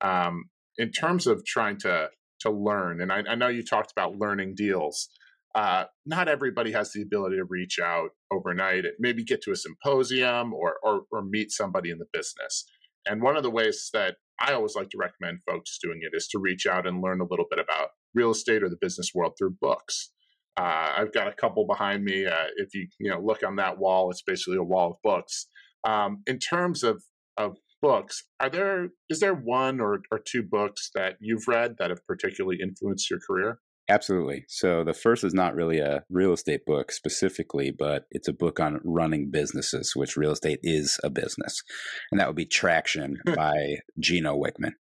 um, 0.00 0.44
in 0.78 0.90
terms 0.90 1.26
of 1.26 1.44
trying 1.44 1.78
to 1.78 2.08
to 2.40 2.50
learn 2.50 3.00
and 3.00 3.12
I, 3.12 3.22
I 3.28 3.34
know 3.34 3.48
you 3.48 3.64
talked 3.64 3.92
about 3.92 4.18
learning 4.18 4.54
deals 4.56 5.08
uh, 5.56 5.84
not 6.04 6.28
everybody 6.28 6.70
has 6.72 6.92
the 6.92 7.00
ability 7.00 7.36
to 7.36 7.44
reach 7.44 7.78
out 7.82 8.10
overnight, 8.30 8.84
and 8.84 8.92
maybe 8.98 9.24
get 9.24 9.40
to 9.40 9.52
a 9.52 9.56
symposium 9.56 10.52
or, 10.52 10.76
or, 10.82 11.04
or 11.10 11.22
meet 11.22 11.50
somebody 11.50 11.90
in 11.90 11.96
the 11.96 12.04
business. 12.12 12.66
And 13.06 13.22
one 13.22 13.38
of 13.38 13.42
the 13.42 13.50
ways 13.50 13.88
that 13.94 14.16
I 14.38 14.52
always 14.52 14.76
like 14.76 14.90
to 14.90 14.98
recommend 14.98 15.38
folks 15.48 15.78
doing 15.82 16.00
it 16.02 16.14
is 16.14 16.28
to 16.28 16.38
reach 16.38 16.66
out 16.66 16.86
and 16.86 17.00
learn 17.00 17.22
a 17.22 17.26
little 17.26 17.46
bit 17.48 17.58
about 17.58 17.88
real 18.14 18.32
estate 18.32 18.62
or 18.62 18.68
the 18.68 18.76
business 18.78 19.12
world 19.14 19.32
through 19.38 19.56
books. 19.58 20.12
Uh, 20.56 20.94
I've 20.96 21.12
got 21.12 21.28
a 21.28 21.32
couple 21.32 21.66
behind 21.66 22.04
me. 22.04 22.26
Uh, 22.26 22.46
if 22.56 22.74
you 22.74 22.88
you 22.98 23.10
know 23.10 23.20
look 23.20 23.42
on 23.42 23.56
that 23.56 23.78
wall, 23.78 24.10
it's 24.10 24.22
basically 24.22 24.56
a 24.56 24.62
wall 24.62 24.92
of 24.92 24.96
books. 25.02 25.46
Um, 25.84 26.22
in 26.26 26.38
terms 26.38 26.82
of 26.82 27.02
of 27.36 27.56
books, 27.82 28.24
are 28.40 28.50
there 28.50 28.88
is 29.10 29.20
there 29.20 29.34
one 29.34 29.80
or, 29.80 30.00
or 30.10 30.18
two 30.18 30.42
books 30.42 30.90
that 30.94 31.16
you've 31.20 31.46
read 31.46 31.76
that 31.78 31.90
have 31.90 32.06
particularly 32.06 32.58
influenced 32.62 33.10
your 33.10 33.20
career? 33.26 33.60
Absolutely. 33.88 34.44
So 34.48 34.82
the 34.82 34.94
first 34.94 35.22
is 35.22 35.32
not 35.32 35.54
really 35.54 35.78
a 35.78 36.02
real 36.10 36.32
estate 36.32 36.66
book 36.66 36.90
specifically, 36.90 37.70
but 37.70 38.06
it's 38.10 38.26
a 38.26 38.32
book 38.32 38.58
on 38.58 38.80
running 38.82 39.30
businesses, 39.30 39.94
which 39.94 40.16
real 40.16 40.32
estate 40.32 40.58
is 40.64 40.98
a 41.04 41.10
business. 41.10 41.62
And 42.10 42.20
that 42.20 42.26
would 42.26 42.36
be 42.36 42.46
Traction 42.46 43.18
by 43.36 43.76
Gino 44.00 44.36
Wickman. 44.36 44.72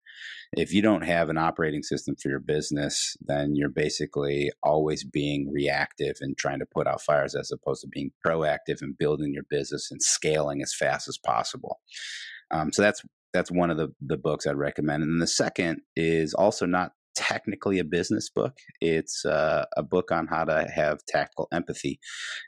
If 0.53 0.73
you 0.73 0.81
don't 0.81 1.03
have 1.03 1.29
an 1.29 1.37
operating 1.37 1.83
system 1.83 2.15
for 2.21 2.29
your 2.29 2.39
business, 2.39 3.15
then 3.21 3.55
you're 3.55 3.69
basically 3.69 4.51
always 4.63 5.03
being 5.03 5.51
reactive 5.51 6.15
and 6.21 6.37
trying 6.37 6.59
to 6.59 6.65
put 6.65 6.87
out 6.87 7.01
fires 7.01 7.35
as 7.35 7.51
opposed 7.51 7.81
to 7.81 7.87
being 7.87 8.11
proactive 8.25 8.81
and 8.81 8.97
building 8.97 9.33
your 9.33 9.45
business 9.49 9.89
and 9.91 10.01
scaling 10.01 10.61
as 10.61 10.73
fast 10.73 11.07
as 11.07 11.17
possible. 11.17 11.79
Um, 12.51 12.71
so 12.71 12.81
that's 12.81 13.01
that's 13.33 13.51
one 13.51 13.69
of 13.69 13.77
the, 13.77 13.89
the 13.99 14.17
books 14.17 14.47
I'd 14.47 14.55
recommend. 14.55 15.03
And 15.03 15.21
the 15.21 15.27
second 15.27 15.81
is 15.95 16.33
also 16.33 16.65
not 16.65 16.93
technically 17.15 17.79
a 17.79 17.83
business 17.83 18.29
book. 18.29 18.57
It's 18.81 19.25
uh, 19.25 19.65
a 19.77 19.83
book 19.83 20.11
on 20.11 20.27
how 20.27 20.43
to 20.45 20.67
have 20.73 21.05
tactical 21.07 21.47
empathy, 21.51 21.99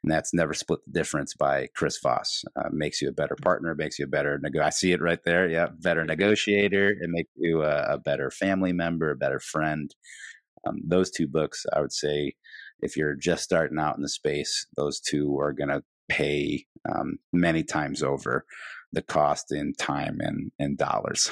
and 0.04 0.12
that's 0.12 0.34
"Never 0.34 0.54
Split 0.54 0.80
the 0.86 0.92
Difference" 0.92 1.34
by 1.34 1.68
Chris 1.76 2.00
Voss. 2.02 2.44
Uh, 2.56 2.70
makes 2.72 3.02
you 3.02 3.10
a 3.10 3.14
better 3.14 3.36
partner, 3.42 3.74
makes 3.76 3.98
you 4.00 4.06
a 4.06 4.10
better. 4.10 4.40
Nego- 4.42 4.64
I 4.64 4.70
see 4.70 4.92
it 4.92 5.02
right 5.02 5.24
there. 5.26 5.48
Yeah, 5.48 5.68
better 5.80 6.04
negotiator. 6.06 6.90
It 6.90 7.10
makes 7.10 7.32
you 7.36 7.64
a, 7.64 7.94
a 7.94 7.98
better 7.98 8.30
family 8.32 8.74
member, 8.74 9.12
a 9.12 9.16
better 9.16 9.40
friend. 9.40 9.94
Um, 10.68 10.82
those 10.86 11.12
two 11.12 11.28
books, 11.28 11.66
I 11.74 11.82
would 11.82 11.94
say, 11.94 12.36
if 12.82 12.98
you're 12.98 13.16
just 13.16 13.44
starting 13.44 13.80
out 13.80 13.96
in 13.96 14.02
the 14.02 14.10
space, 14.10 14.68
those 14.76 15.00
two 15.00 15.38
are 15.40 15.54
going 15.54 15.70
to 15.70 15.84
pay 16.10 16.66
um, 16.90 17.18
many 17.34 17.64
times 17.64 18.04
over 18.04 18.46
the 18.94 19.02
cost 19.02 19.52
in 19.52 19.74
time 19.74 20.18
and, 20.20 20.52
and 20.60 20.78
dollars. 20.78 21.32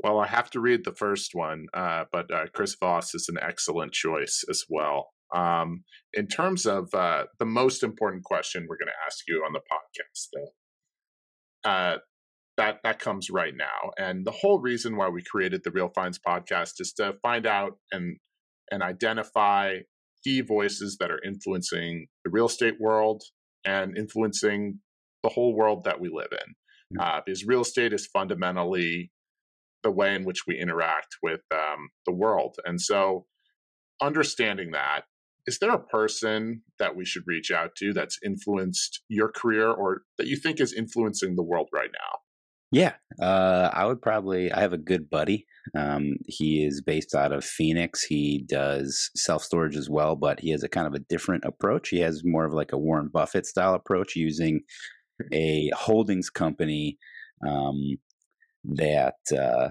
Well, 0.00 0.20
I 0.20 0.28
have 0.28 0.50
to 0.50 0.60
read 0.60 0.84
the 0.84 0.94
first 0.94 1.30
one, 1.34 1.66
uh, 1.74 2.04
but 2.12 2.32
uh, 2.32 2.46
Chris 2.54 2.76
Voss 2.78 3.14
is 3.14 3.28
an 3.28 3.38
excellent 3.42 3.92
choice 3.92 4.44
as 4.48 4.64
well. 4.68 5.08
Um, 5.34 5.84
in 6.14 6.28
terms 6.28 6.66
of 6.66 6.88
uh, 6.94 7.24
the 7.38 7.44
most 7.44 7.82
important 7.82 8.24
question 8.24 8.66
we're 8.68 8.78
going 8.78 8.88
to 8.88 9.06
ask 9.06 9.24
you 9.26 9.42
on 9.44 9.52
the 9.52 9.60
podcast, 9.60 10.48
uh, 11.64 11.98
that 12.56 12.78
that 12.82 12.98
comes 12.98 13.28
right 13.30 13.54
now, 13.56 13.90
and 13.98 14.26
the 14.26 14.32
whole 14.32 14.60
reason 14.60 14.96
why 14.96 15.08
we 15.08 15.22
created 15.22 15.62
the 15.64 15.70
Real 15.70 15.90
Finds 15.94 16.18
podcast 16.18 16.74
is 16.80 16.92
to 16.94 17.14
find 17.22 17.46
out 17.46 17.72
and 17.92 18.16
and 18.70 18.82
identify 18.82 19.78
key 20.24 20.40
voices 20.40 20.96
that 21.00 21.10
are 21.10 21.20
influencing 21.24 22.06
the 22.24 22.30
real 22.30 22.46
estate 22.46 22.74
world 22.80 23.22
and 23.64 23.96
influencing 23.96 24.80
the 25.22 25.28
whole 25.28 25.54
world 25.54 25.84
that 25.84 26.00
we 26.00 26.08
live 26.12 26.32
in. 26.32 27.00
Uh, 27.00 27.20
because 27.24 27.44
real 27.44 27.60
estate 27.60 27.92
is 27.92 28.06
fundamentally 28.06 29.10
the 29.82 29.90
way 29.90 30.14
in 30.14 30.24
which 30.24 30.46
we 30.46 30.58
interact 30.58 31.16
with 31.22 31.40
um, 31.52 31.90
the 32.06 32.12
world. 32.12 32.56
And 32.64 32.80
so, 32.80 33.26
understanding 34.00 34.72
that, 34.72 35.02
is 35.46 35.58
there 35.58 35.72
a 35.72 35.82
person 35.82 36.62
that 36.78 36.94
we 36.94 37.04
should 37.04 37.22
reach 37.26 37.50
out 37.50 37.74
to 37.76 37.92
that's 37.92 38.18
influenced 38.24 39.02
your 39.08 39.30
career 39.30 39.70
or 39.70 40.02
that 40.18 40.26
you 40.26 40.36
think 40.36 40.60
is 40.60 40.72
influencing 40.72 41.36
the 41.36 41.42
world 41.42 41.68
right 41.72 41.90
now? 41.92 42.18
Yeah, 42.70 42.94
uh, 43.22 43.70
I 43.72 43.86
would 43.86 44.02
probably. 44.02 44.52
I 44.52 44.60
have 44.60 44.74
a 44.74 44.78
good 44.78 45.08
buddy. 45.08 45.46
Um, 45.74 46.16
he 46.26 46.66
is 46.66 46.82
based 46.82 47.14
out 47.14 47.32
of 47.32 47.44
Phoenix. 47.44 48.02
He 48.02 48.44
does 48.46 49.10
self 49.16 49.42
storage 49.42 49.74
as 49.74 49.88
well, 49.88 50.16
but 50.16 50.40
he 50.40 50.50
has 50.50 50.62
a 50.62 50.68
kind 50.68 50.86
of 50.86 50.92
a 50.92 50.98
different 50.98 51.44
approach. 51.46 51.88
He 51.88 52.00
has 52.00 52.22
more 52.24 52.44
of 52.44 52.52
like 52.52 52.72
a 52.72 52.78
Warren 52.78 53.08
Buffett 53.10 53.46
style 53.46 53.72
approach 53.72 54.16
using 54.16 54.60
a 55.32 55.70
holdings 55.74 56.28
company 56.28 56.98
um, 57.46 57.96
that 58.68 59.14
uh, 59.36 59.70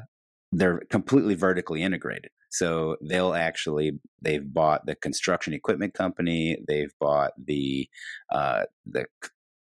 they're 0.51 0.81
completely 0.89 1.35
vertically 1.35 1.83
integrated. 1.83 2.31
So 2.49 2.95
they'll 3.01 3.33
actually 3.33 3.99
they've 4.21 4.53
bought 4.53 4.85
the 4.85 4.95
construction 4.95 5.53
equipment 5.53 5.93
company, 5.93 6.57
they've 6.67 6.93
bought 6.99 7.31
the 7.37 7.89
uh, 8.31 8.63
the 8.85 9.05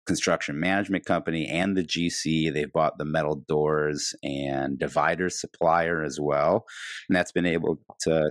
construction 0.07 0.59
management 0.61 1.05
company 1.05 1.47
and 1.49 1.77
the 1.77 1.83
GC. 1.83 2.53
They've 2.53 2.73
bought 2.73 2.97
the 2.97 3.05
metal 3.05 3.43
doors 3.49 4.15
and 4.23 4.79
dividers 4.79 5.41
supplier 5.41 6.03
as 6.03 6.19
well, 6.21 6.65
and 7.09 7.17
that's 7.17 7.33
been 7.33 7.47
able 7.47 7.81
to 8.03 8.31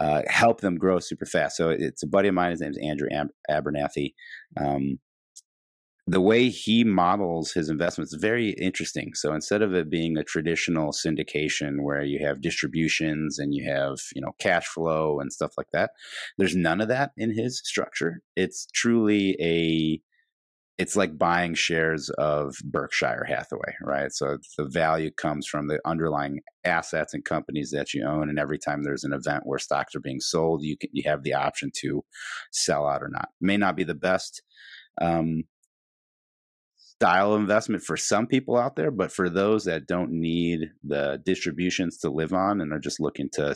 uh, 0.00 0.22
help 0.28 0.60
them 0.60 0.76
grow 0.76 1.00
super 1.00 1.26
fast. 1.26 1.56
So 1.56 1.70
it's 1.70 2.04
a 2.04 2.08
buddy 2.08 2.28
of 2.28 2.34
mine. 2.34 2.52
His 2.52 2.60
name 2.60 2.70
is 2.70 2.78
Andrew 2.78 3.08
Abernathy. 3.50 4.14
Um, 4.56 5.00
the 6.08 6.20
way 6.22 6.48
he 6.48 6.84
models 6.84 7.52
his 7.52 7.68
investments 7.68 8.14
is 8.14 8.20
very 8.20 8.50
interesting. 8.52 9.12
So 9.14 9.34
instead 9.34 9.60
of 9.60 9.74
it 9.74 9.90
being 9.90 10.16
a 10.16 10.24
traditional 10.24 10.92
syndication 10.92 11.82
where 11.82 12.02
you 12.02 12.24
have 12.24 12.40
distributions 12.40 13.38
and 13.38 13.54
you 13.54 13.70
have, 13.70 13.98
you 14.14 14.22
know, 14.22 14.32
cash 14.38 14.66
flow 14.66 15.20
and 15.20 15.30
stuff 15.30 15.52
like 15.58 15.66
that, 15.74 15.90
there's 16.38 16.56
none 16.56 16.80
of 16.80 16.88
that 16.88 17.10
in 17.18 17.36
his 17.36 17.60
structure. 17.62 18.22
It's 18.36 18.66
truly 18.74 19.36
a 19.38 20.00
it's 20.78 20.96
like 20.96 21.18
buying 21.18 21.54
shares 21.54 22.08
of 22.18 22.54
Berkshire 22.64 23.26
Hathaway, 23.28 23.74
right? 23.82 24.12
So 24.12 24.38
the 24.56 24.64
value 24.64 25.10
comes 25.10 25.46
from 25.46 25.66
the 25.66 25.80
underlying 25.84 26.38
assets 26.64 27.12
and 27.12 27.24
companies 27.24 27.72
that 27.72 27.92
you 27.92 28.06
own, 28.06 28.30
and 28.30 28.38
every 28.38 28.58
time 28.60 28.84
there's 28.84 29.02
an 29.02 29.12
event 29.12 29.42
where 29.44 29.58
stocks 29.58 29.94
are 29.96 30.00
being 30.00 30.20
sold, 30.20 30.62
you 30.62 30.78
can 30.78 30.88
you 30.92 31.02
have 31.04 31.22
the 31.22 31.34
option 31.34 31.70
to 31.80 32.02
sell 32.50 32.86
out 32.86 33.02
or 33.02 33.10
not. 33.10 33.28
May 33.42 33.58
not 33.58 33.76
be 33.76 33.84
the 33.84 33.94
best 33.94 34.40
um, 35.02 35.42
style 37.00 37.32
of 37.32 37.40
investment 37.40 37.80
for 37.80 37.96
some 37.96 38.26
people 38.26 38.56
out 38.56 38.74
there, 38.74 38.90
but 38.90 39.12
for 39.12 39.30
those 39.30 39.64
that 39.64 39.86
don't 39.86 40.10
need 40.10 40.70
the 40.82 41.22
distributions 41.24 41.96
to 41.98 42.10
live 42.10 42.32
on 42.32 42.60
and 42.60 42.72
are 42.72 42.80
just 42.80 42.98
looking 42.98 43.30
to, 43.30 43.54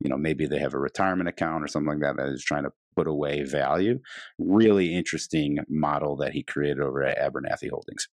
you 0.00 0.10
know, 0.10 0.18
maybe 0.18 0.46
they 0.46 0.58
have 0.58 0.74
a 0.74 0.78
retirement 0.78 1.26
account 1.26 1.64
or 1.64 1.68
something 1.68 1.88
like 1.88 2.00
that 2.00 2.16
that 2.18 2.30
is 2.30 2.44
trying 2.44 2.64
to 2.64 2.72
put 2.94 3.06
away 3.06 3.44
value. 3.44 3.98
Really 4.38 4.94
interesting 4.94 5.56
model 5.70 6.16
that 6.16 6.34
he 6.34 6.42
created 6.42 6.80
over 6.80 7.02
at 7.02 7.16
Abernathy 7.18 7.70
Holdings. 7.70 8.08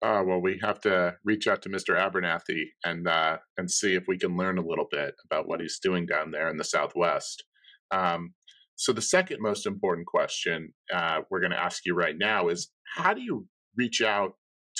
Uh, 0.00 0.22
well, 0.26 0.40
we 0.40 0.58
have 0.62 0.80
to 0.80 1.16
reach 1.22 1.46
out 1.46 1.60
to 1.62 1.68
Mr. 1.68 1.94
Abernathy 1.94 2.64
and 2.84 3.06
uh, 3.06 3.36
and 3.58 3.70
see 3.70 3.94
if 3.94 4.04
we 4.08 4.18
can 4.18 4.36
learn 4.36 4.56
a 4.56 4.66
little 4.66 4.86
bit 4.90 5.14
about 5.26 5.46
what 5.46 5.60
he's 5.60 5.78
doing 5.78 6.06
down 6.06 6.30
there 6.30 6.48
in 6.48 6.56
the 6.56 6.64
Southwest. 6.64 7.44
Um, 7.90 8.32
so 8.76 8.92
the 8.92 9.02
second 9.02 9.38
most 9.40 9.66
important 9.66 10.06
question 10.06 10.72
uh, 10.92 11.20
we're 11.30 11.40
going 11.40 11.52
to 11.52 11.62
ask 11.62 11.84
you 11.84 11.94
right 11.94 12.16
now 12.18 12.48
is 12.48 12.70
how 12.96 13.14
do 13.14 13.20
you 13.20 13.46
reach 13.76 14.02
out 14.02 14.32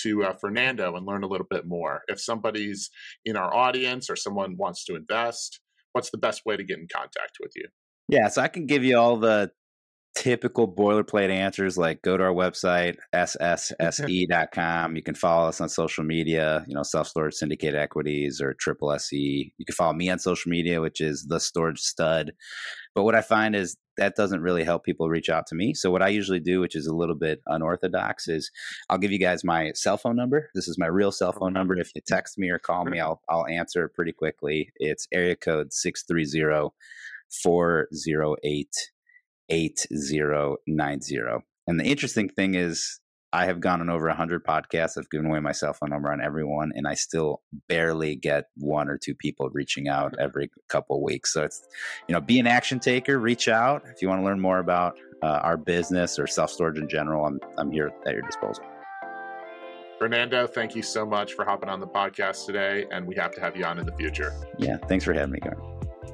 to 0.02 0.24
uh, 0.24 0.32
Fernando 0.34 0.96
and 0.96 1.06
learn 1.06 1.22
a 1.22 1.28
little 1.28 1.46
bit 1.48 1.66
more. 1.66 2.02
If 2.08 2.20
somebody's 2.20 2.90
in 3.24 3.36
our 3.36 3.54
audience 3.54 4.10
or 4.10 4.16
someone 4.16 4.56
wants 4.56 4.84
to 4.86 4.96
invest, 4.96 5.60
what's 5.92 6.10
the 6.10 6.18
best 6.18 6.42
way 6.44 6.56
to 6.56 6.64
get 6.64 6.78
in 6.78 6.88
contact 6.92 7.38
with 7.40 7.52
you? 7.54 7.68
Yeah, 8.08 8.28
so 8.28 8.42
I 8.42 8.48
can 8.48 8.66
give 8.66 8.84
you 8.84 8.98
all 8.98 9.16
the 9.16 9.52
typical 10.14 10.72
boilerplate 10.72 11.28
answers 11.28 11.76
like 11.76 12.00
go 12.02 12.16
to 12.16 12.22
our 12.22 12.32
website 12.32 12.94
ssse.com 13.14 14.94
you 14.94 15.02
can 15.02 15.14
follow 15.14 15.48
us 15.48 15.60
on 15.60 15.68
social 15.68 16.04
media 16.04 16.64
you 16.68 16.74
know 16.74 16.84
self 16.84 17.08
storage 17.08 17.34
syndicated 17.34 17.74
equities 17.74 18.40
or 18.40 18.54
triple 18.54 18.96
se 18.96 19.16
you 19.16 19.64
can 19.66 19.74
follow 19.74 19.92
me 19.92 20.08
on 20.08 20.20
social 20.20 20.50
media 20.50 20.80
which 20.80 21.00
is 21.00 21.26
the 21.28 21.40
storage 21.40 21.80
stud 21.80 22.32
but 22.94 23.02
what 23.02 23.16
i 23.16 23.20
find 23.20 23.56
is 23.56 23.76
that 23.96 24.16
doesn't 24.16 24.42
really 24.42 24.64
help 24.64 24.84
people 24.84 25.08
reach 25.08 25.28
out 25.28 25.46
to 25.48 25.54
me. 25.54 25.74
So 25.74 25.90
what 25.90 26.02
i 26.02 26.08
usually 26.08 26.40
do 26.40 26.60
which 26.60 26.76
is 26.76 26.86
a 26.86 26.94
little 26.94 27.14
bit 27.14 27.40
unorthodox 27.46 28.28
is 28.28 28.50
i'll 28.88 28.98
give 28.98 29.12
you 29.12 29.18
guys 29.18 29.44
my 29.44 29.72
cell 29.74 29.96
phone 29.96 30.16
number. 30.16 30.50
This 30.54 30.68
is 30.68 30.78
my 30.78 30.86
real 30.86 31.12
cell 31.12 31.32
phone 31.32 31.52
number. 31.52 31.76
If 31.78 31.90
you 31.94 32.02
text 32.06 32.38
me 32.38 32.50
or 32.50 32.58
call 32.58 32.84
me 32.84 33.00
i'll, 33.00 33.20
I'll 33.28 33.46
answer 33.46 33.88
pretty 33.88 34.12
quickly. 34.12 34.70
It's 34.76 35.06
area 35.12 35.36
code 35.36 35.72
630 35.72 36.70
408 37.42 38.68
8090. 39.50 41.18
And 41.66 41.80
the 41.80 41.84
interesting 41.84 42.28
thing 42.28 42.54
is, 42.54 43.00
I 43.34 43.46
have 43.46 43.58
gone 43.58 43.80
on 43.80 43.90
over 43.90 44.06
100 44.06 44.44
podcasts. 44.44 44.96
I've 44.96 45.10
given 45.10 45.26
away 45.26 45.40
my 45.40 45.50
cell 45.50 45.72
phone 45.72 45.90
number 45.90 46.12
on 46.12 46.20
everyone, 46.20 46.70
and 46.76 46.86
I 46.86 46.94
still 46.94 47.42
barely 47.68 48.14
get 48.14 48.44
one 48.56 48.88
or 48.88 48.96
two 48.96 49.12
people 49.12 49.50
reaching 49.50 49.88
out 49.88 50.14
every 50.20 50.52
couple 50.68 51.02
weeks. 51.02 51.32
So 51.32 51.42
it's, 51.42 51.60
you 52.06 52.12
know, 52.12 52.20
be 52.20 52.38
an 52.38 52.46
action 52.46 52.78
taker, 52.78 53.18
reach 53.18 53.48
out. 53.48 53.82
If 53.92 54.00
you 54.00 54.08
want 54.08 54.20
to 54.20 54.24
learn 54.24 54.38
more 54.38 54.60
about 54.60 54.96
uh, 55.20 55.40
our 55.42 55.56
business 55.56 56.16
or 56.16 56.28
self 56.28 56.48
storage 56.48 56.78
in 56.78 56.88
general, 56.88 57.26
I'm, 57.26 57.40
I'm 57.58 57.72
here 57.72 57.90
at 58.06 58.12
your 58.12 58.22
disposal. 58.22 58.62
Fernando, 59.98 60.46
thank 60.46 60.76
you 60.76 60.82
so 60.82 61.04
much 61.04 61.32
for 61.32 61.44
hopping 61.44 61.68
on 61.68 61.80
the 61.80 61.88
podcast 61.88 62.46
today, 62.46 62.86
and 62.92 63.04
we 63.04 63.16
have 63.16 63.32
to 63.32 63.40
have 63.40 63.56
you 63.56 63.64
on 63.64 63.80
in 63.80 63.86
the 63.86 63.96
future. 63.96 64.32
Yeah, 64.58 64.76
thanks 64.86 65.04
for 65.04 65.12
having 65.12 65.32
me, 65.32 65.40
Gary. 65.40 65.56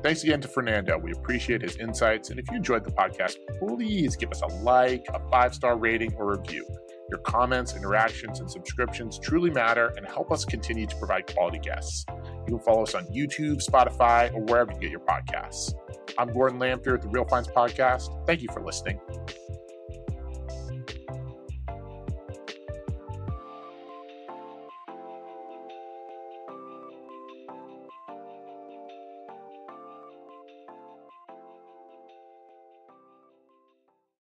Thanks 0.03 0.23
again 0.25 0.41
to 0.41 0.49
Fernando. 0.49 0.97
We 0.97 1.13
appreciate 1.13 1.61
his 1.61 1.77
insights. 1.77 2.31
And 2.31 2.41
if 2.41 2.51
you 2.51 2.57
enjoyed 2.57 2.85
the 2.85 2.93
podcast, 2.93 3.37
please 3.59 4.17
give 4.17 4.31
us 4.31 4.41
a 4.41 4.47
like, 4.47 5.05
a 5.13 5.21
five 5.31 5.55
star 5.55 5.77
rating, 5.77 6.15
or 6.15 6.39
review. 6.39 6.67
Your 7.11 7.19
comments, 7.21 7.75
interactions, 7.75 8.41
and 8.41 8.51
subscriptions 8.51 9.19
truly 9.19 9.51
matter 9.51 9.93
and 9.97 10.07
help 10.07 10.31
us 10.31 10.45
continue 10.45 10.87
to 10.87 10.97
provide 10.97 11.27
quality 11.27 11.59
guests. 11.59 12.05
You 12.47 12.57
can 12.57 12.61
follow 12.61 12.85
us 12.85 12.95
on 12.95 13.05
YouTube, 13.07 13.63
Spotify, 13.67 14.33
or 14.33 14.43
wherever 14.43 14.73
you 14.73 14.79
get 14.79 14.91
your 14.91 15.01
podcasts. 15.01 15.75
I'm 16.17 16.33
Gordon 16.33 16.59
Lamphere 16.59 16.93
with 16.93 17.03
the 17.03 17.09
Real 17.09 17.25
Finds 17.25 17.49
Podcast. 17.49 18.27
Thank 18.27 18.43
you 18.43 18.49
for 18.53 18.65
listening. 18.65 19.01